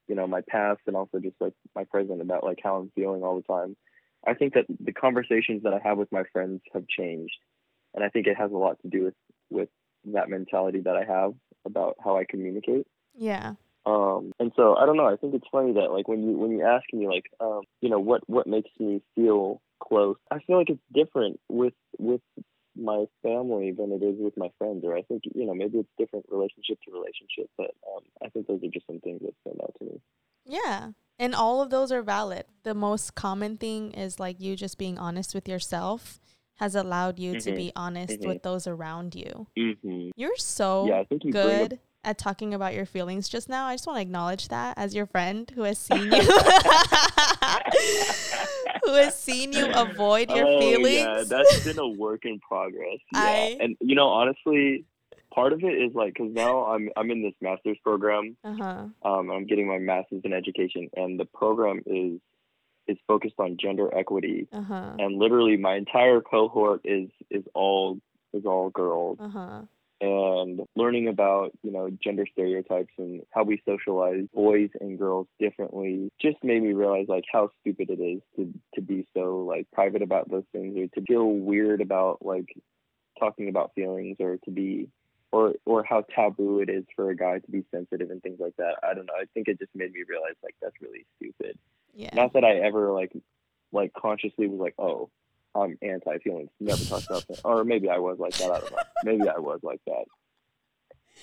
you 0.09 0.14
know 0.14 0.27
my 0.27 0.40
past 0.49 0.81
and 0.87 0.96
also 0.96 1.18
just 1.18 1.37
like 1.38 1.53
my 1.75 1.85
present 1.85 2.20
about 2.20 2.42
like 2.42 2.59
how 2.62 2.77
I'm 2.77 2.90
feeling 2.94 3.23
all 3.23 3.37
the 3.37 3.42
time. 3.42 3.77
I 4.27 4.35
think 4.35 4.55
that 4.55 4.66
the 4.79 4.92
conversations 4.92 5.62
that 5.62 5.73
I 5.73 5.81
have 5.83 5.96
with 5.96 6.12
my 6.12 6.25
friends 6.33 6.61
have 6.75 6.87
changed, 6.88 7.37
and 7.94 8.05
I 8.05 8.09
think 8.09 8.27
it 8.27 8.37
has 8.37 8.51
a 8.51 8.57
lot 8.57 8.79
to 8.83 8.88
do 8.88 9.05
with 9.05 9.14
with 9.51 9.68
that 10.12 10.31
mentality 10.31 10.81
that 10.81 10.96
I 10.96 11.05
have 11.05 11.35
about 11.64 11.96
how 12.03 12.16
I 12.16 12.25
communicate. 12.25 12.87
Yeah. 13.16 13.55
Um, 13.87 14.33
and 14.38 14.53
so 14.57 14.77
I 14.77 14.87
don't 14.87 14.97
know. 14.97 15.07
I 15.07 15.16
think 15.16 15.35
it's 15.35 15.47
funny 15.51 15.73
that 15.75 15.90
like 15.90 16.07
when 16.07 16.23
you 16.23 16.37
when 16.37 16.51
you 16.51 16.64
ask 16.64 16.85
me 16.93 17.07
like 17.07 17.25
um, 17.40 17.62
you 17.81 17.88
know 17.88 17.99
what 17.99 18.29
what 18.29 18.47
makes 18.47 18.71
me 18.79 19.03
feel 19.14 19.61
close, 19.83 20.16
I 20.31 20.38
feel 20.40 20.59
like 20.59 20.71
it's 20.71 20.81
different 20.93 21.40
with 21.49 21.75
with 21.99 22.21
my 22.77 23.07
family 23.23 23.73
than 23.73 23.93
it 23.93 24.03
is 24.03 24.16
with 24.19 24.37
my 24.37 24.51
friends. 24.59 24.85
Or 24.85 24.97
I 24.97 25.03
think 25.03 25.23
you 25.35 25.47
know 25.47 25.55
maybe 25.55 25.79
it's 25.79 25.88
different 25.99 26.27
relationship 26.31 26.79
to 26.85 26.93
relationship, 26.93 27.51
but 27.57 27.71
um, 27.95 28.03
I 28.23 28.29
think 28.29 28.47
those 28.47 28.62
are 28.62 28.71
just 28.73 28.87
some 28.87 29.01
things 29.01 29.21
that 29.23 29.35
stand 29.40 29.61
out 29.62 29.75
to 29.79 29.85
me. 29.85 30.01
Yeah, 30.45 30.90
and 31.19 31.35
all 31.35 31.62
of 31.62 31.71
those 31.71 31.90
are 31.90 32.03
valid. 32.03 32.45
The 32.64 32.75
most 32.75 33.14
common 33.14 33.57
thing 33.57 33.93
is 33.93 34.21
like 34.21 34.40
you 34.40 34.57
just 34.57 34.77
being 34.77 34.99
honest 34.99 35.35
with 35.35 35.49
yourself 35.49 36.21
has 36.57 36.75
allowed 36.75 37.19
you 37.19 37.33
mm-hmm. 37.33 37.51
to 37.51 37.57
be 37.57 37.73
honest 37.75 38.21
mm-hmm. 38.21 38.29
with 38.29 38.43
those 38.43 38.66
around 38.66 39.14
you. 39.14 39.47
Mm-hmm. 39.59 40.11
You're 40.16 40.37
so 40.37 40.87
yeah, 40.87 41.01
I 41.01 41.05
think 41.05 41.25
you 41.25 41.33
good 41.33 41.79
at 42.04 42.18
talking 42.18 42.54
about 42.54 42.74
your 42.74 42.86
feelings 42.86 43.28
just 43.28 43.48
now. 43.48 43.66
I 43.66 43.74
just 43.74 43.86
want 43.86 43.98
to 43.98 44.02
acknowledge 44.02 44.48
that 44.48 44.76
as 44.78 44.94
your 44.94 45.06
friend 45.06 45.50
who 45.54 45.62
has 45.62 45.78
seen 45.78 46.04
you 46.04 46.10
who 48.84 48.94
has 48.94 49.18
seen 49.18 49.52
you 49.52 49.66
avoid 49.72 50.30
your 50.30 50.46
oh, 50.46 50.60
feelings. 50.60 50.96
Yeah, 50.96 51.24
that's 51.26 51.64
been 51.64 51.78
a 51.78 51.88
work 51.88 52.24
in 52.24 52.40
progress. 52.40 52.98
Yeah. 53.12 53.20
I, 53.20 53.56
and 53.60 53.76
you 53.80 53.96
know, 53.96 54.08
honestly, 54.08 54.84
part 55.34 55.52
of 55.52 55.62
it 55.62 55.74
is 55.74 55.94
like 55.94 56.14
because 56.14 56.32
now 56.32 56.64
I'm 56.66 56.90
I'm 56.96 57.10
in 57.10 57.22
this 57.22 57.34
master's 57.40 57.78
program. 57.82 58.36
Uh-huh. 58.44 58.86
Um, 59.02 59.30
I'm 59.30 59.46
getting 59.46 59.68
my 59.68 59.78
master's 59.78 60.22
in 60.24 60.32
education, 60.32 60.90
and 60.96 61.18
the 61.18 61.26
program 61.26 61.82
is 61.86 62.20
is 62.86 62.96
focused 63.06 63.34
on 63.38 63.56
gender 63.60 63.94
equity. 63.94 64.48
Uh-huh. 64.52 64.94
And 64.98 65.18
literally, 65.18 65.56
my 65.56 65.76
entire 65.76 66.20
cohort 66.20 66.82
is 66.84 67.10
is 67.30 67.44
all 67.54 67.98
is 68.32 68.46
all 68.46 68.70
girls. 68.70 69.18
Uh-huh 69.20 69.62
and 70.00 70.60
learning 70.76 71.08
about 71.08 71.52
you 71.62 71.70
know 71.70 71.90
gender 72.02 72.24
stereotypes 72.32 72.92
and 72.98 73.22
how 73.30 73.42
we 73.42 73.62
socialize 73.68 74.24
boys 74.34 74.70
and 74.80 74.98
girls 74.98 75.26
differently 75.38 76.10
just 76.20 76.42
made 76.42 76.62
me 76.62 76.72
realize 76.72 77.06
like 77.08 77.24
how 77.30 77.50
stupid 77.60 77.90
it 77.90 78.00
is 78.00 78.22
to 78.36 78.52
to 78.74 78.80
be 78.80 79.06
so 79.14 79.44
like 79.46 79.66
private 79.72 80.02
about 80.02 80.30
those 80.30 80.44
things 80.52 80.76
or 80.76 80.86
to 80.88 81.06
feel 81.06 81.26
weird 81.26 81.80
about 81.80 82.24
like 82.24 82.48
talking 83.18 83.48
about 83.48 83.72
feelings 83.74 84.16
or 84.20 84.38
to 84.44 84.50
be 84.50 84.88
or 85.32 85.54
or 85.66 85.84
how 85.84 86.02
taboo 86.14 86.60
it 86.60 86.70
is 86.70 86.84
for 86.96 87.10
a 87.10 87.16
guy 87.16 87.38
to 87.38 87.50
be 87.50 87.64
sensitive 87.70 88.10
and 88.10 88.22
things 88.22 88.40
like 88.40 88.56
that. 88.56 88.76
I 88.82 88.94
don't 88.94 89.06
know. 89.06 89.14
I 89.14 89.26
think 89.34 89.48
it 89.48 89.58
just 89.58 89.74
made 89.74 89.92
me 89.92 90.00
realize 90.08 90.34
like 90.42 90.54
that's 90.60 90.74
really 90.80 91.06
stupid. 91.16 91.58
Yeah. 91.94 92.10
Not 92.14 92.32
that 92.34 92.44
i 92.44 92.54
ever 92.56 92.92
like 92.92 93.12
like 93.72 93.92
consciously 93.92 94.46
was 94.48 94.60
like 94.60 94.74
oh 94.78 95.10
I'm 95.54 95.78
anti 95.82 96.18
feelings. 96.18 96.50
Never 96.60 96.84
talk 96.84 97.04
about 97.08 97.26
that. 97.28 97.40
Or 97.44 97.64
maybe 97.64 97.88
I 97.88 97.98
was 97.98 98.18
like 98.18 98.34
that. 98.34 98.50
I 98.50 98.60
don't 98.60 98.72
know. 98.72 98.78
Maybe 99.04 99.28
I 99.28 99.38
was 99.38 99.60
like 99.62 99.80
that. 99.86 100.04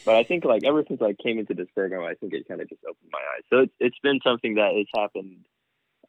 But 0.05 0.15
I 0.15 0.23
think 0.23 0.45
like 0.45 0.63
ever 0.63 0.83
since 0.87 1.01
I 1.01 1.13
came 1.13 1.39
into 1.39 1.53
this 1.53 1.67
program, 1.73 2.03
I 2.03 2.13
think 2.15 2.33
it 2.33 2.47
kind 2.47 2.61
of 2.61 2.69
just 2.69 2.83
opened 2.83 3.09
my 3.11 3.19
eyes. 3.19 3.43
So 3.49 3.59
it's 3.59 3.73
it's 3.79 3.99
been 4.03 4.19
something 4.23 4.55
that 4.55 4.73
has 4.75 4.87
happened 4.95 5.45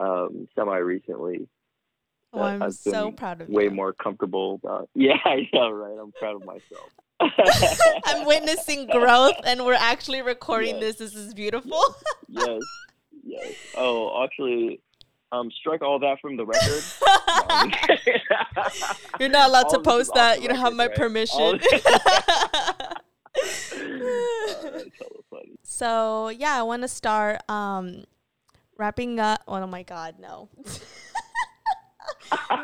um, 0.01 0.49
semi 0.55 0.77
recently. 0.77 1.49
Oh, 2.33 2.43
I'm 2.43 2.63
I've 2.63 2.75
so 2.75 3.11
proud 3.13 3.41
of 3.41 3.49
way 3.49 3.65
you. 3.65 3.71
Way 3.71 3.75
more 3.75 3.93
comfortable 3.93 4.61
about. 4.63 4.89
Yeah, 4.95 5.17
I 5.25 5.49
know, 5.53 5.71
right? 5.71 5.97
I'm 6.01 6.13
proud 6.13 6.37
of 6.37 6.45
myself. 6.45 6.91
I'm 8.05 8.27
witnessing 8.27 8.87
growth, 8.87 9.37
and 9.45 9.65
we're 9.65 9.75
actually 9.75 10.23
recording 10.23 10.77
yes. 10.77 10.99
this. 10.99 11.13
This 11.13 11.15
is 11.15 11.35
beautiful. 11.35 11.83
yes, 12.29 12.61
yes. 13.25 13.55
Oh, 13.77 14.25
actually, 14.25 14.81
um, 15.33 15.51
strike 15.51 15.83
all 15.83 15.99
that 15.99 16.21
from 16.21 16.37
the 16.37 16.47
record. 16.47 16.85
You're 19.21 19.29
not 19.29 19.49
allowed 19.49 19.71
to 19.71 19.81
post 19.81 20.15
that. 20.15 20.41
You 20.43 20.49
don't 20.49 20.59
have 20.59 20.75
my 20.75 20.87
right? 20.87 20.97
permission. 20.97 21.61
so 25.63 26.29
yeah, 26.29 26.59
I 26.59 26.63
want 26.63 26.83
to 26.83 26.89
start 26.89 27.41
um, 27.49 28.03
wrapping 28.77 29.21
up. 29.21 29.41
Oh 29.47 29.65
my 29.67 29.83
god, 29.83 30.17
no. 30.19 30.49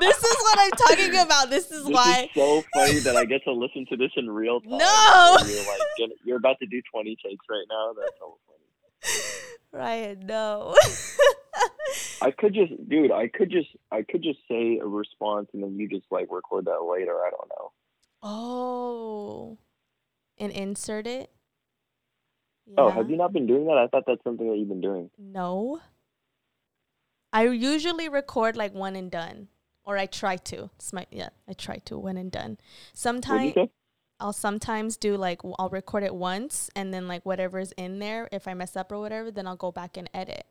this 0.01 0.17
is 0.17 0.37
what 0.41 0.59
I'm 0.59 0.71
talking 0.71 1.19
about. 1.19 1.51
This 1.51 1.71
is 1.71 1.85
this 1.85 1.95
why. 1.95 2.31
Is 2.35 2.35
so 2.35 2.65
funny 2.75 2.99
that 3.01 3.15
I 3.17 3.27
get 3.27 3.45
to 3.45 3.53
listen 3.53 3.85
to 3.91 3.97
this 3.97 4.11
in 4.17 4.31
real 4.31 4.61
time. 4.61 4.79
No, 4.79 5.37
you're 5.47 5.59
like 5.59 5.81
you're 6.25 6.39
about 6.39 6.59
to 6.61 6.67
do 6.67 6.81
20 6.91 7.17
takes 7.25 7.45
right 7.49 7.67
now. 7.69 7.93
That's 7.99 8.19
so 8.19 8.39
funny. 8.47 8.65
Ryan, 9.73 10.27
no. 10.27 10.75
I 12.21 12.31
could 12.31 12.55
just, 12.55 12.73
dude. 12.89 13.13
I 13.13 13.29
could 13.29 13.51
just, 13.51 13.69
I 13.91 14.03
could 14.03 14.23
just 14.23 14.39
say 14.49 14.79
a 14.79 14.87
response, 14.87 15.49
and 15.53 15.63
then 15.63 15.79
you 15.79 15.89
just 15.89 16.07
like 16.11 16.29
record 16.31 16.65
that 16.67 16.83
later. 16.83 17.17
I 17.25 17.31
don't 17.31 17.49
know. 17.49 17.73
Oh, 18.23 19.59
and 20.39 20.51
insert 20.53 21.07
it. 21.07 21.31
Yeah. 22.67 22.75
Oh, 22.79 22.91
have 22.91 23.11
you 23.11 23.17
not 23.17 23.33
been 23.33 23.47
doing 23.47 23.67
that? 23.67 23.77
I 23.77 23.87
thought 23.89 24.05
that's 24.07 24.25
something 24.25 24.49
that 24.49 24.57
you've 24.57 24.69
been 24.69 24.81
doing. 24.81 25.11
No. 25.19 25.81
I 27.33 27.47
usually 27.49 28.09
record 28.09 28.57
like 28.57 28.73
one 28.73 28.97
and 28.97 29.11
done, 29.11 29.49
or 29.85 29.99
I 29.99 30.07
try 30.07 30.37
to. 30.37 30.71
It's 30.77 30.93
my 30.93 31.07
yeah. 31.11 31.31
I 31.49 31.53
try 31.53 31.77
to 31.85 31.99
one 31.99 32.17
and 32.17 32.31
done. 32.33 32.59
Sometimes 32.95 33.55
I'll 34.21 34.33
sometimes 34.33 34.97
do 34.97 35.17
like 35.17 35.43
I'll 35.59 35.69
record 35.69 36.05
it 36.05 36.15
once, 36.15 36.71
and 36.75 36.95
then 36.95 37.09
like 37.09 37.27
whatever's 37.27 37.73
in 37.73 37.99
there, 37.99 38.29
if 38.33 38.49
I 38.49 38.55
mess 38.55 38.77
up 38.77 38.91
or 38.93 39.01
whatever, 39.01 39.31
then 39.31 39.47
I'll 39.47 39.57
go 39.57 39.73
back 39.73 39.97
and 39.97 40.09
edit. 40.15 40.47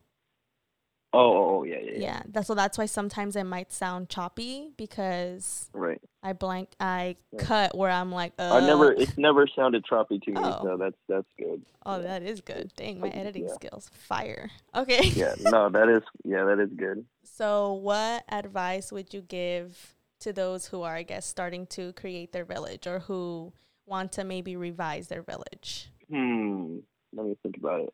Oh, 1.15 1.19
oh, 1.19 1.59
oh, 1.59 1.63
yeah, 1.63 1.75
yeah, 1.75 1.91
yeah. 1.91 1.99
Yeah, 1.99 2.21
that's 2.27 2.47
so 2.47 2.55
that's 2.55 2.77
why 2.77 2.87
sometimes 2.87 3.35
it 3.35 3.43
might 3.43 3.71
sound 3.71 4.09
choppy 4.09 4.71
because 4.77 5.69
right. 5.73 6.01
I 6.23 6.33
blank. 6.33 6.69
I 6.79 7.17
cut 7.37 7.77
where 7.77 7.91
I'm 7.91 8.11
like. 8.11 8.33
Uh, 8.39 8.55
I 8.55 8.65
never. 8.65 8.91
It's 8.93 9.15
never 9.17 9.45
sounded 9.55 9.85
choppy 9.85 10.17
to 10.19 10.31
me, 10.31 10.41
Oh. 10.43 10.59
so 10.63 10.77
that's 10.77 10.97
that's 11.07 11.27
good. 11.37 11.61
Oh, 11.85 12.01
that 12.01 12.23
is 12.23 12.41
good. 12.41 12.71
Dang, 12.75 12.99
my 12.99 13.09
editing 13.09 13.47
Yeah. 13.47 13.53
skills 13.53 13.89
fire. 13.93 14.49
Okay. 14.75 15.03
Yeah. 15.09 15.35
No, 15.39 15.69
that 15.69 15.87
is. 15.87 16.01
Yeah, 16.23 16.45
that 16.45 16.59
is 16.59 16.71
good. 16.75 17.05
So, 17.23 17.73
what 17.73 18.23
advice 18.27 18.91
would 18.91 19.13
you 19.13 19.21
give 19.21 19.93
to 20.21 20.33
those 20.33 20.65
who 20.67 20.81
are, 20.81 20.95
I 20.95 21.03
guess, 21.03 21.27
starting 21.27 21.67
to 21.67 21.93
create 21.93 22.31
their 22.31 22.45
village 22.45 22.87
or 22.87 23.01
who 23.01 23.53
want 23.85 24.13
to 24.13 24.23
maybe 24.23 24.55
revise 24.55 25.09
their 25.09 25.21
village? 25.21 25.89
Hmm. 26.09 26.77
Let 27.15 27.27
me 27.27 27.35
think 27.43 27.57
about 27.57 27.81
it. 27.81 27.93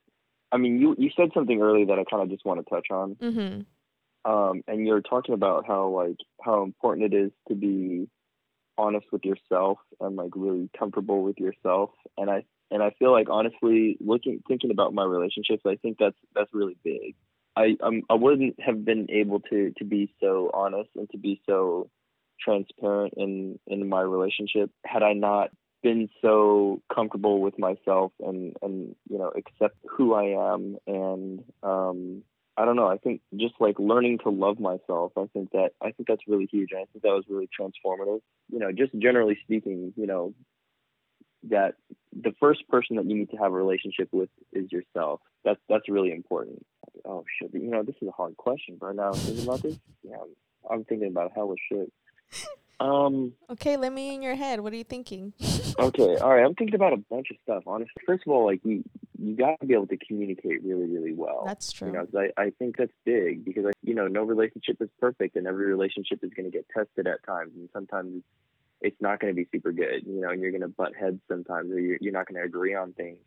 I 0.52 0.58
mean, 0.58 0.80
you 0.80 0.95
you 0.97 1.10
said 1.16 1.30
something 1.34 1.62
earlier 1.62 1.86
that 1.88 2.00
I 2.00 2.04
kind 2.04 2.24
of 2.24 2.30
just 2.30 2.45
want 2.45 2.60
to 2.66 2.70
touch 2.70 2.88
on. 2.91 3.16
Mm-hmm. 3.16 4.32
um, 4.32 4.64
and 4.68 4.86
you're 4.86 5.02
talking 5.02 5.34
about 5.34 5.66
how 5.68 5.89
like 5.89 6.18
how 6.41 6.64
important 6.64 7.14
it 7.14 7.18
is 7.18 7.32
to 7.47 7.56
be 7.56 8.08
honest 8.80 9.06
with 9.12 9.26
yourself 9.26 9.78
and 10.00 10.16
like 10.16 10.32
really 10.36 10.70
comfortable 10.78 11.22
with 11.22 11.38
yourself 11.38 11.89
and 12.18 12.30
i 12.30 12.43
and 12.72 12.82
i 12.82 12.91
feel 12.97 13.12
like 13.12 13.28
honestly 13.30 13.97
looking 14.00 14.41
thinking 14.47 14.72
about 14.72 14.93
my 14.93 15.04
relationships 15.04 15.64
i 15.66 15.76
think 15.76 15.97
that's 16.00 16.16
that's 16.34 16.50
really 16.54 16.78
big 16.82 17.14
i 17.58 17.76
um, 17.84 18.02
i 18.10 18.14
wouldn't 18.14 18.58
have 18.62 18.86
been 18.86 19.08
able 19.10 19.41
to 19.41 19.74
to 19.78 19.84
be 19.84 20.14
so 20.22 20.50
honest 20.54 20.89
and 20.95 21.10
to 21.10 21.18
be 21.18 21.41
so 21.45 21.89
transparent 22.39 23.14
in 23.18 23.60
in 23.68 23.89
my 23.89 24.00
relationship 24.00 24.72
had 24.86 25.04
i 25.04 25.12
not 25.12 25.50
been 25.82 26.10
so 26.22 26.82
comfortable 26.94 27.42
with 27.42 27.58
myself 27.58 28.12
and 28.20 28.56
and 28.62 28.96
you 29.10 29.18
know 29.18 29.32
accept 29.36 29.78
who 29.90 30.14
i 30.14 30.54
am 30.54 30.78
and 30.88 31.44
um 31.64 32.24
I 32.60 32.66
don't 32.66 32.76
know. 32.76 32.88
I 32.88 32.98
think 32.98 33.22
just 33.38 33.54
like 33.62 33.80
learning 33.80 34.20
to 34.24 34.30
love 34.30 34.60
myself. 34.60 35.14
I 35.18 35.28
think 35.32 35.52
that 35.52 35.70
I 35.82 35.92
think 35.92 36.10
that's 36.10 36.28
really 36.28 36.46
huge. 36.52 36.72
And 36.72 36.82
I 36.82 36.86
think 36.92 37.04
that 37.04 37.08
was 37.08 37.24
really 37.30 37.48
transformative. 37.58 38.20
You 38.52 38.60
know, 38.60 38.74
just 38.74 38.92
generally 39.00 39.38
speaking, 39.46 39.94
you 39.96 40.06
know, 40.06 40.34
that 41.44 41.76
the 42.12 42.34
first 42.38 42.68
person 42.68 42.98
that 42.98 43.06
you 43.06 43.16
need 43.16 43.30
to 43.32 43.38
have 43.38 43.54
a 43.54 43.56
relationship 43.56 44.10
with 44.12 44.28
is 44.52 44.70
yourself. 44.74 45.22
That's 45.46 45.60
that's 45.70 45.88
really 45.88 46.12
important. 46.12 46.66
Oh 47.06 47.24
shit! 47.40 47.54
You 47.54 47.70
know, 47.70 47.84
this 47.84 47.96
is 48.02 48.10
a 48.10 48.12
hard 48.12 48.36
question. 48.36 48.78
But 48.78 48.98
now 48.98 49.12
I'm 49.12 49.14
thinking 49.14 49.46
about 49.46 49.62
this. 49.62 49.78
Yeah, 50.04 50.18
I'm, 50.22 50.80
I'm 50.80 50.84
thinking 50.84 51.08
about 51.08 51.32
hella 51.34 51.56
shit. 51.72 51.94
Um. 52.80 53.34
Okay, 53.50 53.76
let 53.78 53.92
me 53.92 54.16
in 54.16 54.22
your 54.22 54.36
head. 54.36 54.62
What 54.62 54.72
are 54.74 54.78
you 54.78 54.84
thinking? 54.84 55.34
Okay. 55.80 56.18
All 56.18 56.32
right. 56.32 56.44
I'm 56.44 56.56
thinking 56.56 56.76
about 56.76 56.92
a 56.92 56.98
bunch 56.98 57.28
of 57.32 57.38
stuff. 57.44 57.64
Honestly, 57.66 57.94
first 58.06 58.24
of 58.28 58.34
all, 58.34 58.46
like 58.46 58.60
you, 58.66 58.84
you 59.18 59.38
got 59.38 59.58
to 59.62 59.66
be 59.66 59.74
able 59.74 59.88
to 59.88 59.96
communicate 59.98 60.62
really, 60.62 60.88
really 60.88 61.14
well. 61.14 61.44
That's 61.46 61.72
true. 61.72 61.88
You 61.88 61.94
know, 61.94 62.06
'cause 62.06 62.16
I, 62.38 62.42
I 62.42 62.50
think 62.60 62.76
that's 62.76 62.92
big 63.06 63.46
because 63.46 63.66
I, 63.66 63.72
you 63.82 63.94
know, 63.94 64.08
no 64.08 64.24
relationship 64.24 64.76
is 64.82 64.90
perfect, 65.00 65.38
and 65.38 65.48
every 65.48 65.68
relationship 65.68 66.20
is 66.22 66.32
going 66.36 66.52
to 66.52 66.58
get 66.58 66.66
tested 66.76 67.08
at 67.08 67.24
times, 67.26 67.52
and 67.56 67.70
sometimes 67.72 68.12
it's, 68.18 68.26
it's 68.94 69.02
not 69.02 69.22
going 69.22 69.34
to 69.34 69.36
be 69.36 69.48
super 69.54 69.72
good. 69.72 70.04
You 70.06 70.20
know, 70.20 70.32
and 70.32 70.42
you're 70.42 70.52
going 70.52 70.62
to 70.62 70.68
butt 70.68 70.92
heads 71.00 71.22
sometimes, 71.30 71.72
or 71.72 71.80
you're, 71.80 71.98
you're 72.02 72.12
not 72.14 72.28
going 72.28 72.42
to 72.42 72.46
agree 72.46 72.76
on 72.76 72.92
things. 72.92 73.20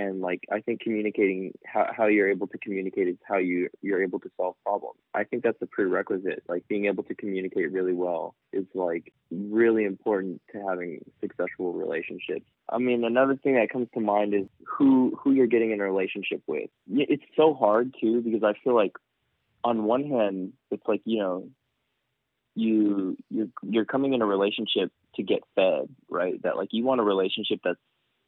And 0.00 0.22
like, 0.22 0.44
I 0.50 0.60
think 0.60 0.80
communicating 0.80 1.52
how, 1.66 1.90
how 1.94 2.06
you're 2.06 2.30
able 2.30 2.46
to 2.46 2.56
communicate 2.56 3.06
is 3.06 3.16
how 3.22 3.36
you 3.36 3.68
you're 3.82 4.02
able 4.02 4.18
to 4.20 4.30
solve 4.34 4.54
problems. 4.64 4.98
I 5.12 5.24
think 5.24 5.42
that's 5.42 5.60
a 5.60 5.66
prerequisite. 5.66 6.42
Like 6.48 6.66
being 6.68 6.86
able 6.86 7.02
to 7.02 7.14
communicate 7.14 7.70
really 7.70 7.92
well 7.92 8.34
is 8.50 8.64
like 8.74 9.12
really 9.30 9.84
important 9.84 10.40
to 10.52 10.64
having 10.66 11.04
successful 11.20 11.74
relationships. 11.74 12.46
I 12.70 12.78
mean, 12.78 13.04
another 13.04 13.36
thing 13.36 13.56
that 13.56 13.68
comes 13.68 13.88
to 13.92 14.00
mind 14.00 14.32
is 14.32 14.46
who 14.66 15.18
who 15.22 15.32
you're 15.32 15.46
getting 15.46 15.72
in 15.72 15.82
a 15.82 15.84
relationship 15.84 16.40
with. 16.46 16.70
It's 16.90 17.22
so 17.36 17.52
hard 17.52 17.94
too 18.00 18.22
because 18.22 18.42
I 18.42 18.54
feel 18.64 18.74
like 18.74 18.92
on 19.64 19.84
one 19.84 20.04
hand, 20.04 20.54
it's 20.70 20.88
like 20.88 21.02
you 21.04 21.18
know, 21.18 21.48
you 22.54 23.18
you're 23.28 23.48
you're 23.62 23.84
coming 23.84 24.14
in 24.14 24.22
a 24.22 24.26
relationship 24.26 24.92
to 25.16 25.22
get 25.22 25.40
fed, 25.54 25.90
right? 26.08 26.42
That 26.42 26.56
like 26.56 26.70
you 26.72 26.84
want 26.84 27.02
a 27.02 27.04
relationship 27.04 27.60
that's 27.62 27.78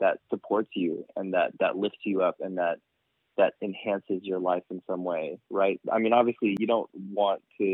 that 0.03 0.19
supports 0.31 0.71
you 0.75 1.07
and 1.17 1.35
that 1.35 1.53
that 1.61 1.77
lifts 1.77 2.01
you 2.05 2.23
up 2.23 2.37
and 2.41 2.59
that 2.59 2.79
that 3.39 3.55
enhances 3.63 4.21
your 4.23 4.41
life 4.41 4.65
in 4.71 4.83
some 4.87 5.05
way, 5.05 5.39
right? 5.51 5.81
I 5.91 5.99
mean, 5.99 6.13
obviously, 6.13 6.57
you 6.59 6.67
don't 6.67 6.91
want 6.95 7.43
to 7.59 7.65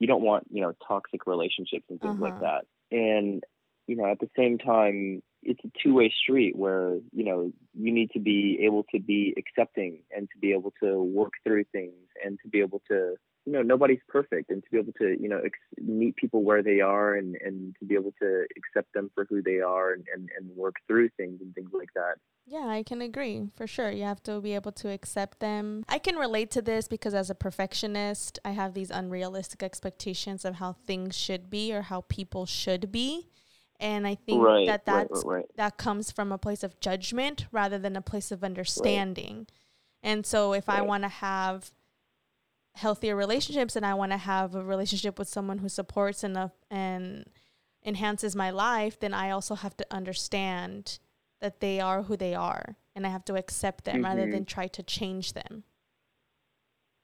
you 0.00 0.06
don't 0.06 0.22
want 0.22 0.46
you 0.50 0.62
know 0.62 0.72
toxic 0.86 1.26
relationships 1.26 1.84
and 1.90 2.00
things 2.00 2.18
like 2.20 2.34
Uh-huh. 2.34 2.40
that. 2.40 2.64
And 2.96 3.44
you 3.86 3.96
know, 3.96 4.06
at 4.06 4.20
the 4.20 4.30
same 4.36 4.58
time, 4.58 5.22
it's 5.42 5.60
a 5.64 5.70
two 5.82 5.94
way 5.94 6.12
street 6.22 6.56
where 6.56 6.98
you 7.12 7.24
know 7.24 7.52
you 7.74 7.92
need 7.92 8.10
to 8.12 8.20
be 8.20 8.60
able 8.62 8.84
to 8.94 9.00
be 9.00 9.34
accepting 9.36 10.00
and 10.14 10.28
to 10.32 10.38
be 10.38 10.52
able 10.52 10.72
to 10.82 11.02
work 11.02 11.34
through 11.44 11.64
things 11.72 12.08
and 12.24 12.38
to 12.42 12.48
be 12.48 12.60
able 12.60 12.82
to 12.90 13.16
you 13.44 13.52
know 13.52 13.62
nobody's 13.62 14.00
perfect 14.08 14.50
and 14.50 14.62
to 14.62 14.70
be 14.70 14.78
able 14.78 14.92
to 14.92 15.16
you 15.20 15.28
know 15.28 15.40
ex- 15.44 15.58
meet 15.78 16.16
people 16.16 16.42
where 16.42 16.62
they 16.62 16.80
are 16.80 17.14
and 17.14 17.36
and 17.44 17.74
to 17.78 17.86
be 17.86 17.94
able 17.94 18.12
to 18.20 18.46
accept 18.56 18.92
them 18.94 19.10
for 19.14 19.26
who 19.28 19.42
they 19.42 19.60
are 19.60 19.92
and 19.92 20.04
and, 20.14 20.28
and 20.38 20.50
work 20.56 20.76
through 20.86 21.08
things 21.16 21.40
and 21.40 21.54
things 21.54 21.70
like 21.72 21.88
that 21.94 22.14
Yeah, 22.46 22.66
I 22.66 22.82
can 22.82 23.02
agree 23.02 23.48
for 23.56 23.66
sure. 23.66 23.90
You 23.90 24.04
have 24.04 24.22
to 24.24 24.40
be 24.40 24.54
able 24.54 24.72
to 24.72 24.88
accept 24.88 25.40
them. 25.40 25.84
I 25.88 25.98
can 25.98 26.16
relate 26.16 26.50
to 26.52 26.62
this 26.62 26.88
because 26.88 27.14
as 27.14 27.28
a 27.30 27.34
perfectionist, 27.34 28.38
I 28.44 28.52
have 28.52 28.72
these 28.72 28.90
unrealistic 28.90 29.62
expectations 29.62 30.44
of 30.44 30.54
how 30.56 30.72
things 30.72 31.16
should 31.16 31.50
be 31.50 31.74
or 31.74 31.82
how 31.82 32.02
people 32.08 32.46
should 32.46 32.90
be. 32.90 33.28
And 33.80 34.06
I 34.06 34.16
think 34.16 34.42
right 34.42 34.66
that 34.66 34.84
that's 34.84 35.24
right, 35.24 35.36
right. 35.36 35.44
that 35.56 35.76
comes 35.76 36.10
from 36.10 36.32
a 36.32 36.38
place 36.38 36.64
of 36.64 36.80
judgment 36.80 37.46
rather 37.52 37.78
than 37.78 37.96
a 37.96 38.02
place 38.02 38.32
of 38.32 38.42
understanding. 38.42 39.46
And 40.02 40.24
so 40.24 40.52
if 40.52 40.68
I 40.68 40.80
want 40.82 41.02
to 41.04 41.08
have 41.08 41.70
healthier 42.78 43.16
relationships 43.16 43.76
and 43.76 43.84
I 43.84 43.94
want 43.94 44.12
to 44.12 44.18
have 44.18 44.54
a 44.54 44.62
relationship 44.64 45.18
with 45.18 45.28
someone 45.28 45.58
who 45.58 45.68
supports 45.68 46.22
and 46.24 46.36
uh, 46.36 46.48
and 46.70 47.26
enhances 47.84 48.34
my 48.36 48.50
life, 48.50 48.98
then 48.98 49.14
I 49.14 49.30
also 49.30 49.54
have 49.54 49.76
to 49.78 49.86
understand 49.90 50.98
that 51.40 51.60
they 51.60 51.80
are 51.80 52.02
who 52.02 52.16
they 52.16 52.34
are 52.34 52.76
and 52.94 53.06
I 53.06 53.10
have 53.10 53.24
to 53.26 53.34
accept 53.36 53.84
them 53.84 54.02
rather 54.02 54.26
Mhm. 54.26 54.32
than 54.32 54.44
try 54.44 54.66
to 54.68 54.82
change 54.82 55.32
them. 55.32 55.64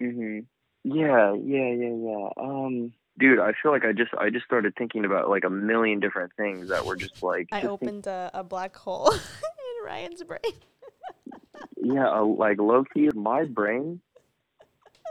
Mhm. 0.01 0.47
Yeah, 0.85 1.35
yeah, 1.35 1.71
yeah, 1.71 1.95
yeah. 2.09 2.29
Um, 2.37 2.93
dude, 3.19 3.39
I 3.39 3.53
feel 3.63 3.71
like 3.73 3.85
I 3.85 3.93
just 3.93 4.13
I 4.19 4.31
just 4.31 4.45
started 4.45 4.75
thinking 4.77 5.05
about 5.05 5.31
like 5.31 5.45
a 5.45 5.51
million 5.51 6.01
different 6.01 6.33
things 6.37 6.69
that 6.69 6.85
were 6.85 6.97
just 6.97 7.15
like 7.23 7.49
I 7.53 7.63
opened 7.63 8.07
a, 8.07 8.31
a 8.35 8.45
black 8.45 8.77
hole 8.77 9.11
in 9.13 9.85
Ryan's 9.85 10.23
brain. 10.25 10.41
yeah, 11.77 12.09
uh, 12.11 12.25
like 12.25 12.59
low 12.59 12.85
key, 12.85 13.09
my 13.15 13.45
brain 13.45 14.01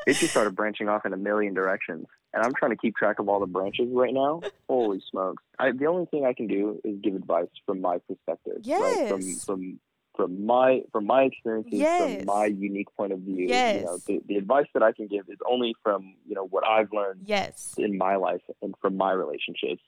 it 0.06 0.18
just 0.20 0.32
started 0.32 0.56
branching 0.56 0.90
off 0.90 1.06
in 1.06 1.14
a 1.14 1.18
million 1.18 1.54
directions, 1.54 2.06
and 2.34 2.44
I'm 2.44 2.54
trying 2.58 2.72
to 2.72 2.78
keep 2.78 2.96
track 2.96 3.20
of 3.20 3.30
all 3.30 3.40
the 3.40 3.46
branches 3.46 3.88
right 3.92 4.14
now. 4.14 4.42
Holy 4.70 5.02
smokes! 5.10 5.44
I 5.60 5.72
the 5.72 5.86
only 5.88 6.06
thing 6.08 6.26
I 6.26 6.34
can 6.34 6.48
do 6.48 6.80
is 6.84 6.96
give 7.02 7.16
advice 7.16 7.48
from 7.66 7.82
my 7.82 7.98
perspective, 8.08 8.62
right? 8.82 9.08
From 9.10 9.22
from 9.46 9.80
from 10.16 10.46
my 10.46 10.82
from 10.92 11.06
my 11.06 11.24
experiences, 11.24 11.80
Yes. 11.80 11.98
from 11.98 12.26
my 12.26 12.46
unique 12.46 12.88
point 12.96 13.14
of 13.14 13.20
view. 13.20 13.48
You 13.48 13.82
know, 13.82 13.94
Yes. 13.94 14.04
the, 14.08 14.22
the 14.28 14.36
advice 14.38 14.68
that 14.74 14.84
I 14.84 14.92
can 14.92 15.08
give 15.08 15.28
is 15.30 15.38
only 15.50 15.76
from 15.84 16.16
you 16.28 16.36
know 16.36 16.46
what 16.46 16.66
I've 16.68 16.92
learned 16.94 17.22
Yes. 17.26 17.74
in 17.78 17.98
my 17.98 18.16
life 18.16 18.42
and 18.62 18.74
from 18.82 18.96
my 18.98 19.12
relationships. 19.12 19.82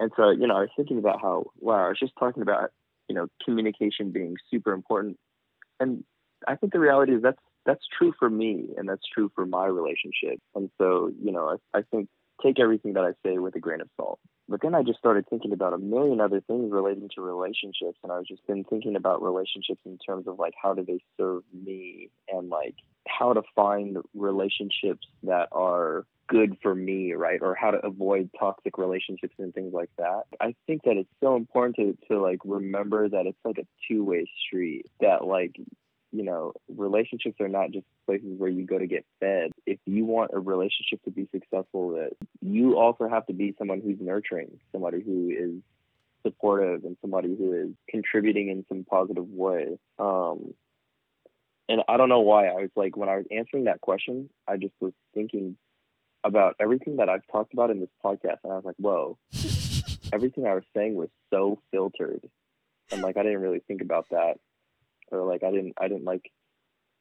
And 0.00 0.12
so, 0.16 0.30
you 0.30 0.46
know, 0.46 0.56
I 0.56 0.60
was 0.60 0.70
thinking 0.76 0.98
about 0.98 1.20
how, 1.20 1.46
wow, 1.58 1.86
I 1.86 1.88
was 1.88 1.98
just 1.98 2.12
talking 2.20 2.40
about, 2.40 2.70
you 3.08 3.16
know, 3.16 3.26
communication 3.44 4.12
being 4.12 4.36
super 4.48 4.72
important. 4.72 5.18
And 5.80 6.04
I 6.46 6.54
think 6.54 6.72
the 6.72 6.78
reality 6.78 7.14
is 7.16 7.22
that's, 7.22 7.38
that's 7.68 7.86
true 7.98 8.14
for 8.18 8.30
me 8.30 8.70
and 8.78 8.88
that's 8.88 9.06
true 9.14 9.30
for 9.34 9.44
my 9.44 9.66
relationship. 9.66 10.40
And 10.54 10.70
so, 10.78 11.12
you 11.22 11.30
know, 11.30 11.58
I, 11.74 11.78
I 11.78 11.82
think 11.82 12.08
take 12.42 12.58
everything 12.58 12.94
that 12.94 13.04
I 13.04 13.12
say 13.22 13.36
with 13.36 13.54
a 13.56 13.60
grain 13.60 13.82
of 13.82 13.90
salt. 13.96 14.20
But 14.48 14.62
then 14.62 14.74
I 14.74 14.82
just 14.82 14.98
started 14.98 15.26
thinking 15.28 15.52
about 15.52 15.74
a 15.74 15.78
million 15.78 16.18
other 16.18 16.40
things 16.40 16.72
relating 16.72 17.10
to 17.14 17.20
relationships. 17.20 17.98
And 18.02 18.10
I've 18.10 18.24
just 18.24 18.46
been 18.46 18.64
thinking 18.64 18.96
about 18.96 19.22
relationships 19.22 19.82
in 19.84 19.98
terms 19.98 20.26
of 20.26 20.38
like, 20.38 20.54
how 20.60 20.72
do 20.72 20.82
they 20.82 21.00
serve 21.18 21.42
me 21.52 22.08
and 22.32 22.48
like 22.48 22.76
how 23.06 23.34
to 23.34 23.42
find 23.54 23.98
relationships 24.14 25.06
that 25.24 25.48
are 25.52 26.06
good 26.26 26.56
for 26.62 26.74
me, 26.74 27.12
right? 27.12 27.40
Or 27.42 27.54
how 27.54 27.72
to 27.72 27.84
avoid 27.84 28.30
toxic 28.38 28.78
relationships 28.78 29.34
and 29.38 29.52
things 29.52 29.74
like 29.74 29.90
that. 29.98 30.22
I 30.40 30.54
think 30.66 30.84
that 30.84 30.96
it's 30.96 31.10
so 31.22 31.36
important 31.36 31.76
to, 31.76 31.98
to 32.08 32.22
like 32.22 32.38
remember 32.46 33.10
that 33.10 33.26
it's 33.26 33.38
like 33.44 33.58
a 33.58 33.66
two 33.86 34.04
way 34.04 34.26
street. 34.46 34.86
That 35.00 35.26
like, 35.26 35.56
you 36.12 36.22
know, 36.22 36.52
relationships 36.68 37.40
are 37.40 37.48
not 37.48 37.70
just 37.70 37.86
places 38.06 38.28
where 38.38 38.48
you 38.48 38.64
go 38.64 38.78
to 38.78 38.86
get 38.86 39.04
fed. 39.20 39.50
If 39.66 39.78
you 39.86 40.04
want 40.04 40.30
a 40.32 40.40
relationship 40.40 41.02
to 41.04 41.10
be 41.10 41.28
successful, 41.32 41.90
that 41.90 42.12
you 42.40 42.78
also 42.78 43.08
have 43.08 43.26
to 43.26 43.32
be 43.32 43.54
someone 43.58 43.80
who's 43.80 43.98
nurturing, 44.00 44.58
somebody 44.72 45.02
who 45.02 45.30
is 45.30 45.62
supportive 46.22 46.84
and 46.84 46.96
somebody 47.00 47.34
who 47.36 47.52
is 47.52 47.68
contributing 47.88 48.48
in 48.48 48.64
some 48.68 48.84
positive 48.84 49.28
way. 49.28 49.78
Um, 49.98 50.54
and 51.68 51.82
I 51.88 51.96
don't 51.96 52.08
know 52.08 52.20
why 52.20 52.46
I 52.46 52.54
was 52.54 52.70
like 52.76 52.96
when 52.96 53.08
I 53.08 53.16
was 53.16 53.26
answering 53.30 53.64
that 53.64 53.80
question, 53.80 54.30
I 54.46 54.56
just 54.56 54.74
was 54.80 54.92
thinking 55.14 55.56
about 56.24 56.56
everything 56.58 56.96
that 56.96 57.08
I've 57.08 57.26
talked 57.30 57.52
about 57.52 57.70
in 57.70 57.80
this 57.80 57.90
podcast, 58.04 58.38
and 58.42 58.52
I 58.52 58.56
was 58.56 58.64
like, 58.64 58.76
whoa, 58.78 59.18
everything 60.12 60.46
I 60.46 60.54
was 60.54 60.64
saying 60.74 60.94
was 60.94 61.10
so 61.30 61.60
filtered, 61.70 62.22
and 62.90 63.02
like 63.02 63.16
I 63.16 63.22
didn't 63.22 63.40
really 63.40 63.60
think 63.60 63.82
about 63.82 64.06
that, 64.10 64.38
or 65.10 65.24
like 65.24 65.42
I 65.42 65.50
didn't 65.50 65.74
I 65.80 65.88
didn't 65.88 66.04
like 66.04 66.30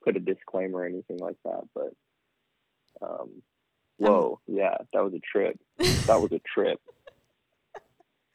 put 0.03 0.17
a 0.17 0.19
disclaimer 0.19 0.79
or 0.79 0.85
anything 0.85 1.17
like 1.17 1.37
that, 1.45 1.61
but 1.73 1.93
um, 3.01 3.41
whoa, 3.97 4.39
yeah, 4.47 4.77
that 4.93 5.03
was 5.03 5.13
a 5.13 5.19
trip. 5.19 5.59
That 5.77 6.21
was 6.21 6.31
a 6.31 6.41
trip. 6.53 6.79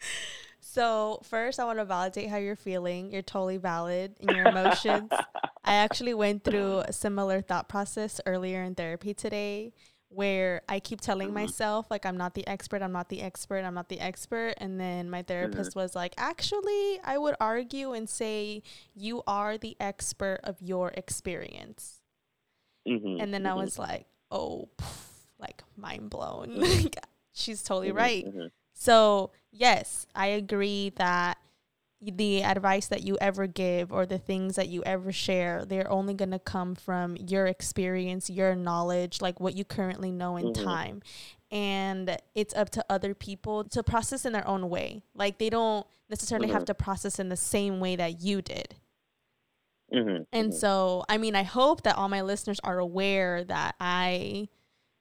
So 0.72 1.20
first, 1.24 1.60
I 1.60 1.64
want 1.64 1.80
to 1.80 1.84
validate 1.84 2.30
how 2.30 2.38
you're 2.38 2.56
feeling. 2.56 3.12
You're 3.12 3.20
totally 3.20 3.58
valid 3.58 4.14
in 4.20 4.34
your 4.34 4.46
emotions. 4.46 5.10
I 5.64 5.74
actually 5.74 6.14
went 6.14 6.44
through 6.44 6.78
a 6.78 6.94
similar 6.94 7.42
thought 7.42 7.68
process 7.68 8.22
earlier 8.24 8.62
in 8.62 8.74
therapy 8.74 9.12
today, 9.12 9.74
where 10.14 10.62
I 10.68 10.80
keep 10.80 11.00
telling 11.00 11.28
Mhm. 11.30 11.34
myself 11.34 11.86
like 11.90 12.04
I'm 12.06 12.16
not 12.16 12.34
the 12.34 12.46
expert, 12.46 12.82
I'm 12.82 12.92
not 12.92 13.08
the 13.08 13.22
expert, 13.22 13.64
I'm 13.64 13.74
not 13.74 13.88
the 13.88 14.00
expert, 14.00 14.54
and 14.58 14.78
then 14.80 15.10
my 15.10 15.22
therapist 15.22 15.74
was 15.74 15.94
like, 15.96 16.14
actually, 16.18 17.00
I 17.04 17.18
would 17.18 17.34
argue 17.40 17.92
and 17.92 18.08
say 18.08 18.62
you 18.94 19.22
are 19.26 19.56
the 19.58 19.76
expert 19.80 20.40
of 20.44 20.60
your 20.60 20.90
experience. 20.94 22.00
Mhm, 22.86 23.20
And 23.20 23.32
then 23.32 23.46
I 23.46 23.54
mhm, 23.54 23.56
was 23.64 23.78
like, 23.78 24.06
oh, 24.30 24.68
pff, 24.78 25.06
like 25.38 25.62
mind 25.76 26.10
blown. 26.10 26.52
Like, 26.60 26.96
She's 27.34 27.62
totally 27.62 27.90
mhm, 27.90 27.96
right. 27.96 28.26
So, 28.74 29.30
yes, 29.50 30.06
I 30.14 30.26
agree 30.28 30.90
that 30.96 31.38
the 32.02 32.42
advice 32.42 32.88
that 32.88 33.02
you 33.02 33.16
ever 33.20 33.46
give 33.46 33.92
or 33.92 34.06
the 34.06 34.18
things 34.18 34.56
that 34.56 34.68
you 34.68 34.82
ever 34.84 35.12
share, 35.12 35.64
they're 35.64 35.90
only 35.90 36.14
going 36.14 36.32
to 36.32 36.38
come 36.38 36.74
from 36.74 37.16
your 37.16 37.46
experience, 37.46 38.28
your 38.28 38.54
knowledge, 38.56 39.20
like 39.20 39.38
what 39.38 39.54
you 39.54 39.64
currently 39.64 40.10
know 40.10 40.36
in 40.36 40.46
Mhm. 40.46 40.64
time. 40.64 41.02
And 41.50 42.16
it's 42.34 42.54
up 42.54 42.70
to 42.70 42.84
other 42.88 43.14
people 43.14 43.64
to 43.64 43.82
process 43.82 44.24
in 44.24 44.32
their 44.32 44.46
own 44.48 44.68
way. 44.68 45.02
Like 45.14 45.38
they 45.38 45.50
don't 45.50 45.86
necessarily 46.08 46.48
have 46.48 46.62
Mhm. 46.62 46.66
to 46.66 46.74
process 46.74 47.18
in 47.18 47.28
the 47.28 47.36
same 47.36 47.78
way 47.78 47.94
that 47.96 48.20
you 48.20 48.42
did. 48.42 48.74
Mhm, 49.92 50.26
And 50.32 50.50
mhm. 50.50 50.54
so, 50.54 51.04
I 51.08 51.18
mean, 51.18 51.36
I 51.36 51.42
hope 51.42 51.82
that 51.82 51.96
all 51.96 52.08
my 52.08 52.22
listeners 52.22 52.58
are 52.64 52.78
aware 52.78 53.44
that 53.44 53.74
I 53.78 54.48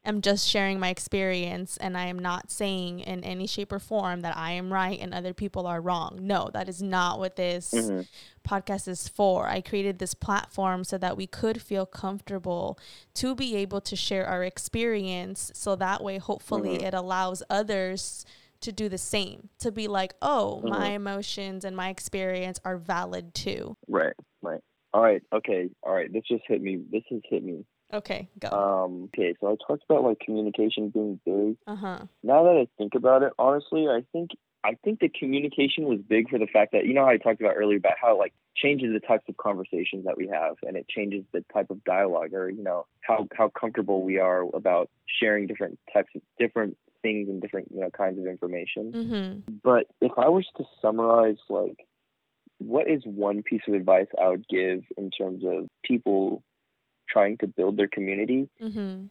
am 0.03 0.21
just 0.21 0.47
sharing 0.47 0.79
my 0.79 0.89
experience 0.89 1.77
and 1.77 1.95
I 1.97 2.05
am 2.07 2.17
not 2.17 2.49
saying 2.49 3.01
in 3.01 3.23
any 3.23 3.45
shape 3.45 3.71
or 3.71 3.79
form 3.79 4.21
that 4.21 4.35
I 4.35 4.51
am 4.51 4.73
right 4.73 4.99
and 4.99 5.13
other 5.13 5.33
people 5.33 5.67
are 5.67 5.79
wrong. 5.79 6.19
No, 6.21 6.49
that 6.53 6.67
is 6.67 6.81
not 6.81 7.19
what 7.19 7.35
this 7.35 7.71
Mhm. 7.71 8.07
podcast 8.47 8.87
is 8.87 9.07
for. 9.07 9.47
I 9.47 9.61
created 9.61 9.99
this 9.99 10.13
platform 10.15 10.83
so 10.83 10.97
that 10.97 11.17
we 11.17 11.27
could 11.27 11.61
feel 11.61 11.85
comfortable 11.85 12.79
to 13.15 13.35
be 13.35 13.55
able 13.57 13.81
to 13.81 13.95
share 13.95 14.25
our 14.25 14.43
experience 14.43 15.51
so 15.53 15.75
that 15.75 16.03
way 16.03 16.17
hopefully 16.17 16.77
Mhm. 16.79 16.83
it 16.83 16.93
allows 16.93 17.43
others 17.49 18.25
to 18.61 18.71
do 18.71 18.89
the 18.89 18.97
same 18.97 19.49
to 19.59 19.71
be 19.71 19.87
like 19.87 20.13
oh 20.21 20.61
my 20.61 20.89
Mhm. 20.89 20.95
emotions 20.95 21.65
and 21.65 21.75
my 21.75 21.89
experience 21.89 22.59
are 22.63 22.77
valid 22.77 23.33
too 23.33 23.75
Right, 23.87 24.13
right. 24.41 24.61
All 24.93 25.01
right, 25.01 25.23
okay, 25.31 25.69
all 25.83 25.93
right. 25.93 26.11
This 26.11 26.23
just 26.27 26.43
hit 26.47 26.61
me. 26.61 26.75
This 26.91 27.03
has 27.09 27.21
hit 27.29 27.43
me. 27.45 27.65
Okay 27.93 28.29
go 28.39 28.49
Um, 28.49 29.03
okay, 29.05 29.33
so 29.39 29.47
I 29.51 29.55
talked 29.67 29.83
about 29.89 30.03
like 30.03 30.19
communication 30.19 30.89
being 30.89 31.19
big. 31.25 31.57
uh-huh 31.67 32.05
Now 32.23 32.43
that 32.43 32.57
I 32.57 32.67
think 32.77 32.95
about 32.95 33.23
it, 33.23 33.33
honestly, 33.39 33.87
I 33.87 34.03
think 34.11 34.31
I 34.63 34.77
think 34.83 34.99
the 34.99 35.09
communication 35.09 35.85
was 35.85 35.99
big 36.07 36.29
for 36.29 36.37
the 36.37 36.45
fact 36.45 36.71
that 36.73 36.85
you 36.85 36.93
know 36.93 37.05
how 37.05 37.11
I 37.11 37.17
talked 37.17 37.41
about 37.41 37.55
earlier 37.57 37.77
about 37.77 37.95
how 38.01 38.15
it, 38.15 38.19
like 38.19 38.33
changes 38.55 38.93
the 38.93 38.99
types 38.99 39.23
of 39.27 39.37
conversations 39.37 40.05
that 40.05 40.17
we 40.17 40.27
have 40.27 40.55
and 40.61 40.75
it 40.75 40.87
changes 40.87 41.23
the 41.33 41.43
type 41.53 41.69
of 41.69 41.83
dialogue 41.83 42.33
or 42.33 42.49
you 42.49 42.63
know 42.63 42.85
how 43.01 43.27
how 43.33 43.49
comfortable 43.49 44.03
we 44.03 44.19
are 44.19 44.43
about 44.53 44.89
sharing 45.19 45.47
different 45.47 45.79
types 45.93 46.09
of 46.15 46.21
different 46.37 46.77
things 47.01 47.27
and 47.29 47.41
different 47.41 47.69
you 47.71 47.79
know 47.81 47.89
kinds 47.89 48.19
of 48.19 48.25
information. 48.27 48.91
mm-hmm 48.91 49.51
But 49.63 49.87
if 50.01 50.11
I 50.17 50.29
was 50.29 50.45
to 50.57 50.63
summarize, 50.81 51.37
like, 51.49 51.85
what 52.59 52.87
is 52.87 53.01
one 53.05 53.41
piece 53.43 53.61
of 53.67 53.73
advice 53.73 54.07
I 54.21 54.27
would 54.27 54.47
give 54.47 54.83
in 54.97 55.09
terms 55.09 55.43
of 55.45 55.67
people 55.83 56.43
trying 57.11 57.37
to 57.37 57.47
build 57.47 57.77
their 57.77 57.87
community? 57.87 58.49
mm-hmm 58.61 59.05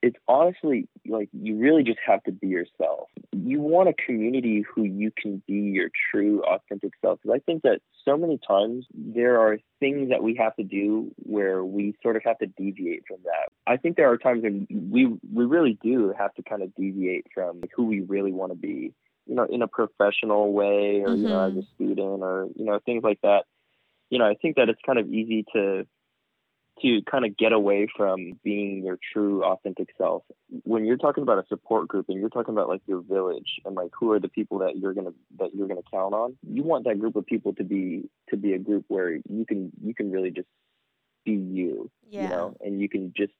It's 0.00 0.16
honestly 0.28 0.88
like 1.06 1.28
you 1.32 1.58
really 1.58 1.82
just 1.82 1.98
have 2.06 2.22
to 2.24 2.32
be 2.32 2.48
yourself. 2.48 3.08
You 3.32 3.60
want 3.60 3.88
a 3.88 3.94
community 4.06 4.64
who 4.70 4.84
you 4.84 5.10
can 5.20 5.42
be 5.46 5.60
your 5.78 5.90
true, 6.10 6.42
authentic 6.44 6.92
self. 7.00 7.18
Because 7.20 7.34
I 7.38 7.40
think 7.46 7.62
that 7.62 7.80
so 8.04 8.16
many 8.16 8.38
times 8.46 8.86
there 8.94 9.40
are 9.40 9.58
things 9.80 10.10
that 10.10 10.22
we 10.22 10.36
have 10.36 10.54
to 10.56 10.62
do 10.62 11.10
where 11.16 11.64
we 11.64 11.94
sort 12.02 12.16
of 12.16 12.22
have 12.24 12.38
to 12.38 12.46
deviate 12.46 13.02
from 13.08 13.18
that. 13.24 13.46
I 13.66 13.76
think 13.76 13.96
there 13.96 14.10
are 14.10 14.18
times 14.18 14.42
when 14.44 14.66
we 14.94 15.02
we 15.38 15.44
really 15.44 15.78
do 15.82 16.14
have 16.16 16.32
to 16.34 16.42
kind 16.42 16.62
of 16.62 16.72
deviate 16.76 17.26
from 17.34 17.62
who 17.74 17.82
we 17.92 18.00
really 18.14 18.32
want 18.32 18.52
to 18.52 18.58
be 18.70 18.94
you 19.28 19.34
know, 19.34 19.44
in 19.44 19.60
a 19.62 19.68
professional 19.68 20.52
way 20.52 21.02
or, 21.04 21.14
you 21.14 21.28
know, 21.28 21.48
as 21.48 21.54
a 21.54 21.62
student 21.74 22.22
or, 22.22 22.48
you 22.56 22.64
know, 22.64 22.80
things 22.86 23.04
like 23.04 23.20
that. 23.22 23.44
You 24.08 24.18
know, 24.18 24.24
I 24.24 24.34
think 24.40 24.56
that 24.56 24.70
it's 24.70 24.80
kind 24.86 24.98
of 24.98 25.06
easy 25.12 25.44
to 25.52 25.86
to 26.82 27.02
kind 27.10 27.24
of 27.24 27.36
get 27.36 27.52
away 27.52 27.88
from 27.96 28.32
being 28.44 28.84
your 28.84 28.98
true 29.12 29.44
authentic 29.44 29.88
self. 29.96 30.22
When 30.64 30.84
you're 30.84 30.96
talking 30.96 31.22
about 31.22 31.38
a 31.38 31.46
support 31.48 31.88
group 31.88 32.06
and 32.08 32.18
you're 32.18 32.28
talking 32.28 32.54
about 32.54 32.68
like 32.68 32.82
your 32.86 33.00
village 33.00 33.60
and 33.64 33.74
like 33.74 33.90
who 33.98 34.12
are 34.12 34.20
the 34.20 34.28
people 34.28 34.58
that 34.60 34.78
you're 34.78 34.94
gonna 34.94 35.12
that 35.38 35.54
you're 35.54 35.68
gonna 35.68 35.80
count 35.92 36.14
on, 36.14 36.36
you 36.48 36.62
want 36.62 36.84
that 36.84 36.98
group 36.98 37.16
of 37.16 37.26
people 37.26 37.54
to 37.54 37.64
be 37.64 38.08
to 38.30 38.36
be 38.36 38.52
a 38.52 38.58
group 38.58 38.84
where 38.88 39.14
you 39.14 39.44
can 39.46 39.70
you 39.82 39.94
can 39.94 40.10
really 40.10 40.30
just 40.30 40.48
be 41.24 41.32
you 41.32 41.90
yeah 42.08 42.22
you 42.22 42.28
know, 42.28 42.56
and 42.60 42.80
you 42.80 42.88
can 42.88 43.12
just 43.16 43.32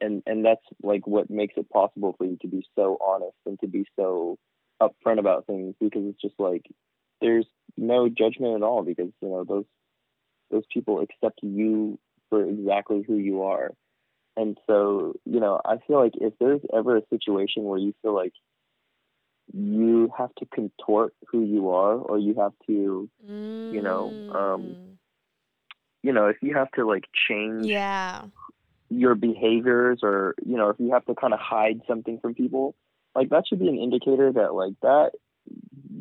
and 0.00 0.22
and 0.26 0.44
that's 0.44 0.64
like 0.82 1.06
what 1.06 1.30
makes 1.30 1.54
it 1.56 1.68
possible 1.70 2.14
for 2.16 2.24
you 2.24 2.38
to 2.42 2.48
be 2.48 2.64
so 2.76 2.98
honest 3.04 3.36
and 3.46 3.58
to 3.60 3.66
be 3.66 3.84
so 3.96 4.38
upfront 4.80 5.18
about 5.18 5.46
things 5.46 5.74
because 5.80 6.02
it's 6.04 6.20
just 6.20 6.38
like 6.38 6.64
there's 7.20 7.46
no 7.76 8.08
judgment 8.08 8.56
at 8.56 8.62
all 8.62 8.82
because 8.82 9.10
you 9.20 9.28
know 9.28 9.44
those 9.44 9.64
those 10.50 10.64
people 10.72 11.00
accept 11.00 11.40
you 11.42 11.98
for 12.28 12.44
exactly 12.44 13.02
who 13.06 13.16
you 13.16 13.42
are. 13.42 13.72
And 14.36 14.58
so, 14.66 15.14
you 15.24 15.40
know, 15.40 15.60
I 15.64 15.78
feel 15.86 15.98
like 16.00 16.14
if 16.20 16.34
there's 16.38 16.60
ever 16.72 16.96
a 16.96 17.06
situation 17.10 17.64
where 17.64 17.78
you 17.78 17.94
feel 18.02 18.14
like 18.14 18.32
you 19.52 20.10
have 20.16 20.34
to 20.36 20.46
contort 20.46 21.14
who 21.30 21.42
you 21.42 21.70
are 21.70 21.94
or 21.94 22.18
you 22.18 22.34
have 22.34 22.52
to, 22.66 23.08
you 23.70 23.82
know, 23.82 24.16
um, 24.34 24.76
Mm. 24.76 24.98
you 26.02 26.12
know, 26.12 26.26
if 26.26 26.36
you 26.42 26.54
have 26.54 26.70
to 26.72 26.86
like 26.86 27.04
change 27.28 27.72
yeah 27.72 28.26
your 28.90 29.14
behaviors 29.14 30.00
or 30.02 30.34
you 30.44 30.56
know 30.56 30.70
if 30.70 30.76
you 30.78 30.92
have 30.92 31.04
to 31.04 31.14
kind 31.14 31.32
of 31.34 31.40
hide 31.40 31.80
something 31.86 32.18
from 32.20 32.34
people 32.34 32.74
like 33.14 33.28
that 33.30 33.46
should 33.46 33.58
be 33.58 33.68
an 33.68 33.78
indicator 33.78 34.32
that 34.32 34.54
like 34.54 34.72
that 34.82 35.10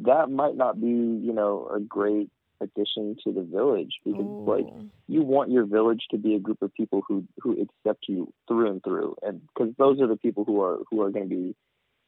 that 0.04 0.30
might 0.30 0.56
not 0.56 0.80
be 0.80 0.88
you 0.88 1.34
know 1.34 1.70
a 1.74 1.80
great 1.80 2.30
addition 2.62 3.16
to 3.24 3.32
the 3.32 3.42
village 3.44 4.00
because 4.04 4.26
like 4.48 4.66
you 5.08 5.22
want 5.22 5.52
your 5.52 5.66
village 5.66 6.04
to 6.12 6.18
be 6.18 6.36
a 6.36 6.40
group 6.40 6.62
of 6.62 6.74
people 6.74 7.02
who 7.08 7.24
who 7.40 7.52
accept 7.62 8.06
you 8.08 8.32
through 8.48 8.70
and 8.72 8.84
through 8.84 9.16
and 9.22 9.42
because 9.48 9.74
those 9.78 10.00
are 10.02 10.08
the 10.08 10.18
people 10.18 10.44
who 10.44 10.62
are 10.62 10.80
who 10.90 11.02
are 11.02 11.10
going 11.10 11.30
to 11.30 11.36
be 11.36 11.56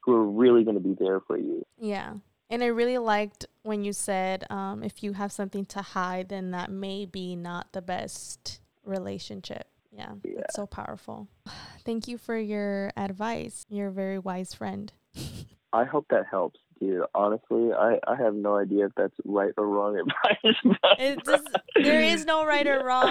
who 0.02 0.14
are 0.14 0.26
really 0.26 0.64
going 0.64 0.76
to 0.76 0.82
be 0.82 0.96
there 1.00 1.20
for 1.22 1.38
you 1.38 1.66
Yeah. 1.80 2.16
And 2.52 2.64
I 2.64 2.68
really 2.68 2.98
liked 2.98 3.46
when 3.62 3.84
you 3.84 3.94
said 3.94 4.44
um, 4.50 4.82
if 4.82 5.04
you 5.04 5.14
have 5.14 5.32
something 5.32 5.66
to 5.68 5.84
hide, 5.84 6.30
then 6.30 6.50
that 6.52 6.72
may 6.72 7.06
be 7.06 7.36
not 7.36 7.74
the 7.74 7.82
best 7.82 8.60
relationship. 8.84 9.68
Yeah, 9.92 10.14
Yeah. 10.24 10.32
that's 10.38 10.56
so 10.56 10.66
powerful. 10.66 11.28
Thank 11.86 12.08
you 12.08 12.18
for 12.18 12.36
your 12.36 12.92
advice. 12.98 13.68
You're 13.70 13.90
a 13.90 13.92
very 13.92 14.18
wise 14.18 14.56
friend. 14.56 14.92
i 15.74 15.84
hope 15.84 16.06
that 16.10 16.26
helps 16.30 16.60
dude 16.80 17.04
honestly 17.14 17.72
i 17.74 18.00
i 18.08 18.16
have 18.16 18.34
no 18.34 18.56
idea 18.58 18.86
if 18.86 18.92
that's 18.96 19.14
right 19.26 19.52
or 19.58 19.68
wrong 19.68 19.98
advice 20.44 20.56
but- 20.82 21.00
It 21.00 21.20
just, 21.26 21.48
there 21.76 22.02
is 22.02 22.26
no 22.26 22.46
right 22.46 22.66
or 22.68 22.84
wrong. 22.86 23.10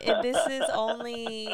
It, 0.00 0.22
this 0.22 0.36
is 0.48 0.62
only 0.74 1.48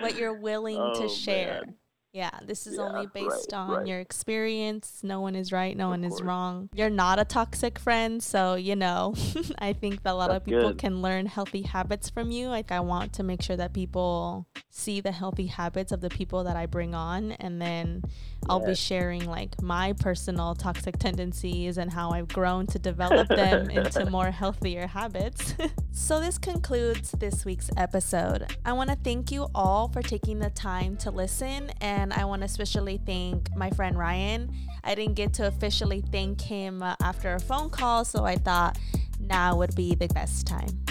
what 0.00 0.16
you're 0.16 0.34
willing 0.34 0.78
Oh, 0.78 1.00
to 1.00 1.08
share. 1.08 1.62
man. 1.66 1.74
Yeah, 2.12 2.30
this 2.44 2.66
is 2.66 2.76
Yeah, 2.76 2.82
only 2.82 3.06
based 3.06 3.52
right, 3.52 3.54
on 3.54 3.70
right. 3.70 3.86
your 3.86 3.98
experience. 3.98 5.00
No 5.02 5.20
one 5.22 5.34
is 5.34 5.50
right, 5.50 5.74
no 5.74 5.86
Of 5.86 5.90
one 5.92 6.04
is 6.04 6.20
wrong. 6.20 6.68
You're 6.74 6.90
not 6.90 7.18
a 7.18 7.24
toxic 7.24 7.78
friend, 7.78 8.22
so 8.22 8.54
you 8.54 8.76
know, 8.76 9.14
I 9.58 9.72
think 9.72 10.02
that 10.02 10.12
a 10.12 10.14
lot 10.14 10.30
of 10.30 10.44
people 10.44 10.68
good. 10.68 10.78
can 10.78 11.00
learn 11.00 11.24
healthy 11.26 11.62
habits 11.62 12.10
from 12.10 12.30
you. 12.30 12.48
Like 12.48 12.70
I 12.70 12.80
want 12.80 13.14
to 13.14 13.22
make 13.22 13.40
sure 13.40 13.56
that 13.56 13.72
people 13.72 14.46
see 14.68 15.00
the 15.00 15.12
healthy 15.12 15.46
habits 15.46 15.90
of 15.92 16.00
the 16.02 16.08
people 16.10 16.44
that 16.44 16.56
I 16.56 16.66
bring 16.66 16.94
on 16.94 17.32
and 17.32 17.60
then 17.60 18.02
I'll 18.48 18.64
be 18.64 18.74
sharing 18.74 19.26
like 19.26 19.60
my 19.62 19.92
personal 19.92 20.54
toxic 20.54 20.98
tendencies 20.98 21.78
and 21.78 21.92
how 21.92 22.10
I've 22.10 22.28
grown 22.28 22.66
to 22.68 22.78
develop 22.78 23.28
them 23.28 23.70
into 23.70 24.04
more 24.10 24.30
healthier 24.30 24.86
habits. 24.86 25.54
so, 25.92 26.20
this 26.20 26.38
concludes 26.38 27.12
this 27.12 27.44
week's 27.44 27.70
episode. 27.76 28.46
I 28.64 28.72
want 28.72 28.90
to 28.90 28.96
thank 28.96 29.30
you 29.30 29.46
all 29.54 29.88
for 29.88 30.02
taking 30.02 30.40
the 30.40 30.50
time 30.50 30.96
to 30.98 31.10
listen, 31.10 31.70
and 31.80 32.01
I 32.10 32.24
want 32.24 32.40
to 32.42 32.46
especially 32.46 32.98
thank 33.04 33.54
my 33.54 33.70
friend 33.70 33.96
Ryan. 33.96 34.52
I 34.82 34.94
didn't 34.94 35.14
get 35.14 35.34
to 35.34 35.46
officially 35.46 36.02
thank 36.10 36.40
him 36.40 36.82
after 36.82 37.34
a 37.34 37.40
phone 37.40 37.70
call, 37.70 38.04
so 38.04 38.24
I 38.24 38.36
thought 38.36 38.78
now 39.20 39.56
would 39.56 39.76
be 39.76 39.94
the 39.94 40.08
best 40.08 40.46
time. 40.46 40.84